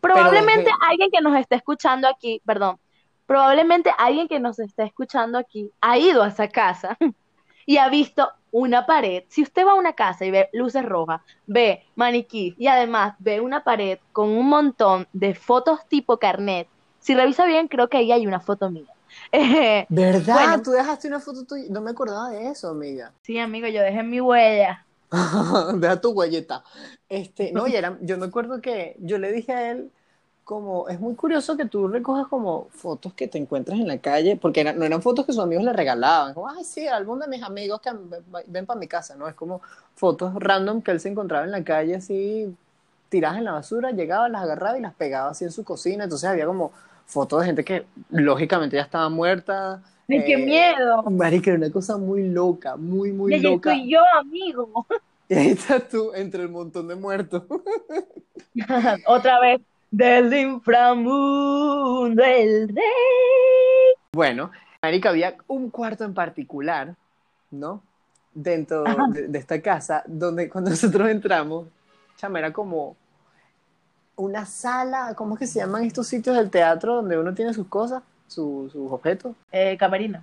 Probablemente 0.00 0.64
de- 0.70 0.76
alguien 0.88 1.10
que 1.10 1.20
nos 1.20 1.36
esté 1.36 1.56
escuchando 1.56 2.08
aquí, 2.08 2.40
perdón, 2.46 2.78
probablemente 3.26 3.92
alguien 3.98 4.26
que 4.28 4.40
nos 4.40 4.58
esté 4.58 4.84
escuchando 4.84 5.36
aquí 5.36 5.70
ha 5.82 5.98
ido 5.98 6.22
a 6.22 6.28
esa 6.28 6.48
casa 6.48 6.96
y 7.66 7.76
ha 7.76 7.88
visto 7.90 8.26
una 8.52 8.86
pared. 8.86 9.24
Si 9.28 9.42
usted 9.42 9.66
va 9.66 9.72
a 9.72 9.76
una 9.76 9.94
casa 9.94 10.24
y 10.24 10.30
ve 10.30 10.48
luces 10.52 10.84
rojas, 10.84 11.20
ve 11.46 11.84
maniquí 11.94 12.54
y 12.58 12.66
además 12.66 13.14
ve 13.18 13.40
una 13.40 13.64
pared 13.64 13.98
con 14.12 14.28
un 14.30 14.48
montón 14.48 15.06
de 15.12 15.34
fotos 15.34 15.80
tipo 15.88 16.18
carnet, 16.18 16.68
si 17.00 17.14
revisa 17.14 17.46
bien, 17.46 17.68
creo 17.68 17.88
que 17.88 17.96
ahí 17.96 18.12
hay 18.12 18.26
una 18.26 18.40
foto 18.40 18.70
mía. 18.70 18.92
Eh, 19.32 19.86
¿Verdad? 19.88 20.34
Bueno. 20.34 20.62
Tú 20.62 20.70
dejaste 20.70 21.08
una 21.08 21.20
foto 21.20 21.44
tuya, 21.44 21.64
no 21.70 21.80
me 21.80 21.90
acordaba 21.90 22.30
de 22.30 22.48
eso, 22.48 22.68
amiga. 22.68 23.12
sí, 23.22 23.38
amigo, 23.38 23.66
yo 23.68 23.82
dejé 23.82 24.02
mi 24.02 24.20
huella. 24.20 24.86
Deja 25.74 26.00
tu 26.00 26.10
huelleta. 26.10 26.62
Este, 27.08 27.52
no, 27.52 27.66
y 27.68 27.74
era, 27.74 27.98
yo 28.00 28.18
me 28.18 28.26
acuerdo 28.26 28.60
que 28.60 28.96
yo 29.00 29.18
le 29.18 29.32
dije 29.32 29.52
a 29.52 29.70
él, 29.72 29.90
como, 30.50 30.88
es 30.88 30.98
muy 31.00 31.14
curioso 31.14 31.56
que 31.56 31.64
tú 31.66 31.86
recojas 31.88 32.26
como 32.28 32.68
fotos 32.72 33.14
que 33.14 33.28
te 33.28 33.38
encuentras 33.38 33.78
en 33.78 33.86
la 33.88 33.98
calle, 33.98 34.36
porque 34.36 34.60
era- 34.62 34.72
no 34.72 34.84
eran 34.84 35.00
fotos 35.02 35.24
que 35.24 35.32
sus 35.32 35.42
amigos 35.44 35.64
le 35.64 35.72
regalaban, 35.72 36.34
como, 36.34 36.48
ay, 36.50 36.64
sí, 36.64 36.86
de 37.20 37.28
mis 37.28 37.42
amigos 37.44 37.80
que 37.80 37.90
ven, 38.48 38.66
para 38.66 38.80
mi 38.80 38.88
casa, 38.88 39.14
¿no? 39.16 39.28
Es 39.28 39.34
como 39.36 39.62
fotos 39.94 40.34
random 40.34 40.82
que 40.82 40.90
él 40.90 40.98
se 41.00 41.08
encontraba 41.10 41.44
en 41.44 41.52
la 41.52 41.62
calle, 41.64 41.94
así, 41.96 42.52
tiradas 43.08 43.38
en 43.38 43.44
la 43.44 43.52
basura, 43.52 43.92
llegaba, 43.92 44.28
las 44.28 44.42
agarraba 44.42 44.78
y 44.78 44.82
las 44.82 44.94
pegaba 44.94 45.30
así 45.30 45.44
en 45.44 45.52
su 45.52 45.64
cocina, 45.64 46.04
entonces 46.04 46.28
había 46.28 46.46
como 46.46 46.72
fotos 47.06 47.40
de 47.40 47.46
gente 47.46 47.64
que 47.64 47.86
lógicamente 48.10 48.76
ya 48.76 48.82
estaba 48.82 49.08
muerta. 49.08 49.82
¡Ay, 50.10 50.22
qué 50.24 50.36
eh, 50.36 50.38
miedo! 50.38 51.10
Marica, 51.10 51.50
era 51.50 51.58
una 51.58 51.70
cosa 51.72 51.96
muy 51.98 52.28
loca, 52.28 52.76
muy, 52.76 53.12
muy 53.12 53.34
Y 53.34 53.36
loca. 53.36 53.78
estoy 53.78 53.90
yo, 53.90 54.00
amigo. 54.18 54.86
Y 55.28 55.34
ahí 55.34 55.48
estás 55.50 55.88
tú, 55.88 56.12
entre 56.14 56.42
el 56.42 56.48
montón 56.50 56.88
de 56.88 56.96
muertos. 56.96 57.44
Otra 59.06 59.40
vez. 59.40 59.60
Del 59.90 60.32
inframundo, 60.32 62.22
el 62.22 62.68
rey. 62.68 63.94
Bueno, 64.12 64.50
Marica, 64.82 65.10
había 65.10 65.36
un 65.48 65.70
cuarto 65.70 66.04
en 66.04 66.14
particular, 66.14 66.94
¿no? 67.50 67.82
Dentro 68.32 68.84
de, 69.12 69.28
de 69.28 69.38
esta 69.38 69.60
casa, 69.60 70.02
donde 70.06 70.48
cuando 70.48 70.70
nosotros 70.70 71.08
entramos, 71.08 71.66
chama, 72.16 72.38
era 72.38 72.52
como 72.52 72.96
una 74.16 74.46
sala, 74.46 75.14
¿cómo 75.16 75.34
es 75.34 75.40
que 75.40 75.46
se 75.46 75.58
llaman 75.60 75.84
estos 75.84 76.06
sitios 76.06 76.36
del 76.36 76.50
teatro 76.50 76.96
donde 76.96 77.18
uno 77.18 77.34
tiene 77.34 77.52
sus 77.54 77.66
cosas, 77.66 78.02
su- 78.28 78.68
sus 78.70 78.92
objetos? 78.92 79.34
Eh, 79.50 79.76
camerino. 79.78 80.22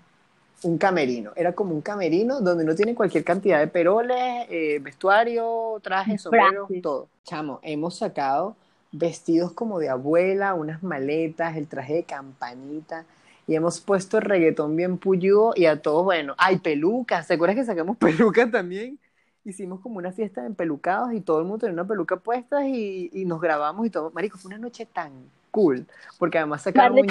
Un 0.63 0.77
camerino, 0.79 1.31
era 1.35 1.51
como 1.53 1.75
un 1.75 1.81
camerino 1.81 2.39
donde 2.41 2.63
uno 2.63 2.73
tiene 2.73 2.95
cualquier 2.95 3.23
cantidad 3.23 3.59
de 3.59 3.67
peroles, 3.67 4.47
eh, 4.49 4.79
vestuario, 4.81 5.79
trajes, 5.83 6.21
sombreros, 6.21 6.67
todo. 6.81 7.07
Chamo, 7.25 7.59
hemos 7.61 7.97
sacado 7.97 8.55
vestidos 8.91 9.51
como 9.53 9.79
de 9.79 9.89
abuela, 9.89 10.53
unas 10.53 10.83
maletas, 10.83 11.55
el 11.57 11.67
traje 11.67 11.95
de 11.95 12.03
campanita, 12.03 13.05
y 13.47 13.55
hemos 13.55 13.79
puesto 13.79 14.17
el 14.17 14.23
reggaetón 14.23 14.75
bien 14.75 14.97
puyudo 14.97 15.53
y 15.55 15.65
a 15.65 15.81
todos, 15.81 16.03
bueno, 16.03 16.35
hay 16.37 16.57
pelucas, 16.57 17.27
¿te 17.27 17.35
acuerdas 17.35 17.55
que 17.55 17.65
sacamos 17.65 17.97
pelucas 17.99 18.51
también? 18.51 18.99
Hicimos 19.45 19.79
como 19.79 19.97
una 19.97 20.11
fiesta 20.11 20.41
de 20.43 20.49
pelucados 20.49 21.13
y 21.13 21.21
todo 21.21 21.39
el 21.39 21.45
mundo 21.45 21.59
tenía 21.59 21.73
una 21.73 21.87
peluca 21.87 22.17
puesta 22.17 22.67
y, 22.67 23.09
y 23.13 23.23
nos 23.23 23.39
grabamos 23.39 23.85
y 23.85 23.89
todo. 23.89 24.11
Marico, 24.11 24.37
fue 24.37 24.49
una 24.49 24.57
noche 24.57 24.85
tan 24.85 25.11
cool, 25.51 25.85
porque 26.19 26.37
además 26.37 26.63
sacaron 26.63 26.99
un, 26.99 27.07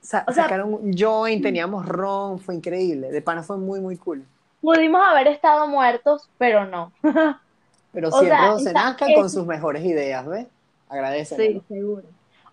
sa- 0.00 0.24
O 0.28 0.32
sea- 0.32 0.44
sacaron 0.44 0.74
un 0.74 0.92
joint, 0.96 1.42
teníamos 1.42 1.86
ron, 1.86 2.38
fue 2.38 2.54
increíble, 2.54 3.10
de 3.10 3.20
pana 3.20 3.42
fue 3.42 3.56
muy, 3.56 3.80
muy 3.80 3.96
cool. 3.96 4.24
Pudimos 4.60 5.02
haber 5.04 5.26
estado 5.26 5.66
muertos, 5.66 6.28
pero 6.38 6.64
no. 6.66 6.92
Pero 7.92 8.08
O 8.08 8.12
siempre 8.12 8.38
sea, 8.38 8.50
José 8.52 8.70
esa- 8.70 8.72
Nazca 8.72 9.06
con 9.14 9.30
sus 9.30 9.46
mejores 9.46 9.84
ideas, 9.84 10.26
¿ves? 10.26 10.46
Agradece. 10.94 11.36
Sí, 11.36 11.62
seguro. 11.68 12.04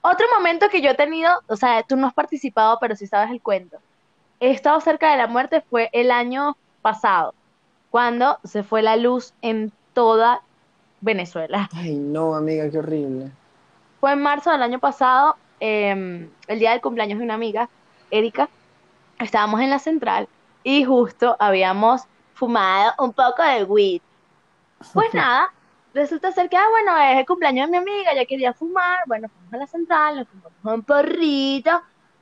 Otro 0.02 0.26
momento 0.36 0.68
que 0.70 0.82
yo 0.82 0.92
he 0.92 0.96
tenido, 0.96 1.32
o 1.48 1.56
sea, 1.56 1.84
tú 1.84 1.96
no 1.96 2.08
has 2.08 2.14
participado, 2.14 2.78
pero 2.82 2.96
sí 2.96 3.06
sabes 3.06 3.30
el 3.30 3.42
cuento. 3.42 3.78
He 4.39 4.50
estado 4.50 4.82
cerca 4.82 5.12
de 5.12 5.18
la 5.18 5.28
muerte 5.28 5.62
fue 5.62 5.89
el 5.94 6.10
año 6.10 6.58
pasado, 6.82 7.36
cuando 7.92 8.39
se 8.44 8.64
fue 8.64 8.82
la 8.82 8.96
luz 8.96 9.34
en 9.44 9.72
toda 9.94 10.42
Venezuela. 11.02 11.70
Ay, 11.76 11.96
no, 11.96 12.34
amiga, 12.34 12.68
qué 12.72 12.80
horrible. 12.80 13.32
Fue 14.00 14.14
en 14.14 14.22
marzo 14.24 14.50
del 14.50 14.64
año 14.64 14.80
pasado, 14.80 15.36
eh, 15.60 16.28
el 16.48 16.60
día 16.60 16.72
del 16.72 16.82
cumpleaños 16.82 17.20
de 17.20 17.26
una 17.26 17.36
amiga, 17.36 17.70
Erika. 18.10 18.50
Estábamos 19.20 19.62
en 19.62 19.70
la 19.70 19.78
central 19.78 20.28
y 20.64 20.84
justo 20.84 21.36
habíamos 21.38 22.02
fumado 22.34 22.94
un 22.98 23.14
poco 23.14 23.44
de 23.44 23.64
weed. 23.66 24.02
Pues 24.94 25.14
nada, 25.14 25.54
resulta 25.94 26.32
ser 26.32 26.50
que, 26.50 26.58
ah, 26.58 26.68
bueno, 26.70 26.98
es 26.98 27.20
el 27.20 27.26
cumpleaños 27.26 27.68
de 27.68 27.72
mi 27.72 27.78
amiga, 27.78 28.12
ella 28.12 28.26
quería 28.26 28.54
fumar, 28.54 29.00
bueno, 29.08 29.30
fuimos 29.30 29.54
a 29.54 29.58
la 29.58 29.68
central, 29.68 30.16
nos 30.18 30.28
fumamos 30.28 30.80
un 30.80 30.84
porrito 30.84 31.82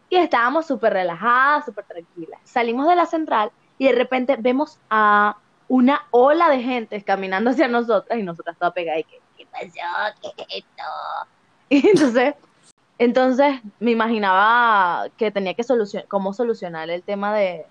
y 0.10 0.16
estábamos 0.18 0.66
súper 0.66 0.94
relajadas, 0.94 1.66
súper 1.66 1.86
tranquilas. 1.86 2.40
Salimos 2.44 2.88
de 2.88 2.96
la 2.96 3.06
central 3.06 3.52
y 3.78 3.88
de 3.88 3.94
repente 3.94 4.36
vemos 4.40 4.80
a 4.90 5.38
una 5.68 6.02
ola 6.12 6.50
de 6.50 6.62
gente 6.62 7.04
caminando 7.04 7.52
hacia 7.52 7.68
nosotras 7.68 8.18
y 8.18 8.24
nosotras 8.24 8.58
todas 8.58 8.74
pegadas 8.74 9.02
y 9.02 9.04
que, 9.04 9.22
¿qué 9.38 9.46
pasó? 9.46 9.68
¿Qué 10.22 10.44
es 10.44 10.48
esto? 10.64 10.84
Y 11.72 11.88
entonces 11.88 12.34
Entonces 12.98 13.62
me 13.80 13.92
imaginaba 13.92 15.08
que 15.18 15.32
tenía 15.32 15.54
que 15.54 15.64
solucionar, 15.64 16.08
cómo 16.10 16.34
solucionar 16.34 16.90
el 16.90 17.02
tema 17.02 17.34
de, 17.34 17.66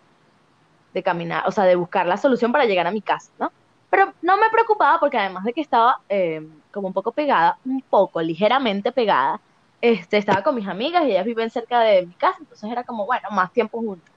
de 0.95 1.03
caminar, 1.03 1.45
o 1.47 1.51
sea, 1.51 1.65
de 1.65 1.77
buscar 1.77 2.07
la 2.07 2.17
solución 2.17 2.51
para 2.51 2.65
llegar 2.65 2.87
a 2.87 2.91
mi 2.91 3.03
casa, 3.03 3.31
¿no? 3.39 3.53
Pero 3.91 4.13
no 4.23 4.37
me 4.37 4.51
preocupaba 4.51 5.01
porque 5.01 5.19
además 5.19 5.45
de 5.45 5.53
que 5.53 5.61
estaba 5.61 6.01
eh, 6.09 6.47
como 6.73 6.89
un 6.89 6.95
poco 6.95 7.13
pegada, 7.13 7.59
un 7.65 7.83
poco, 7.83 8.21
ligeramente 8.21 8.93
pegada, 8.93 9.41
este, 9.81 10.19
estaba 10.19 10.43
con 10.43 10.55
mis 10.55 10.67
amigas 10.67 11.05
y 11.05 11.13
ellas 11.13 11.25
viven 11.25 11.51
cerca 11.51 11.81
de 11.81 12.07
mi 12.07 12.15
casa, 12.15 12.39
entonces 12.41 12.71
era 12.71 12.85
como, 12.85 13.07
bueno, 13.07 13.31
más 13.31 13.53
tiempo 13.53 13.79
juntas. 13.79 14.13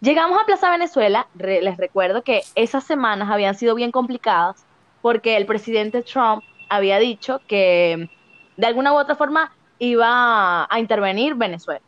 Llegamos 0.00 0.40
a 0.40 0.46
Plaza 0.46 0.70
Venezuela, 0.70 1.26
les 1.34 1.76
recuerdo 1.76 2.22
que 2.22 2.42
esas 2.54 2.84
semanas 2.84 3.30
habían 3.30 3.54
sido 3.54 3.74
bien 3.74 3.90
complicadas 3.90 4.64
porque 5.02 5.36
el 5.36 5.44
presidente 5.44 6.02
Trump 6.02 6.42
había 6.68 6.98
dicho 6.98 7.40
que 7.48 8.08
de 8.56 8.66
alguna 8.66 8.92
u 8.92 8.96
otra 8.96 9.16
forma 9.16 9.52
iba 9.78 10.66
a 10.72 10.78
intervenir 10.78 11.34
Venezuela. 11.34 11.82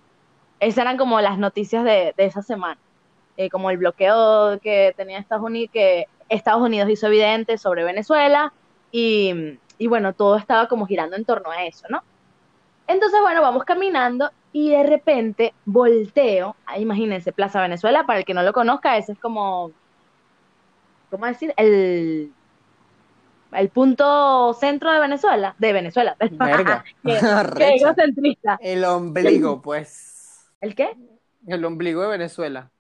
Esas 0.59 0.83
eran 0.83 0.97
como 0.97 1.21
las 1.21 1.39
noticias 1.39 1.85
de, 1.85 2.15
esa 2.17 2.43
semana, 2.43 2.81
eh, 3.37 3.49
como 3.49 3.71
el 3.71 3.79
bloqueo 3.79 4.59
que 4.61 4.93
tenía 4.97 5.19
Estados 5.19 5.45
Unidos, 5.45 5.71
que 5.73 6.07
Estados 6.31 6.63
Unidos 6.63 6.89
hizo 6.89 7.09
evidente 7.09 7.59
sobre 7.59 7.85
Venezuela 7.85 8.53
y, 8.91 9.59
y 9.79 9.87
bueno, 9.89 10.15
todo 10.15 10.37
estaba 10.37 10.69
como 10.69 10.87
girando 10.87 11.17
en 11.17 11.25
torno 11.25 11.51
a 11.51 11.65
eso, 11.65 11.87
¿no? 11.91 12.03
Entonces, 12.87 13.21
bueno, 13.21 13.43
vamos 13.43 13.65
caminando 13.65 14.31
y 14.53 14.71
de 14.71 14.83
repente 14.83 15.55
volteo, 15.65 16.57
ah, 16.67 16.79
imagínense, 16.79 17.33
Plaza 17.33 17.61
Venezuela, 17.61 18.05
para 18.05 18.21
el 18.21 18.25
que 18.25 18.35
no 18.35 18.43
lo 18.43 18.53
conozca, 18.53 18.97
ese 18.97 19.13
es 19.13 19.19
como, 19.19 19.71
¿cómo 21.11 21.27
decir? 21.27 21.55
El, 21.57 22.33
el 23.53 23.69
punto 23.69 24.55
centro 24.55 24.93
de 24.93 25.01
Venezuela, 25.01 25.55
de 25.59 25.73
Venezuela. 25.73 26.17
Verga. 26.33 26.85
egocentrista. 27.05 28.59
El 28.61 28.85
ombligo, 28.85 29.63
pues. 29.63 30.49
¿El 30.61 30.75
qué? 30.75 30.97
El 31.47 31.65
ombligo 31.65 32.03
de 32.03 32.09
Venezuela. 32.09 32.71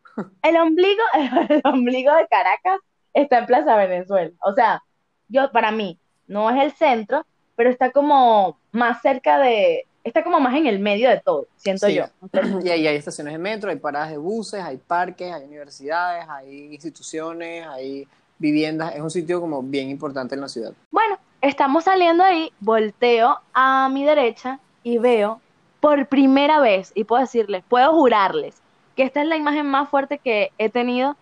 El 0.42 0.56
ombligo, 0.56 1.02
el 1.48 1.60
ombligo 1.64 2.14
de 2.14 2.26
Caracas 2.28 2.80
está 3.14 3.38
en 3.38 3.46
Plaza 3.46 3.76
Venezuela. 3.76 4.32
O 4.42 4.52
sea, 4.54 4.82
yo, 5.28 5.50
para 5.52 5.70
mí, 5.70 5.98
no 6.26 6.50
es 6.50 6.62
el 6.62 6.72
centro, 6.72 7.24
pero 7.56 7.70
está 7.70 7.90
como 7.90 8.58
más 8.72 9.02
cerca 9.02 9.38
de, 9.38 9.86
está 10.04 10.22
como 10.24 10.40
más 10.40 10.54
en 10.54 10.66
el 10.66 10.78
medio 10.78 11.10
de 11.10 11.20
todo, 11.20 11.46
siento 11.56 11.88
yo. 11.88 12.04
Y 12.64 12.68
ahí 12.70 12.86
hay 12.86 12.96
estaciones 12.96 13.34
de 13.34 13.38
metro, 13.38 13.70
hay 13.70 13.76
paradas 13.76 14.10
de 14.10 14.18
buses, 14.18 14.62
hay 14.62 14.76
parques, 14.76 15.32
hay 15.32 15.44
universidades, 15.44 16.26
hay 16.28 16.72
instituciones, 16.72 17.66
hay 17.66 18.06
viviendas. 18.38 18.94
Es 18.94 19.00
un 19.00 19.10
sitio 19.10 19.40
como 19.40 19.62
bien 19.62 19.90
importante 19.90 20.34
en 20.34 20.40
la 20.40 20.48
ciudad. 20.48 20.72
Bueno, 20.90 21.18
estamos 21.40 21.84
saliendo 21.84 22.24
ahí, 22.24 22.52
volteo 22.60 23.38
a 23.52 23.88
mi 23.88 24.04
derecha 24.04 24.58
y 24.82 24.98
veo 24.98 25.40
por 25.80 26.06
primera 26.06 26.60
vez, 26.60 26.92
y 26.94 27.04
puedo 27.04 27.22
decirles, 27.22 27.64
puedo 27.66 27.90
jurarles, 27.92 28.56
que 28.96 29.02
esta 29.02 29.22
es 29.22 29.28
la 29.28 29.36
imagen 29.36 29.66
más 29.66 29.88
fuerte 29.88 30.18
que 30.18 30.52
he 30.58 30.68
tenido, 30.68 31.16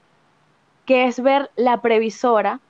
que 0.89 1.05
es 1.05 1.21
ver 1.23 1.51
la 1.55 1.83
previsora, 1.83 2.61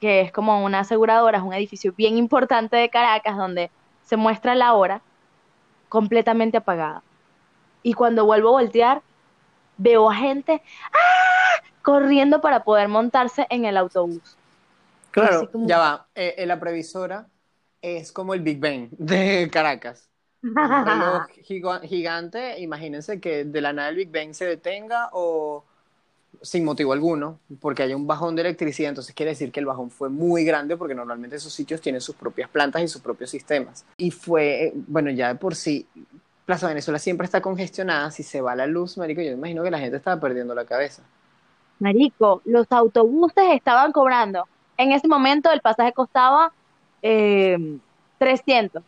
que 0.00 0.22
es 0.22 0.32
como 0.32 0.64
una 0.64 0.78
aseguradora, 0.80 1.36
es 1.36 1.44
un 1.44 1.52
edificio 1.52 1.92
bien 1.92 2.16
importante 2.16 2.74
de 2.74 2.88
Caracas, 2.88 3.36
donde 3.36 3.70
se 4.02 4.16
muestra 4.16 4.54
la 4.54 4.72
hora, 4.72 5.02
completamente 5.90 6.56
apagada. 6.56 7.02
Y 7.82 7.92
cuando 7.92 8.24
vuelvo 8.24 8.48
a 8.48 8.62
voltear, 8.62 9.02
veo 9.76 10.10
a 10.10 10.14
gente 10.14 10.62
¡ah! 10.94 11.62
corriendo 11.82 12.40
para 12.40 12.64
poder 12.64 12.88
montarse 12.88 13.46
en 13.50 13.66
el 13.66 13.76
autobús. 13.76 14.38
Claro, 15.10 15.50
ya 15.52 15.78
va. 15.78 16.06
Eh, 16.14 16.46
la 16.46 16.58
previsora 16.58 17.28
es 17.82 18.10
como 18.10 18.32
el 18.32 18.40
Big 18.40 18.58
Bang 18.58 18.88
de 18.92 19.50
Caracas. 19.52 20.08
Un 20.42 20.54
reloj 20.56 21.26
gigante, 21.82 22.58
imagínense 22.58 23.20
que 23.20 23.44
de 23.44 23.60
la 23.60 23.74
nada 23.74 23.90
el 23.90 23.96
Big 23.96 24.10
Bang 24.10 24.32
se 24.32 24.46
detenga 24.46 25.10
o 25.12 25.66
sin 26.44 26.64
motivo 26.64 26.92
alguno, 26.92 27.40
porque 27.60 27.82
hay 27.82 27.94
un 27.94 28.06
bajón 28.06 28.36
de 28.36 28.42
electricidad, 28.42 28.90
entonces 28.90 29.14
quiere 29.14 29.30
decir 29.30 29.50
que 29.50 29.60
el 29.60 29.66
bajón 29.66 29.90
fue 29.90 30.10
muy 30.10 30.44
grande 30.44 30.76
porque 30.76 30.94
normalmente 30.94 31.36
esos 31.36 31.52
sitios 31.52 31.80
tienen 31.80 32.02
sus 32.02 32.14
propias 32.14 32.50
plantas 32.50 32.82
y 32.82 32.88
sus 32.88 33.00
propios 33.00 33.30
sistemas. 33.30 33.86
Y 33.96 34.10
fue, 34.10 34.72
bueno, 34.74 35.10
ya 35.10 35.28
de 35.28 35.34
por 35.36 35.54
sí, 35.54 35.86
Plaza 36.44 36.68
Venezuela 36.68 36.98
siempre 36.98 37.24
está 37.24 37.40
congestionada, 37.40 38.10
si 38.10 38.22
se 38.22 38.42
va 38.42 38.54
la 38.54 38.66
luz, 38.66 38.98
Marico, 38.98 39.22
yo 39.22 39.32
imagino 39.32 39.62
que 39.62 39.70
la 39.70 39.78
gente 39.78 39.96
estaba 39.96 40.20
perdiendo 40.20 40.54
la 40.54 40.66
cabeza. 40.66 41.02
Marico, 41.78 42.42
los 42.44 42.70
autobuses 42.70 43.44
estaban 43.52 43.90
cobrando. 43.92 44.46
En 44.76 44.92
ese 44.92 45.08
momento 45.08 45.50
el 45.50 45.62
pasaje 45.62 45.92
costaba 45.92 46.52
300 47.00 47.02
eh, 48.22 48.86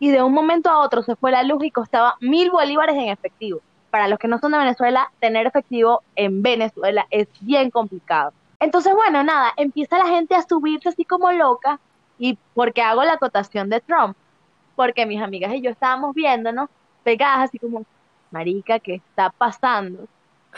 y 0.00 0.10
de 0.10 0.22
un 0.22 0.32
momento 0.32 0.68
a 0.70 0.80
otro 0.80 1.02
se 1.02 1.14
fue 1.14 1.30
la 1.30 1.44
luz 1.44 1.62
y 1.62 1.70
costaba 1.70 2.16
mil 2.20 2.50
bolívares 2.50 2.96
en 2.96 3.10
efectivo 3.10 3.60
para 3.90 4.08
los 4.08 4.18
que 4.18 4.28
no 4.28 4.38
son 4.38 4.52
de 4.52 4.58
Venezuela, 4.58 5.10
tener 5.20 5.46
efectivo 5.46 6.02
en 6.16 6.42
Venezuela 6.42 7.06
es 7.10 7.28
bien 7.40 7.70
complicado. 7.70 8.32
Entonces, 8.60 8.94
bueno, 8.94 9.24
nada, 9.24 9.52
empieza 9.56 9.98
la 9.98 10.06
gente 10.06 10.34
a 10.34 10.42
subirse 10.42 10.90
así 10.90 11.04
como 11.04 11.32
loca 11.32 11.80
y 12.18 12.38
porque 12.54 12.82
hago 12.82 13.02
la 13.04 13.14
acotación 13.14 13.70
de 13.70 13.80
Trump, 13.80 14.16
porque 14.76 15.06
mis 15.06 15.22
amigas 15.22 15.54
y 15.54 15.62
yo 15.62 15.70
estábamos 15.70 16.14
viéndonos 16.14 16.68
pegadas 17.02 17.48
así 17.48 17.58
como, 17.58 17.84
marica, 18.30 18.78
¿qué 18.78 18.96
está 18.96 19.30
pasando? 19.30 20.06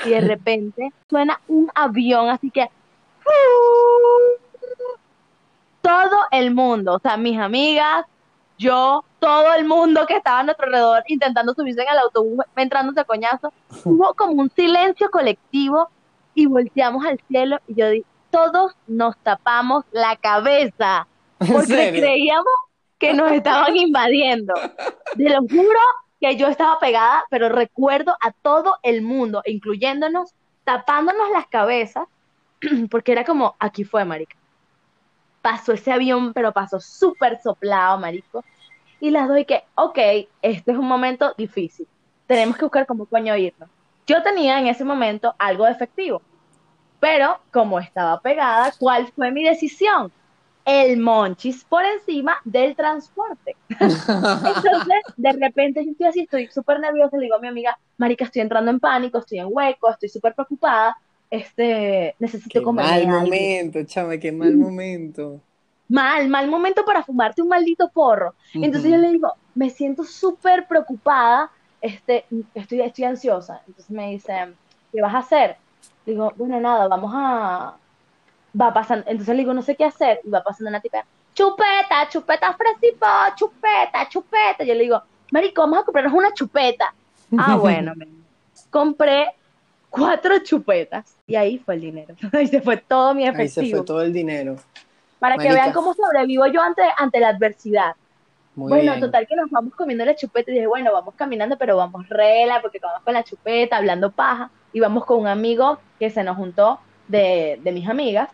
Y 0.04 0.10
de 0.10 0.20
repente 0.22 0.92
suena 1.08 1.40
un 1.48 1.70
avión, 1.74 2.28
así 2.28 2.50
que 2.50 2.68
todo 5.80 6.18
el 6.30 6.54
mundo, 6.54 6.94
o 6.94 6.98
sea, 6.98 7.16
mis 7.16 7.38
amigas, 7.38 8.04
yo, 8.58 9.04
todo 9.18 9.54
el 9.54 9.64
mundo 9.64 10.06
que 10.06 10.16
estaba 10.16 10.40
a 10.40 10.42
nuestro 10.42 10.66
alrededor 10.66 11.02
intentando 11.06 11.54
subirse 11.54 11.82
en 11.82 11.88
el 11.88 11.98
autobús, 11.98 12.44
entrando 12.56 12.98
a 13.00 13.04
coñazo, 13.04 13.52
hubo 13.84 14.14
como 14.14 14.42
un 14.42 14.50
silencio 14.50 15.10
colectivo 15.10 15.88
y 16.34 16.46
volteamos 16.46 17.04
al 17.04 17.20
cielo 17.28 17.58
y 17.66 17.74
yo 17.74 17.90
dije, 17.90 18.06
todos 18.30 18.72
nos 18.86 19.16
tapamos 19.18 19.84
la 19.92 20.16
cabeza 20.16 21.06
porque 21.38 21.92
creíamos 21.92 22.52
que 22.98 23.12
nos 23.12 23.32
estaban 23.32 23.76
invadiendo. 23.76 24.54
De 25.16 25.28
lo 25.28 25.40
juro 25.40 25.80
que 26.20 26.36
yo 26.36 26.46
estaba 26.46 26.78
pegada, 26.78 27.24
pero 27.30 27.48
recuerdo 27.48 28.16
a 28.20 28.30
todo 28.30 28.76
el 28.82 29.02
mundo, 29.02 29.42
incluyéndonos, 29.44 30.34
tapándonos 30.64 31.30
las 31.30 31.46
cabezas, 31.48 32.06
porque 32.90 33.12
era 33.12 33.24
como, 33.24 33.56
aquí 33.58 33.84
fue, 33.84 34.04
marica. 34.04 34.36
Pasó 35.42 35.72
ese 35.72 35.92
avión, 35.92 36.32
pero 36.32 36.52
pasó 36.52 36.80
súper 36.80 37.40
soplado, 37.42 37.98
marico 37.98 38.42
y 39.02 39.10
las 39.10 39.26
doy 39.26 39.44
que, 39.44 39.64
ok, 39.74 39.98
este 40.42 40.70
es 40.70 40.78
un 40.78 40.86
momento 40.86 41.34
difícil, 41.36 41.88
tenemos 42.28 42.56
que 42.56 42.64
buscar 42.64 42.86
cómo 42.86 43.04
coño 43.04 43.36
irnos. 43.36 43.68
Yo 44.06 44.22
tenía 44.22 44.60
en 44.60 44.68
ese 44.68 44.84
momento 44.84 45.34
algo 45.40 45.64
de 45.64 45.72
efectivo, 45.72 46.22
pero 47.00 47.40
como 47.52 47.80
estaba 47.80 48.20
pegada, 48.20 48.72
¿cuál 48.78 49.08
fue 49.08 49.32
mi 49.32 49.42
decisión? 49.42 50.12
El 50.64 50.98
monchis 50.98 51.64
por 51.64 51.84
encima 51.84 52.36
del 52.44 52.76
transporte. 52.76 53.56
Entonces, 53.70 55.02
de 55.16 55.32
repente 55.32 55.84
yo 55.84 55.90
estoy 55.90 56.06
así, 56.06 56.20
estoy 56.20 56.46
súper 56.46 56.78
nerviosa, 56.78 57.16
le 57.16 57.24
digo 57.24 57.34
a 57.34 57.40
mi 57.40 57.48
amiga, 57.48 57.76
Marica, 57.96 58.26
estoy 58.26 58.42
entrando 58.42 58.70
en 58.70 58.78
pánico, 58.78 59.18
estoy 59.18 59.40
en 59.40 59.48
hueco, 59.50 59.90
estoy 59.90 60.10
súper 60.10 60.32
preocupada, 60.36 60.96
este, 61.32 62.14
necesito 62.18 62.60
qué 62.60 62.62
comer. 62.62 62.84
Mal 62.84 63.08
momento, 63.08 63.82
chama, 63.84 64.18
qué 64.18 64.30
mal 64.30 64.54
momento 64.56 65.40
mal, 65.92 66.28
mal 66.28 66.48
momento 66.48 66.84
para 66.84 67.02
fumarte 67.02 67.42
un 67.42 67.48
maldito 67.48 67.88
porro. 67.90 68.34
Entonces 68.54 68.90
yo 68.90 68.96
le 68.96 69.12
digo, 69.12 69.34
me 69.54 69.68
siento 69.68 70.04
súper 70.04 70.66
preocupada, 70.66 71.50
este, 71.80 72.24
estoy, 72.54 72.80
estoy 72.80 73.04
ansiosa. 73.04 73.60
Entonces 73.66 73.90
me 73.90 74.10
dice, 74.10 74.54
¿qué 74.90 75.02
vas 75.02 75.14
a 75.14 75.18
hacer? 75.18 75.56
Digo, 76.06 76.32
bueno, 76.36 76.58
nada, 76.60 76.88
vamos 76.88 77.12
a... 77.14 77.76
Va 78.58 78.74
pasando, 78.74 79.04
entonces 79.06 79.34
le 79.34 79.42
digo, 79.42 79.54
no 79.54 79.62
sé 79.62 79.76
qué 79.76 79.84
hacer, 79.84 80.20
y 80.24 80.28
va 80.28 80.42
pasando 80.42 80.68
una 80.68 80.80
tipa, 80.80 81.06
chupeta, 81.32 82.06
chupeta 82.10 82.54
fresipo, 82.54 83.06
chupeta, 83.34 84.08
chupeta. 84.10 84.64
Yo 84.64 84.74
le 84.74 84.82
digo, 84.82 85.02
marico, 85.30 85.62
vamos 85.62 85.78
a 85.78 85.84
comprarnos 85.84 86.12
una 86.12 86.34
chupeta. 86.34 86.92
Ah, 87.38 87.56
bueno, 87.60 87.94
compré 88.70 89.28
cuatro 89.92 90.38
chupetas 90.40 91.16
y 91.26 91.36
ahí 91.36 91.58
fue 91.58 91.74
el 91.74 91.82
dinero. 91.82 92.16
Ahí 92.32 92.48
se 92.48 92.60
fue 92.60 92.78
todo 92.78 93.14
mi 93.14 93.24
efectivo. 93.24 93.60
Ahí 93.62 93.70
se 93.70 93.76
fue 93.76 93.84
todo 93.84 94.02
el 94.02 94.12
dinero 94.12 94.56
para 95.22 95.38
que 95.38 95.52
vean 95.52 95.72
cómo 95.72 95.94
sobrevivo 95.94 96.48
yo 96.48 96.60
ante, 96.60 96.82
ante 96.98 97.20
la 97.20 97.28
adversidad. 97.28 97.94
bueno, 98.56 98.98
total 98.98 99.24
que 99.28 99.36
nos 99.36 99.48
vamos 99.50 99.72
comiendo 99.76 100.04
la 100.04 100.16
chupeta 100.16 100.50
y 100.50 100.54
dije, 100.54 100.66
bueno, 100.66 100.92
vamos 100.92 101.14
caminando, 101.14 101.56
pero 101.56 101.76
vamos 101.76 102.08
rela, 102.08 102.60
porque 102.60 102.80
vamos 102.82 103.02
con 103.04 103.14
la 103.14 103.22
chupeta, 103.22 103.76
hablando 103.76 104.10
paja, 104.10 104.50
y 104.72 104.80
vamos 104.80 105.04
con 105.04 105.20
un 105.20 105.28
amigo 105.28 105.78
que 106.00 106.10
se 106.10 106.24
nos 106.24 106.36
juntó 106.36 106.80
de, 107.06 107.60
de 107.62 107.70
mis 107.70 107.88
amigas. 107.88 108.30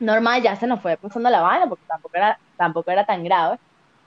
Normal, 0.00 0.40
ya 0.40 0.56
se 0.56 0.66
nos 0.66 0.80
fue 0.80 0.96
pasando 0.96 1.28
la 1.28 1.42
vaina, 1.42 1.68
porque 1.68 1.84
tampoco 1.86 2.16
era, 2.16 2.38
tampoco 2.56 2.90
era 2.90 3.04
tan 3.04 3.22
grave. 3.22 3.58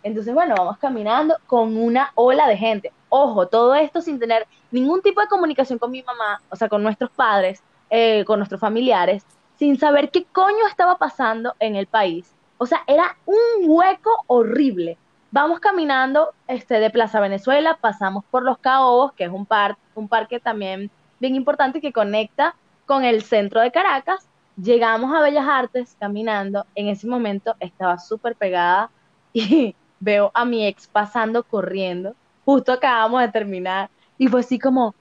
Entonces, 0.01 0.33
bueno, 0.33 0.55
vamos 0.57 0.79
caminando 0.79 1.37
con 1.45 1.77
una 1.77 2.13
ola 2.15 2.47
de 2.47 2.57
gente. 2.57 2.91
Ojo, 3.09 3.47
todo 3.47 3.75
esto 3.75 4.01
sin 4.01 4.19
tener 4.19 4.47
ningún 4.71 5.01
tipo 5.01 5.21
de 5.21 5.27
comunicación 5.27 5.79
con 5.79 5.91
mi 5.91 6.03
mamá, 6.03 6.41
o 6.49 6.55
sea, 6.55 6.67
con 6.67 6.83
nuestros 6.83 7.09
padres, 7.11 7.63
eh, 7.89 8.25
con 8.25 8.39
nuestros 8.39 8.59
familiares, 8.59 9.25
sin 9.57 9.77
saber 9.79 10.11
qué 10.11 10.25
coño 10.25 10.67
estaba 10.67 10.97
pasando 10.97 11.55
en 11.59 11.75
el 11.75 11.87
país. 11.87 12.33
O 12.57 12.65
sea, 12.65 12.83
era 12.87 13.17
un 13.25 13.69
hueco 13.69 14.11
horrible. 14.27 14.97
vamos 15.29 15.59
caminando 15.59 16.33
este, 16.47 16.79
de 16.79 16.89
Plaza 16.89 17.19
Venezuela, 17.19 17.77
pasamos 17.79 18.23
por 18.31 18.43
Los 18.43 18.57
Caobos, 18.59 19.13
que 19.13 19.25
es 19.25 19.31
un, 19.31 19.45
par, 19.45 19.77
un 19.93 20.07
parque 20.07 20.39
también 20.39 20.89
bien 21.19 21.35
importante 21.35 21.81
que 21.81 21.91
conecta 21.93 22.55
con 22.85 23.03
el 23.03 23.21
centro 23.23 23.61
de 23.61 23.71
Caracas. 23.71 24.27
Llegamos 24.55 25.13
a 25.13 25.21
Bellas 25.21 25.47
Artes 25.47 25.95
caminando. 25.99 26.65
En 26.75 26.87
ese 26.87 27.07
momento 27.07 27.55
estaba 27.59 27.99
súper 27.99 28.35
pegada 28.35 28.89
y 29.33 29.75
veo 29.99 30.31
a 30.33 30.45
mi 30.45 30.65
ex 30.65 30.87
pasando 30.87 31.43
corriendo. 31.43 32.15
Justo 32.47 32.71
acabamos 32.71 33.19
de 33.19 33.27
terminar 33.27 33.89
y 34.17 34.27
fue 34.27 34.39
así 34.39 34.57
como, 34.57 34.95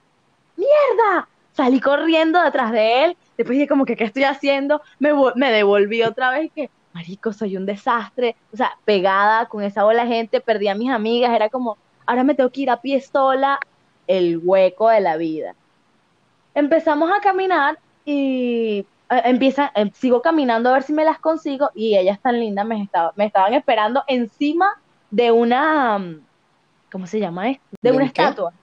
¡mierda! 0.57 1.29
Salí 1.53 1.79
corriendo 1.79 2.43
detrás 2.43 2.73
de 2.73 3.05
él. 3.05 3.17
Después 3.37 3.55
dije 3.57 3.69
como 3.69 3.85
que, 3.85 3.95
¿qué 3.95 4.03
estoy 4.03 4.25
haciendo? 4.25 4.81
Me, 4.99 5.11
me 5.35 5.49
devolví 5.53 6.03
otra 6.03 6.31
vez 6.31 6.47
y 6.47 6.49
que, 6.49 6.69
marico, 6.91 7.31
soy 7.31 7.55
un 7.55 7.65
desastre. 7.65 8.35
O 8.51 8.57
sea, 8.57 8.77
pegada 8.83 9.45
con 9.45 9.63
esa 9.63 9.85
ola 9.85 10.03
de 10.03 10.09
gente, 10.09 10.41
perdí 10.41 10.67
a 10.67 10.75
mis 10.75 10.91
amigas. 10.91 11.33
Era 11.33 11.47
como, 11.47 11.77
ahora 12.05 12.25
me 12.25 12.35
tengo 12.35 12.49
que 12.49 12.59
ir 12.59 12.69
a 12.69 12.81
pie 12.81 12.99
sola, 12.99 13.61
el 14.07 14.41
hueco 14.43 14.89
de 14.89 14.99
la 14.99 15.15
vida. 15.15 15.55
Empezamos 16.53 17.09
a 17.11 17.21
caminar 17.21 17.79
y 18.03 18.79
eh, 19.09 19.21
empieza, 19.23 19.71
eh, 19.73 19.89
sigo 19.93 20.21
caminando 20.21 20.67
a 20.67 20.73
ver 20.73 20.83
si 20.83 20.91
me 20.91 21.05
las 21.05 21.19
consigo 21.19 21.71
y 21.73 21.95
ellas 21.95 22.19
tan 22.21 22.41
lindas 22.41 22.65
me, 22.65 22.83
estaba, 22.83 23.13
me 23.15 23.23
estaban 23.23 23.53
esperando 23.53 24.03
encima 24.07 24.81
de 25.11 25.31
una, 25.31 25.97
mm, 25.97 26.26
¿cómo 26.91 27.07
se 27.07 27.19
llama 27.19 27.51
esto? 27.51 27.65
De, 27.81 27.91
una 27.91 28.05
estatua. 28.05 28.53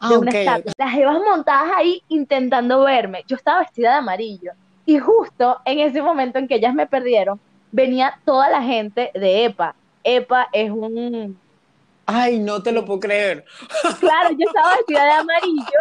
Ah, 0.00 0.08
de 0.10 0.18
una 0.18 0.30
ok. 0.30 0.36
estatua. 0.36 0.72
Las 0.78 0.92
jevas 0.92 1.18
montadas 1.20 1.72
ahí 1.76 2.02
intentando 2.08 2.82
verme. 2.84 3.24
Yo 3.26 3.36
estaba 3.36 3.60
vestida 3.60 3.92
de 3.92 3.98
amarillo. 3.98 4.52
Y 4.86 4.98
justo 4.98 5.60
en 5.64 5.80
ese 5.80 6.02
momento 6.02 6.38
en 6.38 6.48
que 6.48 6.56
ellas 6.56 6.74
me 6.74 6.86
perdieron, 6.86 7.40
venía 7.72 8.18
toda 8.24 8.48
la 8.50 8.62
gente 8.62 9.10
de 9.14 9.46
EPA. 9.46 9.74
EPA 10.04 10.48
es 10.52 10.70
un... 10.70 11.38
Ay, 12.06 12.38
no 12.38 12.62
te 12.62 12.70
lo 12.70 12.84
puedo 12.84 13.00
creer. 13.00 13.44
Claro, 13.98 14.30
yo 14.30 14.46
estaba 14.46 14.76
vestida 14.76 15.04
de 15.04 15.10
amarillo 15.12 15.80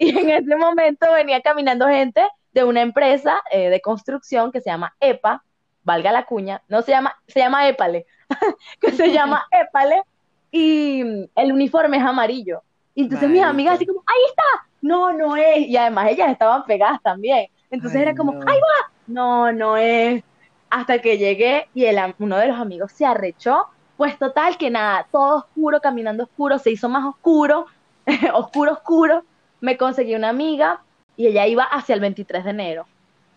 y 0.00 0.18
en 0.18 0.30
ese 0.30 0.56
momento 0.56 1.12
venía 1.12 1.40
caminando 1.40 1.86
gente 1.86 2.22
de 2.52 2.64
una 2.64 2.80
empresa 2.80 3.40
eh, 3.52 3.70
de 3.70 3.80
construcción 3.80 4.50
que 4.50 4.60
se 4.60 4.70
llama 4.70 4.94
EPA, 4.98 5.44
valga 5.84 6.10
la 6.10 6.24
cuña, 6.26 6.62
no 6.68 6.82
se 6.82 6.90
llama, 6.90 7.16
se 7.28 7.40
llama 7.40 7.68
EPALE, 7.68 8.06
que 8.80 8.92
se 8.92 9.12
llama 9.12 9.46
EPALE 9.52 10.02
y 10.50 11.02
mm, 11.04 11.24
el 11.36 11.52
uniforme 11.52 11.96
es 11.96 12.02
amarillo. 12.02 12.62
Y 12.94 13.02
entonces 13.02 13.28
mis 13.28 13.42
amigas 13.42 13.74
así 13.74 13.86
como, 13.86 14.02
ahí 14.06 14.22
está, 14.28 14.68
no, 14.82 15.12
no 15.12 15.36
es. 15.36 15.66
Y 15.68 15.76
además 15.76 16.10
ellas 16.10 16.30
estaban 16.30 16.64
pegadas 16.64 17.00
también. 17.02 17.48
Entonces 17.70 17.96
Ay, 17.96 18.02
era 18.02 18.14
como, 18.14 18.32
no. 18.32 18.40
ahí 18.46 18.58
va, 18.58 18.92
no, 19.06 19.52
no 19.52 19.76
es. 19.76 20.22
Hasta 20.70 21.00
que 21.00 21.18
llegué 21.18 21.68
y 21.74 21.84
el, 21.84 21.98
uno 22.18 22.36
de 22.36 22.48
los 22.48 22.58
amigos 22.58 22.92
se 22.92 23.06
arrechó. 23.06 23.66
Pues 23.96 24.18
total 24.18 24.56
que 24.56 24.70
nada, 24.70 25.06
todo 25.12 25.36
oscuro, 25.36 25.80
caminando 25.80 26.24
oscuro, 26.24 26.58
se 26.58 26.70
hizo 26.70 26.88
más 26.88 27.04
oscuro, 27.04 27.66
oscuro, 28.34 28.72
oscuro. 28.72 29.24
Me 29.60 29.76
conseguí 29.76 30.14
una 30.14 30.30
amiga 30.30 30.80
y 31.16 31.26
ella 31.26 31.46
iba 31.46 31.64
hacia 31.64 31.94
el 31.94 32.00
23 32.00 32.44
de 32.44 32.50
enero. 32.50 32.86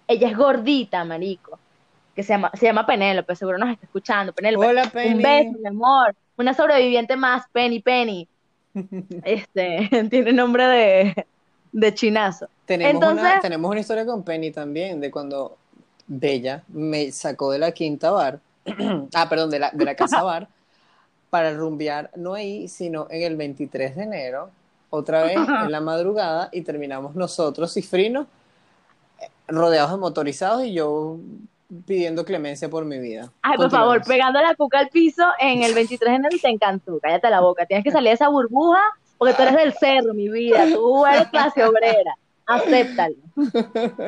Ella 0.07 0.29
es 0.29 0.37
gordita, 0.37 1.03
marico, 1.03 1.59
que 2.15 2.23
se 2.23 2.33
llama, 2.33 2.51
se 2.53 2.65
llama 2.65 2.85
Penélope, 2.85 3.35
seguro 3.35 3.57
nos 3.57 3.69
está 3.69 3.85
escuchando. 3.85 4.31
Penélope, 4.31 4.67
Hola, 4.67 4.83
un 4.93 5.17
beso, 5.21 5.57
mi 5.59 5.67
amor. 5.67 6.15
Una 6.37 6.53
sobreviviente 6.53 7.15
más, 7.15 7.45
Penny 7.51 7.79
Penny. 7.79 8.27
Este, 9.23 9.89
tiene 10.09 10.33
nombre 10.33 10.65
de, 10.67 11.25
de 11.71 11.93
chinazo. 11.93 12.47
Tenemos, 12.65 12.93
Entonces- 12.93 13.25
una, 13.25 13.39
tenemos 13.39 13.69
una 13.71 13.79
historia 13.79 14.05
con 14.05 14.23
Penny 14.23 14.51
también, 14.51 14.99
de 14.99 15.11
cuando 15.11 15.57
Bella 16.07 16.63
me 16.69 17.11
sacó 17.11 17.51
de 17.51 17.59
la 17.59 17.71
quinta 17.71 18.11
bar, 18.11 18.39
ah, 19.13 19.29
perdón, 19.29 19.49
de 19.49 19.59
la, 19.59 19.71
de 19.71 19.85
la 19.85 19.95
casa 19.95 20.21
bar, 20.23 20.47
para 21.29 21.53
rumbear, 21.53 22.11
no 22.15 22.33
ahí, 22.33 22.67
sino 22.67 23.07
en 23.09 23.23
el 23.23 23.35
23 23.35 23.95
de 23.95 24.03
enero, 24.03 24.49
otra 24.89 25.23
vez 25.23 25.35
en 25.35 25.71
la 25.71 25.81
madrugada, 25.81 26.49
y 26.51 26.61
terminamos 26.61 27.15
nosotros, 27.15 27.73
cifrinos, 27.73 28.27
eh, 29.19 29.27
rodeados 29.47 29.91
de 29.91 29.97
motorizados 29.97 30.63
y 30.63 30.73
yo 30.73 31.17
pidiendo 31.85 32.25
clemencia 32.25 32.69
por 32.69 32.85
mi 32.85 32.99
vida. 32.99 33.31
Ay, 33.41 33.57
por 33.57 33.69
favor, 33.69 34.01
pegando 34.05 34.41
la 34.41 34.55
cuca 34.55 34.79
al 34.79 34.89
piso 34.89 35.23
en 35.39 35.63
el 35.63 35.73
23 35.73 36.09
de 36.09 36.15
enero 36.15 36.35
y 36.35 36.39
te 36.39 36.49
encantó. 36.49 36.99
Cállate 36.99 37.29
la 37.29 37.41
boca. 37.41 37.65
Tienes 37.65 37.83
que 37.83 37.91
salir 37.91 38.09
de 38.09 38.15
esa 38.15 38.29
burbuja 38.29 38.81
porque 39.17 39.33
tú 39.33 39.41
eres 39.43 39.55
del 39.55 39.73
cerro, 39.73 40.13
mi 40.13 40.29
vida. 40.29 40.65
Tú 40.71 41.05
eres 41.05 41.27
clase 41.27 41.63
obrera. 41.63 42.15
Acéptalo. 42.45 43.15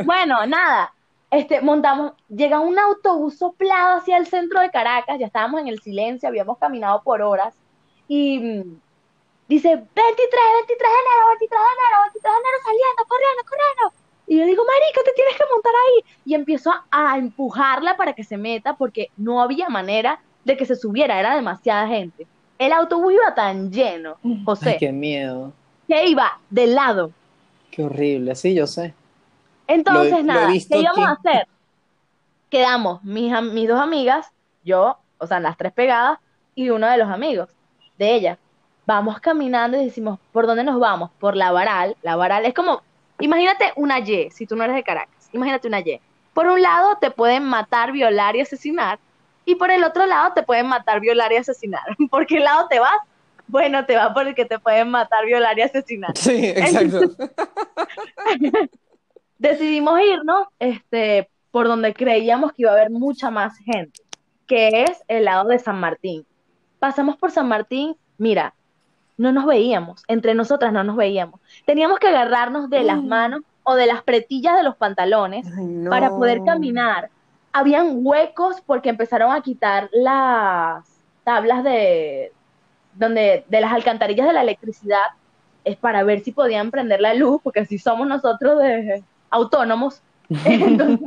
Bueno, 0.04 0.46
nada. 0.46 0.92
Este, 1.32 1.60
montamos, 1.62 2.14
llega 2.30 2.60
un 2.60 2.78
autobús 2.78 3.38
soplado 3.38 3.98
hacia 3.98 4.18
el 4.18 4.28
centro 4.28 4.62
de 4.62 4.72
Caracas, 4.72 5.20
ya 5.20 5.26
estábamos 5.26 5.60
en 5.60 5.68
el 5.68 5.80
silencio, 5.82 6.30
habíamos 6.30 6.58
caminado 6.60 7.02
por 7.04 7.22
horas, 7.22 7.54
y 8.08 8.40
mm, 8.40 8.80
dice 9.50 9.70
23, 9.70 9.96
23 9.96 9.98
de 9.98 10.86
enero, 10.86 11.28
23 11.30 11.50
de 11.50 11.68
enero, 11.76 12.04
23 12.04 12.24
de 12.24 12.40
enero, 12.40 12.58
saliendo, 12.64 13.04
corriendo, 13.10 13.44
corriendo. 13.50 14.05
Y 14.28 14.40
yo 14.40 14.46
digo, 14.46 14.64
marico, 14.66 15.02
te 15.06 15.14
tienes 15.14 15.36
que 15.38 15.44
montar 15.54 15.74
ahí. 15.76 16.04
Y 16.26 16.34
empiezo 16.36 16.72
a, 16.72 16.86
a 16.92 17.18
empujarla 17.18 17.98
para 17.98 18.14
que 18.14 18.24
se 18.24 18.38
meta 18.38 18.76
porque 18.78 19.12
no 19.16 19.42
había 19.42 19.70
manera 19.70 20.20
de 20.44 20.58
que 20.58 20.66
se 20.66 20.76
subiera, 20.76 21.20
era 21.20 21.36
demasiada 21.36 21.88
gente. 21.88 22.28
El 22.58 22.74
autobús 22.74 23.14
iba 23.14 23.34
tan 23.36 23.72
lleno, 23.72 24.22
José, 24.44 24.72
Ay, 24.72 24.78
qué 24.80 24.92
miedo, 24.92 25.54
que 25.88 26.06
iba 26.08 26.32
de 26.50 26.68
lado. 26.68 27.16
qué 27.72 27.84
horrible, 27.84 28.36
sí, 28.36 28.56
yo 28.56 28.68
sé. 28.68 28.94
Entonces, 29.68 30.24
Lo 30.28 30.40
lo 30.42 30.48
nada, 30.48 30.62
¿qué 30.70 30.80
íbamos 30.82 31.08
a 31.08 31.14
hacer? 31.14 31.48
Quedamos 32.50 33.04
mis, 33.04 33.34
am- 33.34 33.54
mis 33.54 33.68
dos 33.68 33.80
amigas, 33.80 34.28
yo, 34.64 34.98
o 35.18 35.28
sea, 35.28 35.40
las 35.40 35.58
tres 35.58 35.74
pegadas, 35.74 36.20
y 36.54 36.70
uno 36.70 36.88
de 36.90 36.98
los 36.98 37.10
amigos 37.10 37.50
de 37.98 38.16
ella. 38.16 38.40
Vamos 38.86 39.20
caminando 39.20 39.78
y 39.82 39.86
decimos, 39.86 40.20
¿por 40.32 40.46
dónde 40.48 40.64
nos 40.64 40.80
vamos? 40.80 41.12
Por 41.20 41.36
la 41.36 41.52
Varal. 41.52 41.98
La 42.02 42.16
Varal 42.16 42.46
es 42.46 42.54
como, 42.54 42.84
imagínate 43.20 43.74
una 43.76 44.00
Y, 44.00 44.30
si 44.32 44.46
tú 44.46 44.56
no 44.56 44.64
eres 44.64 44.76
de 44.76 44.84
Caracas, 44.84 45.30
imagínate 45.32 45.68
una 45.68 45.80
Y. 45.80 46.00
Por 46.34 46.48
un 46.48 46.62
lado 46.62 46.98
te 47.00 47.12
pueden 47.12 47.44
matar, 47.44 47.92
violar 47.92 48.36
y 48.36 48.42
asesinar, 48.42 49.00
y 49.46 49.56
por 49.56 49.72
el 49.72 49.84
otro 49.84 50.06
lado 50.06 50.34
te 50.34 50.44
pueden 50.44 50.68
matar, 50.68 51.00
violar 51.00 51.32
y 51.32 51.38
asesinar. 51.38 51.84
¿Por 52.10 52.26
qué 52.26 52.40
lado 52.40 52.68
te 52.68 52.80
vas? 52.80 52.98
Bueno, 53.48 53.86
te 53.86 53.96
vas 53.96 54.12
por 54.14 54.28
el 54.28 54.34
que 54.34 54.46
te 54.46 54.58
pueden 54.58 54.90
matar, 54.90 55.24
violar 55.26 55.58
y 55.60 55.62
asesinar 55.62 56.18
Sí, 56.18 56.48
exacto. 56.48 57.12
decidimos 59.38 60.00
irnos 60.02 60.48
este, 60.58 61.30
por 61.52 61.68
donde 61.68 61.94
creíamos 61.94 62.54
que 62.54 62.64
iba 62.64 62.72
a 62.72 62.74
haber 62.74 62.90
mucha 62.90 63.30
más 63.30 63.58
gente, 63.60 64.02
que 64.48 64.84
es 64.84 65.04
el 65.08 65.26
lado 65.26 65.50
de 65.50 65.60
San 65.60 65.80
Martín. 65.80 66.26
Pasamos 66.80 67.18
por 67.18 67.32
San 67.32 67.48
Martín, 67.48 67.96
mira, 68.18 68.56
no 69.18 69.32
nos 69.32 69.46
veíamos, 69.46 70.04
entre 70.08 70.34
nosotras 70.34 70.74
no 70.74 70.84
nos 70.84 70.96
veíamos. 70.96 71.40
Teníamos 71.66 72.00
que 72.00 72.08
agarrarnos 72.08 72.70
de 72.70 72.84
las 72.84 72.98
Mm. 73.02 73.08
manos 73.08 73.42
o 73.64 73.76
de 73.76 73.88
las 73.88 74.04
pretillas 74.04 74.56
de 74.58 74.64
los 74.64 74.76
pantalones 74.76 75.46
Ay, 75.58 75.66
no. 75.66 75.90
para 75.90 76.10
poder 76.10 76.42
caminar. 76.46 77.10
Habían 77.54 78.00
huecos 78.06 78.62
porque 78.66 78.90
empezaron 78.90 79.32
a 79.32 79.42
quitar 79.42 79.90
las 79.94 80.86
tablas 81.24 81.64
de 81.64 82.32
donde 82.94 83.44
de 83.50 83.62
las 83.62 83.74
alcantarillas 83.74 84.28
de 84.28 84.34
la 84.34 84.42
electricidad 84.42 85.02
es 85.64 85.76
para 85.78 86.04
ver 86.04 86.20
si 86.22 86.32
podían 86.32 86.70
prender 86.70 87.02
la 87.02 87.14
luz, 87.14 87.42
porque 87.44 87.62
así 87.62 87.78
somos 87.80 88.08
nosotros 88.08 88.60
de 88.60 89.04
autónomos. 89.30 90.02
Entonces, 90.46 91.00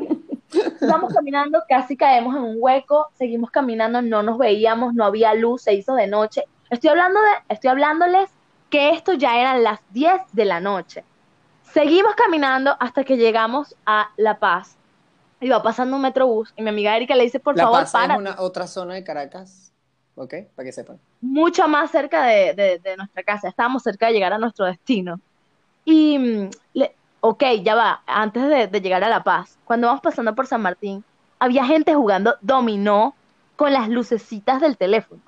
vamos 0.81 1.13
caminando, 1.15 1.61
casi 1.69 1.97
caemos 1.97 2.35
en 2.37 2.43
un 2.43 2.57
hueco, 2.59 3.07
seguimos 3.15 3.51
caminando, 3.51 4.03
no 4.03 4.23
nos 4.23 4.39
veíamos, 4.39 4.95
no 4.95 5.05
había 5.05 5.35
luz, 5.35 5.63
se 5.63 5.75
hizo 5.75 5.95
de 5.95 6.07
noche. 6.09 6.45
Estoy 6.71 6.91
hablando 6.91 7.21
de, 7.21 7.29
estoy 7.49 7.71
hablándoles 7.71 8.31
que 8.71 8.91
esto 8.91 9.14
ya 9.14 9.39
eran 9.41 9.62
las 9.62 9.81
10 9.91 10.21
de 10.33 10.45
la 10.45 10.61
noche. 10.61 11.05
Seguimos 11.73 12.14
caminando 12.14 12.77
hasta 12.81 13.05
que 13.05 13.16
llegamos 13.16 13.75
a 13.87 14.11
La 14.16 14.39
Paz. 14.39 14.77
Iba 15.41 15.62
pasando 15.62 15.97
un 15.97 16.03
metrobús 16.03 16.53
y 16.57 16.62
mi 16.62 16.71
amiga 16.71 16.97
Erika 16.97 17.14
le 17.14 17.25
dice, 17.25 17.41
por 17.41 17.57
La 17.57 17.64
favor, 17.64 17.81
Paz 17.81 17.93
para, 17.93 18.14
es 18.14 18.19
una 18.21 18.37
otra 18.41 18.66
zona 18.66 18.95
de 18.95 19.05
Caracas, 19.05 19.73
¿ok? 20.16 20.35
Para 20.55 20.66
que 20.66 20.73
sepan. 20.73 20.99
mucho 21.21 21.69
más 21.69 21.91
cerca 21.91 22.25
de, 22.25 22.55
de- 22.55 22.79
de 22.81 22.97
nuestra 22.97 23.23
casa. 23.23 23.49
Estábamos 23.49 23.83
cerca 23.83 24.07
de 24.07 24.12
llegar 24.14 24.33
a 24.33 24.39
nuestro 24.39 24.66
destino. 24.66 25.21
Y, 25.85 26.19
mm, 26.19 26.51
le- 26.75 26.95
ok, 27.21 27.45
ya 27.62 27.75
va, 27.75 28.03
antes 28.07 28.43
de, 28.49 28.66
de 28.66 28.81
llegar 28.81 29.05
a 29.05 29.09
La 29.09 29.23
Paz, 29.23 29.59
cuando 29.64 29.87
vamos 29.87 30.03
pasando 30.03 30.35
por 30.35 30.47
San 30.47 30.61
Martín, 30.62 31.05
había 31.39 31.64
gente 31.64 31.95
jugando 31.95 32.37
dominó 32.41 33.14
con 33.57 33.73
las 33.73 33.89
lucecitas 33.89 34.61
del 34.61 34.77
teléfono. 34.77 35.21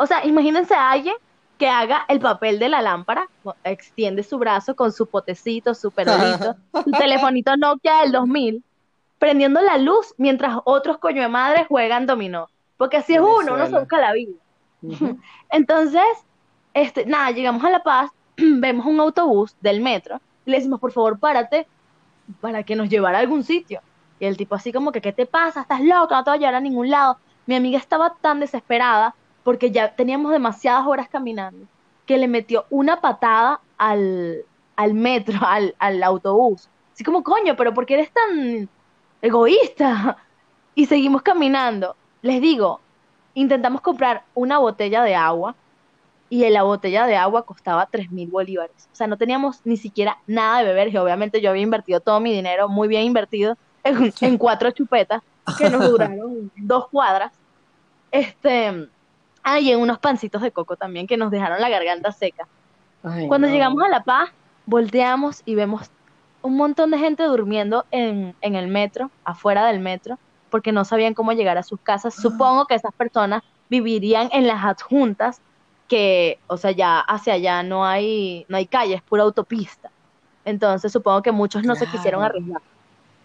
O 0.00 0.06
sea, 0.06 0.24
imagínense 0.24 0.74
a 0.74 0.92
alguien 0.92 1.14
que 1.58 1.68
haga 1.68 2.06
el 2.08 2.20
papel 2.20 2.58
de 2.58 2.70
la 2.70 2.80
lámpara, 2.80 3.28
extiende 3.64 4.22
su 4.22 4.38
brazo 4.38 4.74
con 4.74 4.92
su 4.92 5.06
potecito, 5.06 5.74
su 5.74 5.90
perolito, 5.90 6.56
su 6.72 6.90
telefonito 6.90 7.54
Nokia 7.58 8.00
del 8.00 8.12
2000, 8.12 8.64
prendiendo 9.18 9.60
la 9.60 9.76
luz 9.76 10.14
mientras 10.16 10.56
otros 10.64 10.96
coño 10.96 11.20
de 11.20 11.28
madre 11.28 11.66
juegan 11.66 12.06
dominó. 12.06 12.48
Porque 12.78 12.96
así 12.96 13.12
es 13.12 13.20
uno, 13.20 13.52
uno 13.52 13.66
se 13.66 13.78
busca 13.78 14.00
la 14.00 14.14
vida. 14.14 14.32
Entonces, 15.50 16.02
este, 16.72 17.04
nada, 17.04 17.30
llegamos 17.32 17.62
a 17.62 17.68
La 17.68 17.82
Paz, 17.82 18.10
vemos 18.38 18.86
un 18.86 19.00
autobús 19.00 19.54
del 19.60 19.82
metro 19.82 20.18
y 20.46 20.52
le 20.52 20.56
decimos, 20.56 20.80
por 20.80 20.92
favor, 20.92 21.18
párate 21.18 21.66
para 22.40 22.62
que 22.62 22.74
nos 22.74 22.88
llevara 22.88 23.18
a 23.18 23.20
algún 23.20 23.44
sitio. 23.44 23.82
Y 24.18 24.24
el 24.24 24.38
tipo 24.38 24.54
así 24.54 24.72
como 24.72 24.92
que, 24.92 25.02
¿qué 25.02 25.12
te 25.12 25.26
pasa? 25.26 25.60
¿Estás 25.60 25.82
loca? 25.82 26.16
No 26.16 26.24
te 26.24 26.30
va 26.30 26.34
a 26.36 26.38
llevar 26.38 26.54
a 26.54 26.60
ningún 26.60 26.88
lado. 26.88 27.18
Mi 27.44 27.54
amiga 27.54 27.76
estaba 27.76 28.14
tan 28.22 28.40
desesperada 28.40 29.14
porque 29.44 29.70
ya 29.70 29.94
teníamos 29.94 30.32
demasiadas 30.32 30.86
horas 30.86 31.08
caminando, 31.08 31.66
que 32.06 32.18
le 32.18 32.28
metió 32.28 32.66
una 32.70 33.00
patada 33.00 33.60
al, 33.78 34.44
al 34.76 34.94
metro, 34.94 35.38
al, 35.46 35.74
al 35.78 36.02
autobús. 36.02 36.68
Así 36.92 37.04
como, 37.04 37.22
coño, 37.22 37.56
pero 37.56 37.72
¿por 37.72 37.86
qué 37.86 37.94
eres 37.94 38.12
tan 38.12 38.68
egoísta? 39.22 40.18
Y 40.72 40.86
seguimos 40.86 41.22
caminando. 41.22 41.96
Les 42.22 42.40
digo, 42.40 42.80
intentamos 43.34 43.80
comprar 43.80 44.22
una 44.34 44.58
botella 44.58 45.02
de 45.02 45.16
agua 45.16 45.56
y 46.30 46.48
la 46.48 46.62
botella 46.62 47.06
de 47.06 47.16
agua 47.16 47.44
costaba 47.44 47.86
tres 47.86 48.10
mil 48.10 48.30
bolívares. 48.30 48.88
O 48.92 48.94
sea, 48.94 49.08
no 49.08 49.18
teníamos 49.18 49.60
ni 49.64 49.76
siquiera 49.76 50.18
nada 50.28 50.58
de 50.58 50.64
beber 50.66 50.88
y 50.88 50.96
obviamente 50.96 51.40
yo 51.40 51.50
había 51.50 51.62
invertido 51.62 52.00
todo 52.00 52.20
mi 52.20 52.32
dinero, 52.32 52.68
muy 52.68 52.86
bien 52.86 53.02
invertido, 53.02 53.58
en, 53.82 54.12
en 54.20 54.38
cuatro 54.38 54.70
chupetas 54.70 55.22
que 55.58 55.68
nos 55.68 55.90
duraron 55.90 56.52
dos 56.56 56.88
cuadras. 56.88 57.32
Este, 58.12 58.88
ah, 59.42 59.60
y 59.60 59.70
en 59.70 59.80
unos 59.80 59.98
pancitos 59.98 60.42
de 60.42 60.52
coco 60.52 60.76
también 60.76 61.06
que 61.06 61.16
nos 61.16 61.30
dejaron 61.30 61.60
la 61.60 61.68
garganta 61.68 62.12
seca. 62.12 62.48
Ay, 63.02 63.26
Cuando 63.26 63.48
no. 63.48 63.52
llegamos 63.52 63.82
a 63.84 63.88
La 63.88 64.04
Paz, 64.04 64.30
volteamos 64.66 65.42
y 65.44 65.54
vemos 65.54 65.90
un 66.42 66.56
montón 66.56 66.90
de 66.90 66.98
gente 66.98 67.22
durmiendo 67.24 67.86
en, 67.90 68.36
en 68.40 68.54
el 68.54 68.68
metro, 68.68 69.10
afuera 69.24 69.66
del 69.66 69.80
metro, 69.80 70.18
porque 70.50 70.72
no 70.72 70.84
sabían 70.84 71.14
cómo 71.14 71.32
llegar 71.32 71.58
a 71.58 71.62
sus 71.62 71.80
casas. 71.80 72.14
Supongo 72.14 72.66
que 72.66 72.74
esas 72.74 72.92
personas 72.94 73.42
vivirían 73.68 74.28
en 74.32 74.46
las 74.46 74.64
adjuntas, 74.64 75.42
que, 75.88 76.38
o 76.46 76.56
sea, 76.56 76.70
ya 76.72 77.00
hacia 77.00 77.34
allá 77.34 77.62
no 77.62 77.84
hay, 77.84 78.44
no 78.48 78.56
hay 78.56 78.66
calle, 78.66 78.94
es 78.94 79.02
pura 79.02 79.22
autopista. 79.24 79.92
Entonces 80.44 80.92
supongo 80.92 81.22
que 81.22 81.32
muchos 81.32 81.64
no 81.64 81.74
se 81.76 81.86
quisieron 81.88 82.22
arriesgar. 82.22 82.62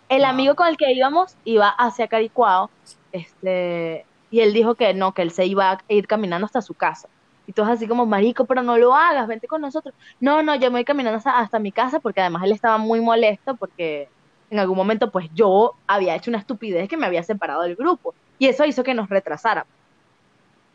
El 0.10 0.22
Wow. 0.22 0.30
amigo 0.30 0.56
con 0.56 0.68
el 0.68 0.78
que 0.78 0.92
íbamos 0.94 1.38
iba 1.46 1.70
hacia 1.70 2.08
Caricuao, 2.08 2.72
este, 3.12 4.08
y 4.36 4.42
él 4.42 4.52
dijo 4.52 4.76
que 4.76 4.94
no, 4.94 5.14
que 5.14 5.22
él 5.22 5.32
se 5.32 5.46
iba 5.46 5.72
a 5.72 5.80
ir 5.88 6.08
caminando 6.08 6.46
hasta 6.46 6.62
su 6.62 6.74
casa. 6.74 7.08
Y 7.48 7.54
todos 7.54 7.70
así 7.70 7.88
como, 7.88 8.06
marico, 8.06 8.44
pero 8.44 8.64
no 8.64 8.78
lo 8.78 8.94
hagas, 8.94 9.30
vente 9.30 9.48
con 9.48 9.62
nosotros. 9.62 9.96
No, 10.20 10.44
no, 10.44 10.56
yo 10.56 10.70
me 10.72 10.80
voy 10.80 10.84
caminando 10.84 11.20
hasta, 11.20 11.40
hasta 11.40 11.58
mi 11.58 11.72
casa 11.72 12.02
porque 12.02 12.20
además 12.20 12.44
él 12.44 12.52
estaba 12.52 12.78
muy 12.78 13.00
molesto 13.00 13.56
porque 13.56 14.10
en 14.50 14.60
algún 14.60 14.76
momento 14.76 15.10
pues 15.10 15.30
yo 15.34 15.76
había 15.88 16.16
hecho 16.16 16.30
una 16.30 16.40
estupidez 16.40 16.90
que 16.90 16.98
me 16.98 17.06
había 17.06 17.24
separado 17.24 17.62
del 17.62 17.78
grupo 17.78 18.14
y 18.38 18.48
eso 18.48 18.66
hizo 18.66 18.84
que 18.84 18.94
nos 18.94 19.08
retrasara. 19.08 19.66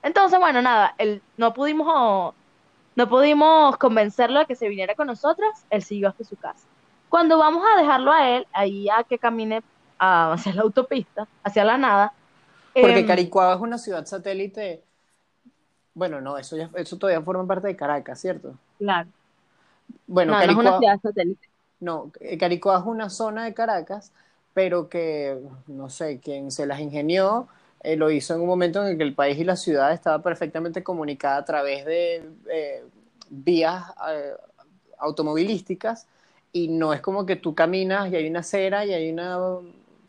Entonces, 0.03 0.41
bueno, 0.41 0.63
nada, 0.63 0.95
él, 0.97 1.21
no 1.37 1.53
pudimos 1.53 2.33
no 2.97 3.09
pudimos 3.11 3.77
convencerlo 3.77 4.39
de 4.39 4.47
que 4.47 4.57
se 4.57 4.71
viniera 4.71 4.95
con 4.95 5.07
nosotras, 5.07 5.67
él 5.69 5.83
siguió 5.83 6.09
hasta 6.09 6.25
su 6.25 6.37
casa. 6.37 6.67
Cuando 7.11 7.37
vamos 7.37 7.63
a 7.63 7.79
dejarlo 7.79 8.11
a 8.11 8.27
él, 8.31 8.47
ahí 8.55 8.89
a 8.89 9.05
que 9.05 9.19
camine 9.19 9.63
hacia 9.99 10.55
la 10.55 10.63
autopista, 10.63 11.29
hacia 11.45 11.63
la 11.63 11.77
nada. 11.77 12.15
Porque 12.75 13.07
Caricuao 13.07 13.55
es 13.55 13.61
una 13.61 13.79
ciudad 13.79 14.07
satélite. 14.07 14.83
Bueno, 15.95 16.21
no, 16.21 16.39
eso, 16.39 16.57
ya, 16.57 16.71
eso 16.75 16.97
todavía 16.97 17.23
forma 17.23 17.47
parte 17.47 17.69
de 17.69 17.77
Caracas, 17.77 18.21
¿cierto? 18.21 18.55
Claro, 18.79 19.09
Bueno, 20.07 20.33
no, 20.33 20.39
no 20.39 20.53
es 20.53 20.57
una 20.57 20.79
ciudad 20.79 21.01
satélite. 21.01 21.49
No, 21.81 22.13
eh, 22.21 22.39
es 22.41 22.85
una 22.85 23.11
zona 23.11 23.45
de 23.45 23.55
Caracas, 23.55 24.13
pero 24.55 24.89
que, 24.89 25.39
no 25.67 25.91
sé, 25.91 26.21
quien 26.21 26.51
se 26.51 26.67
las 26.67 26.81
ingenió, 26.81 27.49
eh, 27.83 27.97
lo 27.97 28.11
hizo 28.11 28.35
en 28.35 28.43
un 28.43 28.47
momento 28.47 28.83
en 28.83 28.93
el 28.93 28.99
que 28.99 29.05
el 29.05 29.15
país 29.15 29.39
y 29.39 29.45
la 29.45 29.57
ciudad 29.57 29.93
estaba 29.93 30.23
perfectamente 30.23 30.83
comunicada 30.83 31.39
a 31.39 31.45
través 31.45 31.87
de 31.87 32.23
eh, 32.51 32.85
vías 33.31 33.85
eh, 34.11 34.35
automovilísticas 34.99 36.07
y 36.53 36.69
no 36.69 36.93
es 36.93 37.01
como 37.01 37.25
que 37.25 37.37
tú 37.37 37.55
caminas 37.55 38.13
y 38.13 38.17
hay 38.17 38.29
una 38.29 38.41
acera 38.41 38.85
y 38.85 38.93
hay 38.93 39.11
una... 39.11 39.39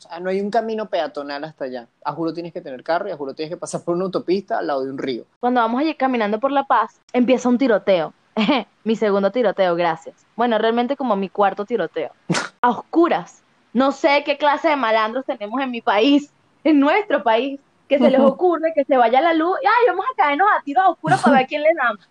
O 0.01 0.09
sea, 0.09 0.19
no 0.19 0.31
hay 0.31 0.41
un 0.41 0.49
camino 0.49 0.87
peatonal 0.87 1.43
hasta 1.43 1.65
allá. 1.65 1.87
A 2.03 2.13
juro 2.13 2.33
tienes 2.33 2.51
que 2.51 2.61
tener 2.61 2.83
carro 2.83 3.07
y 3.07 3.11
a 3.11 3.17
juro 3.17 3.35
tienes 3.35 3.53
que 3.53 3.57
pasar 3.57 3.83
por 3.83 3.95
una 3.95 4.05
autopista 4.05 4.57
al 4.57 4.65
lado 4.65 4.83
de 4.83 4.89
un 4.89 4.97
río. 4.97 5.25
Cuando 5.39 5.61
vamos 5.61 5.79
allí 5.79 5.93
caminando 5.93 6.39
por 6.39 6.51
La 6.51 6.63
Paz, 6.63 6.99
empieza 7.13 7.47
un 7.47 7.59
tiroteo. 7.59 8.11
mi 8.83 8.95
segundo 8.95 9.31
tiroteo, 9.31 9.75
gracias. 9.75 10.25
Bueno, 10.35 10.57
realmente 10.57 10.95
como 10.95 11.15
mi 11.15 11.29
cuarto 11.29 11.65
tiroteo. 11.65 12.09
A 12.61 12.69
oscuras. 12.69 13.43
No 13.73 13.91
sé 13.91 14.23
qué 14.25 14.39
clase 14.39 14.69
de 14.69 14.75
malandros 14.75 15.23
tenemos 15.23 15.61
en 15.61 15.69
mi 15.69 15.81
país, 15.81 16.33
en 16.63 16.79
nuestro 16.79 17.21
país, 17.21 17.59
que 17.87 17.99
se 17.99 18.09
les 18.09 18.21
ocurre 18.21 18.73
que 18.73 18.85
se 18.85 18.97
vaya 18.97 19.21
la 19.21 19.33
luz 19.33 19.55
y 19.61 19.67
ay, 19.67 19.89
vamos 19.89 20.05
a 20.11 20.15
caernos 20.15 20.47
a 20.57 20.63
tiros 20.63 20.83
a 20.83 20.89
oscuras 20.89 21.21
para 21.21 21.39
ver 21.39 21.47
quién 21.47 21.61
le 21.61 21.73
damos. 21.75 22.09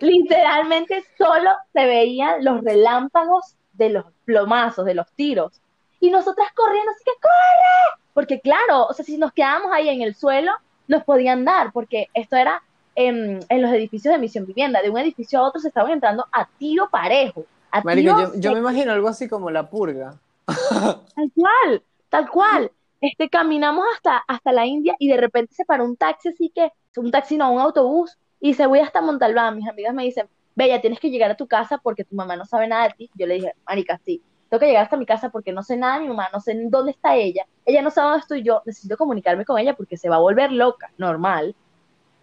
Literalmente 0.00 1.04
solo 1.16 1.50
se 1.72 1.86
veían 1.86 2.42
los 2.42 2.64
relámpagos 2.64 3.54
de 3.74 3.90
los 3.90 4.06
plomazos, 4.24 4.86
de 4.86 4.94
los 4.94 5.06
tiros. 5.12 5.60
Y 6.02 6.10
nosotras 6.10 6.48
corriendo, 6.56 6.90
así 6.90 7.04
que 7.04 7.12
corre, 7.20 8.02
porque 8.12 8.40
claro, 8.40 8.86
o 8.86 8.92
sea, 8.92 9.04
si 9.04 9.16
nos 9.18 9.32
quedábamos 9.32 9.70
ahí 9.72 9.88
en 9.88 10.02
el 10.02 10.16
suelo, 10.16 10.50
nos 10.88 11.04
podían 11.04 11.44
dar, 11.44 11.72
porque 11.72 12.08
esto 12.12 12.34
era 12.34 12.60
en, 12.96 13.38
en 13.48 13.62
los 13.62 13.70
edificios 13.70 14.12
de 14.12 14.18
misión 14.18 14.44
vivienda, 14.44 14.82
de 14.82 14.90
un 14.90 14.98
edificio 14.98 15.38
a 15.38 15.42
otro 15.42 15.60
se 15.60 15.68
estaban 15.68 15.92
entrando 15.92 16.26
a 16.32 16.48
tiro 16.58 16.90
parejo, 16.90 17.46
a 17.70 17.82
Marico, 17.82 18.16
tiro 18.16 18.34
yo, 18.34 18.40
yo 18.40 18.52
me 18.52 18.58
imagino 18.58 18.90
algo 18.90 19.06
así 19.06 19.28
como 19.28 19.48
la 19.48 19.70
purga. 19.70 20.16
Tal 21.14 21.32
cual, 21.36 21.82
tal 22.08 22.28
cual. 22.28 22.72
Este, 23.00 23.28
caminamos 23.28 23.86
hasta, 23.94 24.24
hasta 24.26 24.52
la 24.52 24.66
India 24.66 24.96
y 24.98 25.08
de 25.08 25.16
repente 25.16 25.54
se 25.54 25.64
paró 25.64 25.84
un 25.84 25.96
taxi, 25.96 26.30
así 26.30 26.50
que, 26.52 26.72
un 26.96 27.12
taxi 27.12 27.36
no, 27.36 27.52
un 27.52 27.60
autobús, 27.60 28.18
y 28.40 28.48
dice, 28.48 28.66
voy 28.66 28.80
hasta 28.80 29.00
Montalbán. 29.00 29.56
Mis 29.56 29.68
amigas 29.68 29.94
me 29.94 30.02
dicen, 30.02 30.28
Bella, 30.56 30.80
tienes 30.80 30.98
que 30.98 31.10
llegar 31.10 31.30
a 31.30 31.36
tu 31.36 31.46
casa 31.46 31.78
porque 31.78 32.04
tu 32.04 32.16
mamá 32.16 32.36
no 32.36 32.44
sabe 32.44 32.66
nada 32.66 32.88
de 32.88 32.94
ti. 32.94 33.10
Yo 33.14 33.26
le 33.26 33.34
dije, 33.34 33.54
marica, 33.64 34.00
sí, 34.04 34.20
tengo 34.52 34.60
que 34.60 34.66
llegar 34.66 34.82
hasta 34.84 34.98
mi 34.98 35.06
casa 35.06 35.30
porque 35.30 35.50
no 35.50 35.62
sé 35.62 35.78
nada 35.78 35.94
de 35.94 36.02
mi 36.02 36.08
mamá, 36.08 36.28
no 36.30 36.38
sé 36.38 36.54
dónde 36.68 36.90
está 36.90 37.16
ella, 37.16 37.46
ella 37.64 37.80
no 37.80 37.90
sabe 37.90 38.08
dónde 38.08 38.20
estoy 38.20 38.42
yo, 38.42 38.60
necesito 38.66 38.98
comunicarme 38.98 39.46
con 39.46 39.58
ella 39.58 39.74
porque 39.74 39.96
se 39.96 40.10
va 40.10 40.16
a 40.16 40.18
volver 40.18 40.52
loca, 40.52 40.90
normal. 40.98 41.54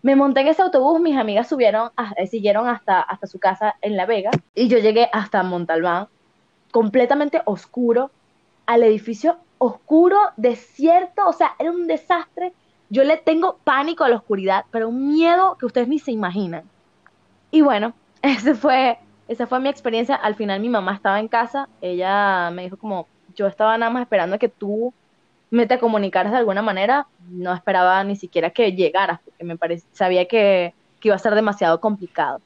Me 0.04 0.16
monté 0.16 0.42
en 0.42 0.48
ese 0.50 0.62
autobús, 0.62 1.02
mis 1.02 1.18
amigas 1.18 1.50
subieron, 1.50 1.90
a- 1.98 2.14
eh, 2.18 2.28
siguieron 2.28 2.68
hasta, 2.68 3.02
hasta 3.02 3.26
su 3.26 3.40
casa 3.40 3.76
en 3.82 3.98
La 3.98 4.06
Vega 4.06 4.30
y 4.54 4.68
yo 4.68 4.78
llegué 4.78 5.10
hasta 5.12 5.42
Montalbán, 5.42 6.08
completamente 6.72 7.42
oscuro, 7.46 8.12
al 8.68 8.84
edificio 8.84 9.38
oscuro, 9.58 10.18
desierto, 10.38 11.28
o 11.28 11.34
sea, 11.34 11.56
era 11.58 11.72
un 11.72 11.88
desastre. 11.88 12.54
Yo 12.90 13.04
le 13.04 13.18
tengo 13.18 13.58
pánico 13.64 14.04
a 14.04 14.10
la 14.10 14.18
oscuridad, 14.18 14.66
pero 14.70 14.90
un 14.90 15.14
miedo 15.14 15.58
que 15.60 15.66
ustedes 15.66 15.88
ni 15.88 15.98
se 15.98 16.12
imaginan. 16.12 16.64
Y 17.50 17.62
bueno, 17.62 17.94
ese 18.22 18.54
fue, 18.54 19.00
esa 19.30 19.46
fue 19.46 19.60
mi 19.60 19.70
experiencia. 19.70 20.16
Al 20.16 20.36
final 20.36 20.60
mi 20.60 20.70
mamá 20.70 20.96
estaba 20.96 21.20
en 21.20 21.28
casa, 21.28 21.70
ella 21.82 22.50
me 22.52 22.64
dijo 22.64 22.78
como, 22.78 23.08
yo 23.36 23.46
estaba 23.46 23.78
nada 23.78 23.92
más 23.92 24.02
esperando 24.02 24.40
que 24.40 24.50
tú 24.50 24.92
me 25.52 25.68
te 25.68 25.80
comunicaras 25.80 26.32
de 26.32 26.40
alguna 26.40 26.64
manera, 26.64 27.08
no 27.30 27.54
esperaba 27.54 28.04
ni 28.04 28.16
siquiera 28.16 28.50
que 28.50 28.74
llegaras, 28.74 29.20
porque 29.24 29.44
me 29.44 29.58
sabía 29.94 30.28
que, 30.28 30.74
que 31.00 31.08
iba 31.08 31.16
a 31.16 31.20
ser 31.20 31.36
demasiado 31.36 31.80
complicado. 31.80 32.42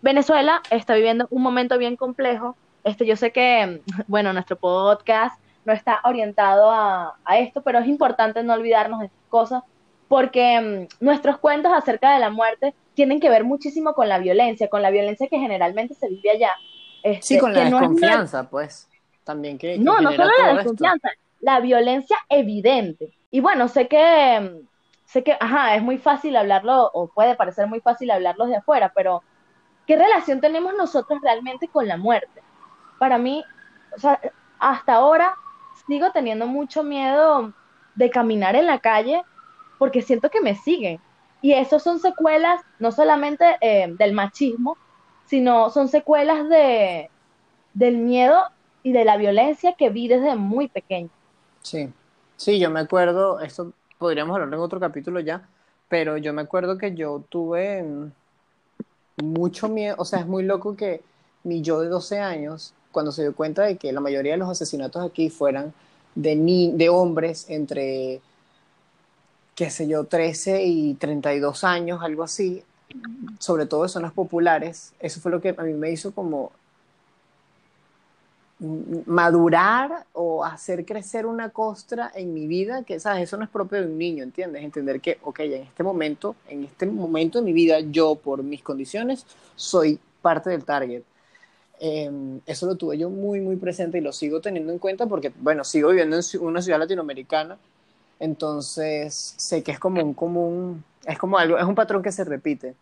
Venezuela 0.00 0.62
está 0.70 0.94
viviendo 0.94 1.26
un 1.30 1.42
momento 1.42 1.76
bien 1.76 1.96
complejo. 1.96 2.56
Este, 2.84 3.04
yo 3.04 3.16
sé 3.16 3.32
que, 3.32 3.82
bueno, 4.06 4.32
nuestro 4.32 4.56
podcast 4.56 5.40
no 5.64 5.72
está 5.72 6.00
orientado 6.04 6.70
a, 6.70 7.16
a 7.24 7.38
esto, 7.38 7.62
pero 7.62 7.80
es 7.80 7.86
importante 7.88 8.44
no 8.44 8.54
olvidarnos 8.54 9.00
de 9.00 9.06
estas 9.06 9.28
cosas, 9.28 9.62
porque 10.12 10.60
mm, 11.00 11.02
nuestros 11.06 11.38
cuentos 11.38 11.72
acerca 11.72 12.12
de 12.12 12.20
la 12.20 12.28
muerte 12.28 12.74
tienen 12.92 13.18
que 13.18 13.30
ver 13.30 13.44
muchísimo 13.44 13.94
con 13.94 14.10
la 14.10 14.18
violencia, 14.18 14.68
con 14.68 14.82
la 14.82 14.90
violencia 14.90 15.26
que 15.26 15.38
generalmente 15.38 15.94
se 15.94 16.06
vive 16.06 16.32
allá. 16.32 16.50
Este, 17.02 17.22
Sí, 17.22 17.38
con 17.38 17.54
la 17.54 17.60
no 17.70 17.78
una- 17.78 17.80
desconfianza, 17.80 18.50
pues. 18.50 18.90
También 19.24 19.56
que, 19.56 19.72
que 19.72 19.78
no, 19.78 20.02
no 20.02 20.10
solo 20.12 20.26
la 20.26 20.44
esto. 20.50 20.56
desconfianza, 20.56 21.08
la 21.40 21.60
violencia 21.60 22.18
evidente. 22.28 23.14
Y 23.30 23.40
bueno, 23.40 23.68
sé 23.68 23.88
que, 23.88 24.60
sé 25.06 25.24
que, 25.24 25.34
ajá, 25.40 25.76
es 25.76 25.82
muy 25.82 25.96
fácil 25.96 26.36
hablarlo, 26.36 26.90
o 26.92 27.08
puede 27.08 27.34
parecer 27.34 27.66
muy 27.66 27.80
fácil 27.80 28.10
hablarlo 28.10 28.44
de 28.44 28.56
afuera, 28.56 28.92
pero 28.94 29.22
¿qué 29.86 29.96
relación 29.96 30.42
tenemos 30.42 30.74
nosotros 30.74 31.20
realmente 31.22 31.68
con 31.68 31.88
la 31.88 31.96
muerte? 31.96 32.42
Para 32.98 33.16
mí, 33.16 33.42
o 33.96 33.98
sea, 33.98 34.20
hasta 34.58 34.92
ahora 34.92 35.36
sigo 35.86 36.10
teniendo 36.12 36.46
mucho 36.46 36.82
miedo 36.82 37.54
de 37.94 38.10
caminar 38.10 38.56
en 38.56 38.66
la 38.66 38.78
calle 38.78 39.22
porque 39.82 40.00
siento 40.00 40.30
que 40.30 40.40
me 40.40 40.54
siguen. 40.54 41.00
Y 41.40 41.54
eso 41.54 41.80
son 41.80 41.98
secuelas 41.98 42.60
no 42.78 42.92
solamente 42.92 43.44
eh, 43.60 43.92
del 43.98 44.12
machismo, 44.12 44.76
sino 45.26 45.70
son 45.70 45.88
secuelas 45.88 46.48
de, 46.48 47.10
del 47.74 47.96
miedo 47.96 48.44
y 48.84 48.92
de 48.92 49.04
la 49.04 49.16
violencia 49.16 49.72
que 49.76 49.90
vi 49.90 50.06
desde 50.06 50.36
muy 50.36 50.68
pequeño. 50.68 51.10
Sí, 51.62 51.92
sí, 52.36 52.60
yo 52.60 52.70
me 52.70 52.78
acuerdo, 52.78 53.40
esto 53.40 53.72
podríamos 53.98 54.34
hablarlo 54.34 54.54
en 54.54 54.62
otro 54.62 54.78
capítulo 54.78 55.18
ya, 55.18 55.48
pero 55.88 56.16
yo 56.16 56.32
me 56.32 56.42
acuerdo 56.42 56.78
que 56.78 56.94
yo 56.94 57.24
tuve 57.28 57.84
mucho 59.20 59.68
miedo, 59.68 59.96
o 59.98 60.04
sea, 60.04 60.20
es 60.20 60.28
muy 60.28 60.44
loco 60.44 60.76
que 60.76 61.00
mi 61.42 61.60
yo 61.60 61.80
de 61.80 61.88
12 61.88 62.20
años, 62.20 62.72
cuando 62.92 63.10
se 63.10 63.22
dio 63.22 63.34
cuenta 63.34 63.62
de 63.62 63.78
que 63.78 63.92
la 63.92 63.98
mayoría 63.98 64.34
de 64.34 64.38
los 64.38 64.48
asesinatos 64.48 65.04
aquí 65.04 65.28
fueran 65.28 65.74
de, 66.14 66.36
ni 66.36 66.70
de 66.70 66.88
hombres 66.88 67.46
entre, 67.50 68.20
qué 69.62 69.70
sé 69.70 69.86
yo, 69.86 70.02
13 70.02 70.64
y 70.64 70.94
32 70.94 71.62
años, 71.62 72.02
algo 72.02 72.24
así, 72.24 72.64
sobre 73.38 73.64
todo 73.64 73.84
de 73.84 73.90
zonas 73.90 74.12
populares, 74.12 74.92
eso 74.98 75.20
fue 75.20 75.30
lo 75.30 75.40
que 75.40 75.54
a 75.56 75.62
mí 75.62 75.72
me 75.72 75.92
hizo 75.92 76.10
como 76.10 76.50
madurar 79.06 80.04
o 80.14 80.44
hacer 80.44 80.84
crecer 80.84 81.26
una 81.26 81.50
costra 81.50 82.10
en 82.12 82.34
mi 82.34 82.48
vida 82.48 82.82
que, 82.82 82.98
¿sabes? 82.98 83.22
Eso 83.22 83.36
no 83.36 83.44
es 83.44 83.50
propio 83.50 83.78
de 83.78 83.86
un 83.86 83.98
niño, 83.98 84.24
¿entiendes? 84.24 84.64
Entender 84.64 85.00
que, 85.00 85.18
ok, 85.22 85.38
en 85.40 85.62
este 85.62 85.84
momento, 85.84 86.34
en 86.48 86.64
este 86.64 86.86
momento 86.86 87.38
de 87.38 87.44
mi 87.44 87.52
vida, 87.52 87.78
yo, 87.78 88.16
por 88.16 88.42
mis 88.42 88.62
condiciones, 88.64 89.24
soy 89.54 90.00
parte 90.22 90.50
del 90.50 90.64
target. 90.64 91.04
Eh, 91.78 92.10
eso 92.46 92.66
lo 92.66 92.74
tuve 92.74 92.98
yo 92.98 93.10
muy, 93.10 93.38
muy 93.38 93.54
presente 93.54 93.98
y 93.98 94.00
lo 94.00 94.12
sigo 94.12 94.40
teniendo 94.40 94.72
en 94.72 94.80
cuenta 94.80 95.06
porque, 95.06 95.32
bueno, 95.40 95.62
sigo 95.62 95.90
viviendo 95.90 96.16
en 96.16 96.40
una 96.40 96.62
ciudad 96.62 96.80
latinoamericana, 96.80 97.58
entonces 98.22 99.34
sé 99.36 99.64
que 99.64 99.72
es 99.72 99.80
como 99.80 100.00
un 100.00 100.14
común, 100.14 100.84
es 101.04 101.18
como 101.18 101.38
algo, 101.38 101.58
es 101.58 101.64
un 101.64 101.74
patrón 101.74 102.04
que 102.04 102.12
se 102.12 102.22
repite. 102.22 102.76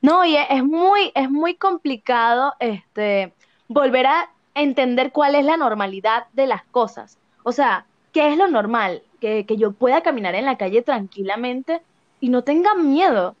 No, 0.00 0.24
y 0.24 0.34
es 0.34 0.64
muy, 0.64 1.12
es 1.14 1.30
muy 1.30 1.56
complicado 1.56 2.54
este, 2.58 3.34
volver 3.68 4.06
a 4.06 4.30
entender 4.54 5.12
cuál 5.12 5.34
es 5.34 5.44
la 5.44 5.58
normalidad 5.58 6.24
de 6.32 6.46
las 6.46 6.64
cosas. 6.64 7.18
O 7.42 7.52
sea, 7.52 7.84
¿qué 8.12 8.32
es 8.32 8.38
lo 8.38 8.48
normal? 8.48 9.02
Que, 9.20 9.44
que 9.44 9.58
yo 9.58 9.72
pueda 9.72 10.02
caminar 10.02 10.34
en 10.34 10.46
la 10.46 10.56
calle 10.56 10.80
tranquilamente 10.80 11.82
y 12.20 12.30
no 12.30 12.42
tenga 12.42 12.74
miedo. 12.74 13.36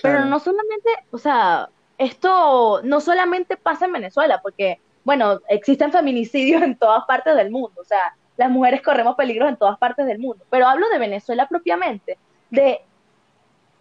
Pero 0.00 0.24
no 0.24 0.38
solamente, 0.38 0.88
o 1.10 1.18
sea, 1.18 1.68
esto 1.98 2.80
no 2.84 3.00
solamente 3.00 3.56
pasa 3.56 3.86
en 3.86 3.92
Venezuela, 3.92 4.40
porque, 4.40 4.78
bueno, 5.02 5.40
existen 5.48 5.90
feminicidios 5.90 6.62
en 6.62 6.76
todas 6.76 7.04
partes 7.06 7.34
del 7.34 7.50
mundo, 7.50 7.80
o 7.80 7.84
sea, 7.84 8.14
las 8.40 8.50
mujeres 8.50 8.80
corremos 8.80 9.16
peligros 9.16 9.50
en 9.50 9.56
todas 9.58 9.76
partes 9.76 10.06
del 10.06 10.18
mundo, 10.18 10.42
pero 10.48 10.66
hablo 10.66 10.88
de 10.88 10.98
Venezuela 10.98 11.46
propiamente, 11.46 12.16
de 12.48 12.80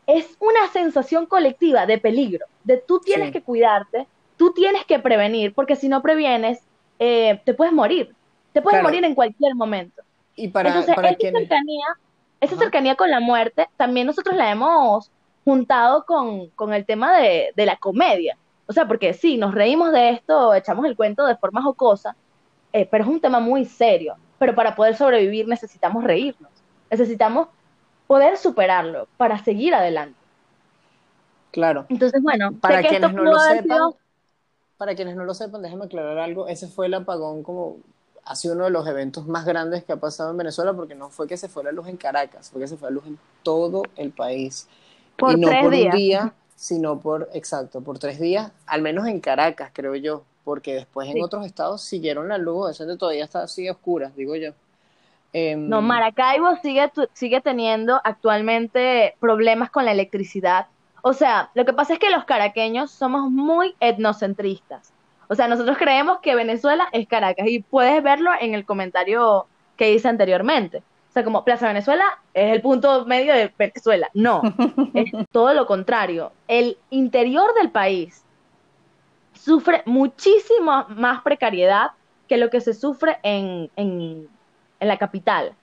es 0.05 0.36
una 0.41 0.68
sensación 0.74 1.28
colectiva 1.28 1.86
de 1.86 1.97
peligro, 1.97 2.45
de 2.66 2.76
tú 2.76 2.99
tienes 2.99 3.32
que 3.32 3.41
cuidarte, 3.41 4.05
tú 4.36 4.51
tienes 4.51 4.84
que 4.84 4.99
prevenir, 4.99 5.53
porque 5.53 5.78
si 5.78 5.88
no 5.88 6.01
previenes, 6.01 6.60
eh, 6.99 7.39
te 7.45 7.53
puedes 7.53 7.74
morir, 7.74 8.14
te 8.51 8.62
puedes 8.62 8.84
morir 8.84 9.05
en 9.05 9.16
cualquier 9.16 9.55
momento. 9.55 10.01
Y 10.36 10.49
para, 10.49 10.70
Entonces, 10.70 10.93
esa, 10.97 11.20
cercanía, 11.20 11.86
esa 12.41 12.57
cercanía 12.57 12.95
con 12.95 13.10
la 13.10 13.22
muerte, 13.22 13.70
también 13.78 14.07
nosotros 14.07 14.36
la 14.36 14.51
hemos 14.51 15.10
juntado 15.45 16.03
con, 16.03 16.49
con 16.49 16.74
el 16.74 16.86
tema 16.86 17.18
de, 17.18 17.53
de, 17.55 17.66
la 17.66 17.78
comedia. 17.78 18.38
O 18.66 18.74
sea, 18.74 18.89
porque 18.89 19.14
sí, 19.14 19.38
nos 19.38 19.53
reímos 19.53 19.93
de 19.93 20.10
esto, 20.10 20.53
echamos 20.53 20.86
el 20.86 20.97
cuento 20.97 21.26
de 21.26 21.38
forma 21.38 21.62
jocosa, 21.62 22.18
eh, 22.74 22.86
pero 22.91 23.05
es 23.05 23.10
un 23.10 23.22
tema 23.22 23.39
muy 23.39 23.64
serio. 23.64 24.18
Pero 24.39 24.55
para 24.55 24.75
poder 24.75 24.95
sobrevivir 24.95 25.47
necesitamos 25.47 26.03
reírnos, 26.03 26.51
necesitamos 26.89 27.49
poder 28.07 28.37
superarlo 28.37 29.07
para 29.17 29.37
seguir 29.43 29.75
adelante. 29.75 30.17
Claro. 31.51 31.85
Entonces, 31.89 32.21
bueno, 32.21 32.53
para 32.53 32.81
quienes 32.81 33.13
no 33.13 33.23
lo 33.23 33.39
sepan, 33.39 33.91
para 34.77 34.95
quienes 34.95 35.15
no 35.15 35.25
lo 35.25 35.33
sepan, 35.33 35.61
déjame 35.61 35.85
aclarar 35.85 36.17
algo, 36.17 36.47
ese 36.47 36.67
fue 36.67 36.87
el 36.87 36.93
apagón 36.93 37.43
como 37.43 37.77
ha 38.25 38.35
sido 38.35 38.53
uno 38.53 38.65
de 38.65 38.69
los 38.69 38.87
eventos 38.87 39.27
más 39.27 39.45
grandes 39.45 39.83
que 39.83 39.91
ha 39.91 39.97
pasado 39.97 40.31
en 40.31 40.37
Venezuela 40.37 40.73
porque 40.73 40.95
no 40.95 41.09
fue 41.09 41.27
que 41.27 41.35
se 41.35 41.49
fue 41.49 41.63
la 41.63 41.71
luz 41.71 41.87
en 41.87 41.97
Caracas, 41.97 42.49
fue 42.49 42.61
que 42.61 42.67
se 42.67 42.77
fue 42.77 42.89
la 42.89 42.95
luz 42.95 43.07
en 43.07 43.17
todo 43.43 43.83
el 43.95 44.11
país 44.11 44.67
y 45.17 45.35
no 45.35 45.49
por 45.49 45.71
días. 45.71 45.93
un 45.93 45.99
día, 45.99 46.33
sino 46.55 46.99
por, 46.99 47.29
exacto, 47.33 47.81
por 47.81 47.99
tres 47.99 48.19
días, 48.19 48.51
al 48.67 48.81
menos 48.81 49.07
en 49.07 49.19
Caracas, 49.19 49.71
creo 49.73 49.95
yo, 49.95 50.23
porque 50.43 50.73
después 50.73 51.09
en 51.09 51.23
otros 51.23 51.45
estados 51.45 51.81
siguieron 51.81 52.27
la 52.27 52.37
luz, 52.37 52.71
eso 52.71 52.97
todavía 52.97 53.25
está, 53.25 53.47
sigue 53.47 53.71
oscura, 53.71 54.11
digo 54.15 54.35
yo. 54.35 54.51
Em, 55.31 55.69
no, 55.69 55.81
Maracaibo 55.81 56.55
sigue, 56.63 56.91
sigue 57.13 57.41
teniendo 57.41 58.01
actualmente 58.03 59.15
problemas 59.19 59.69
con 59.69 59.85
la 59.85 59.91
electricidad. 59.91 60.67
O 61.01 61.13
sea, 61.13 61.51
lo 61.53 61.65
que 61.65 61.73
pasa 61.73 61.93
es 61.93 61.99
que 61.99 62.09
los 62.09 62.25
caraqueños 62.25 62.91
somos 62.91 63.29
muy 63.29 63.75
etnocentristas. 63.79 64.91
O 65.27 65.35
sea, 65.35 65.47
nosotros 65.47 65.77
creemos 65.77 66.19
que 66.21 66.35
Venezuela 66.35 66.89
es 66.91 67.07
Caracas 67.07 67.47
y 67.47 67.59
puedes 67.59 68.01
verlo 68.01 68.31
en 68.39 68.55
el 68.55 68.65
comentario 68.65 69.45
que 69.77 69.93
hice 69.93 70.07
anteriormente. 70.07 70.79
O 71.09 71.11
sea, 71.11 71.23
como 71.23 71.43
Plaza 71.43 71.67
Venezuela 71.67 72.05
es 72.33 72.53
el 72.53 72.61
punto 72.61 73.05
medio 73.05 73.33
de 73.33 73.51
Venezuela. 73.57 74.09
No, 74.13 74.41
es 74.93 75.11
todo 75.31 75.53
lo 75.53 75.67
contrario. 75.67 76.31
El 76.47 76.77
interior 76.89 77.53
del 77.55 77.69
país 77.69 78.23
sufre 79.43 79.83
muchísima 79.85 80.85
más 80.89 81.21
precariedad 81.21 81.91
que 82.27 82.37
lo 82.37 82.49
que 82.49 82.61
se 82.61 82.73
sufre 82.73 83.19
en, 83.23 83.69
en, 83.75 84.27
en 84.79 84.87
la 84.87 84.97
capital. 84.97 85.53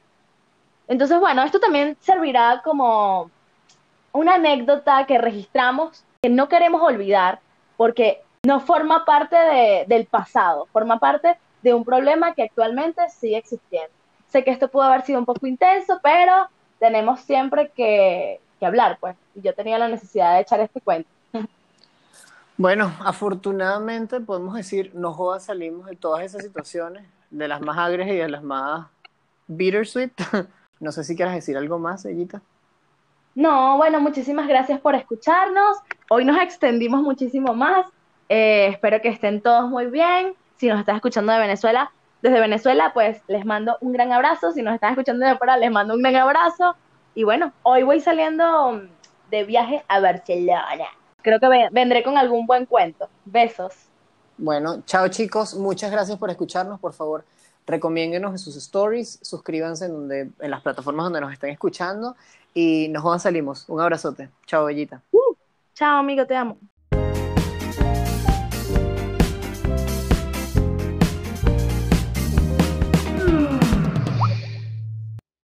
Entonces, 0.89 1.19
bueno, 1.21 1.43
esto 1.43 1.61
también 1.61 1.97
servirá 2.01 2.63
como 2.65 3.31
una 4.13 4.35
anécdota 4.35 5.05
que 5.07 5.19
registramos 5.19 6.05
que 6.23 6.31
no 6.31 6.49
queremos 6.49 6.81
olvidar 6.83 7.41
porque 7.77 8.23
no 8.47 8.61
forma 8.61 9.05
parte 9.05 9.37
de, 9.37 9.85
del 9.87 10.07
pasado, 10.07 10.67
forma 10.73 10.99
parte 10.99 11.37
de 11.63 11.75
un 11.75 11.85
problema 11.85 12.33
que 12.35 12.45
actualmente 12.45 13.03
sigue 13.11 13.39
existiendo. 13.39 13.91
Sé 14.29 14.45
que 14.45 14.51
esto 14.51 14.69
pudo 14.69 14.85
haber 14.85 15.03
sido 15.03 15.19
un 15.19 15.27
poco 15.27 15.47
intenso, 15.47 15.99
pero 16.03 16.49
tenemos 16.79 17.21
siempre 17.21 17.71
que, 17.75 18.41
hablar, 18.61 18.99
pues. 19.01 19.17
Y 19.35 19.43
yo 19.43 19.55
tenía 19.55 19.79
la 19.79 19.89
necesidad 19.89 20.35
de 20.35 20.41
echar 20.41 20.61
este 20.61 20.81
cuento. 20.81 21.09
Bueno, 22.59 22.91
afortunadamente 23.01 24.21
podemos 24.21 24.55
decir, 24.55 24.91
no 24.95 25.13
jodas, 25.13 25.45
salimos 25.45 25.87
de 25.87 25.97
todas 25.97 26.25
esas 26.25 26.43
situaciones, 26.43 27.07
de 27.31 27.49
las 27.49 27.61
más 27.61 27.77
agres 27.77 28.09
y 28.09 28.17
de 28.17 28.29
las 28.29 28.43
más 28.43 28.87
bittersweet. 29.47 30.13
No 30.79 30.93
sé 30.93 31.05
si 31.05 31.17
quieres 31.17 31.35
decir 31.35 31.57
algo 31.57 31.79
más, 31.79 32.05
Ellita. 32.05 32.43
No, 33.35 33.79
bueno, 33.79 33.99
muchísimas 33.99 34.47
gracias 34.47 34.79
por 34.79 34.95
escucharnos. 34.95 35.79
Hoy 36.11 36.27
nos 36.27 36.39
extendimos 36.39 37.01
muchísimo 37.01 37.55
más. 37.55 37.87
Eh, 38.29 38.67
espero 38.73 39.01
que 39.01 39.09
estén 39.09 39.41
todos 39.41 39.71
muy 39.71 39.87
bien. 39.87 40.35
Si 40.59 40.69
nos 40.69 40.79
estás 40.79 40.97
escuchando 40.97 41.33
de 41.33 41.39
Venezuela, 41.39 41.91
desde 42.21 42.41
Venezuela, 42.41 42.93
pues 42.93 43.23
les 43.27 43.47
mando 43.47 43.79
un 43.81 43.95
gran 43.95 44.13
abrazo. 44.13 44.53
Si 44.53 44.61
nos 44.61 44.75
están 44.75 44.91
escuchando 44.91 45.25
de 45.25 45.37
fuera, 45.39 45.57
les 45.57 45.71
mando 45.71 45.95
un 45.95 46.03
gran 46.03 46.17
abrazo. 46.17 46.77
Y 47.15 47.25
bueno, 47.25 47.53
hoy 47.63 47.83
voy 47.83 48.01
saliendo 48.01 48.83
de 49.31 49.45
viaje 49.45 49.83
a 49.89 50.01
Barcelona. 50.01 50.89
Creo 51.27 51.41
que 51.41 51.69
vendré 51.73 52.05
con 52.05 52.17
algún 52.17 52.47
buen 52.47 52.67
cuento. 52.67 53.09
Besos. 53.25 53.75
Bueno, 54.39 54.83
chao 54.87 55.09
chicos. 55.09 55.57
Muchas 55.57 55.91
gracias 55.91 56.17
por 56.19 56.31
escucharnos. 56.31 56.79
Por 56.79 56.93
favor, 56.93 57.25
recomiéndenos 57.67 58.31
en 58.31 58.39
sus 58.39 58.55
stories, 58.55 59.19
suscríbanse 59.23 59.87
en, 59.87 59.93
donde, 59.93 60.31
en 60.39 60.51
las 60.53 60.63
plataformas 60.63 61.07
donde 61.07 61.21
nos 61.21 61.33
estén 61.33 61.51
escuchando 61.51 62.15
y 62.55 62.87
nos 62.91 63.21
salimos. 63.21 63.69
Un 63.69 63.81
abrazote. 63.81 64.29
Chao, 64.47 64.67
Bellita. 64.67 65.03
Uh, 65.11 65.35
chao, 65.75 65.99
amigo, 65.99 66.25
te 66.29 66.37
amo. 66.37 66.59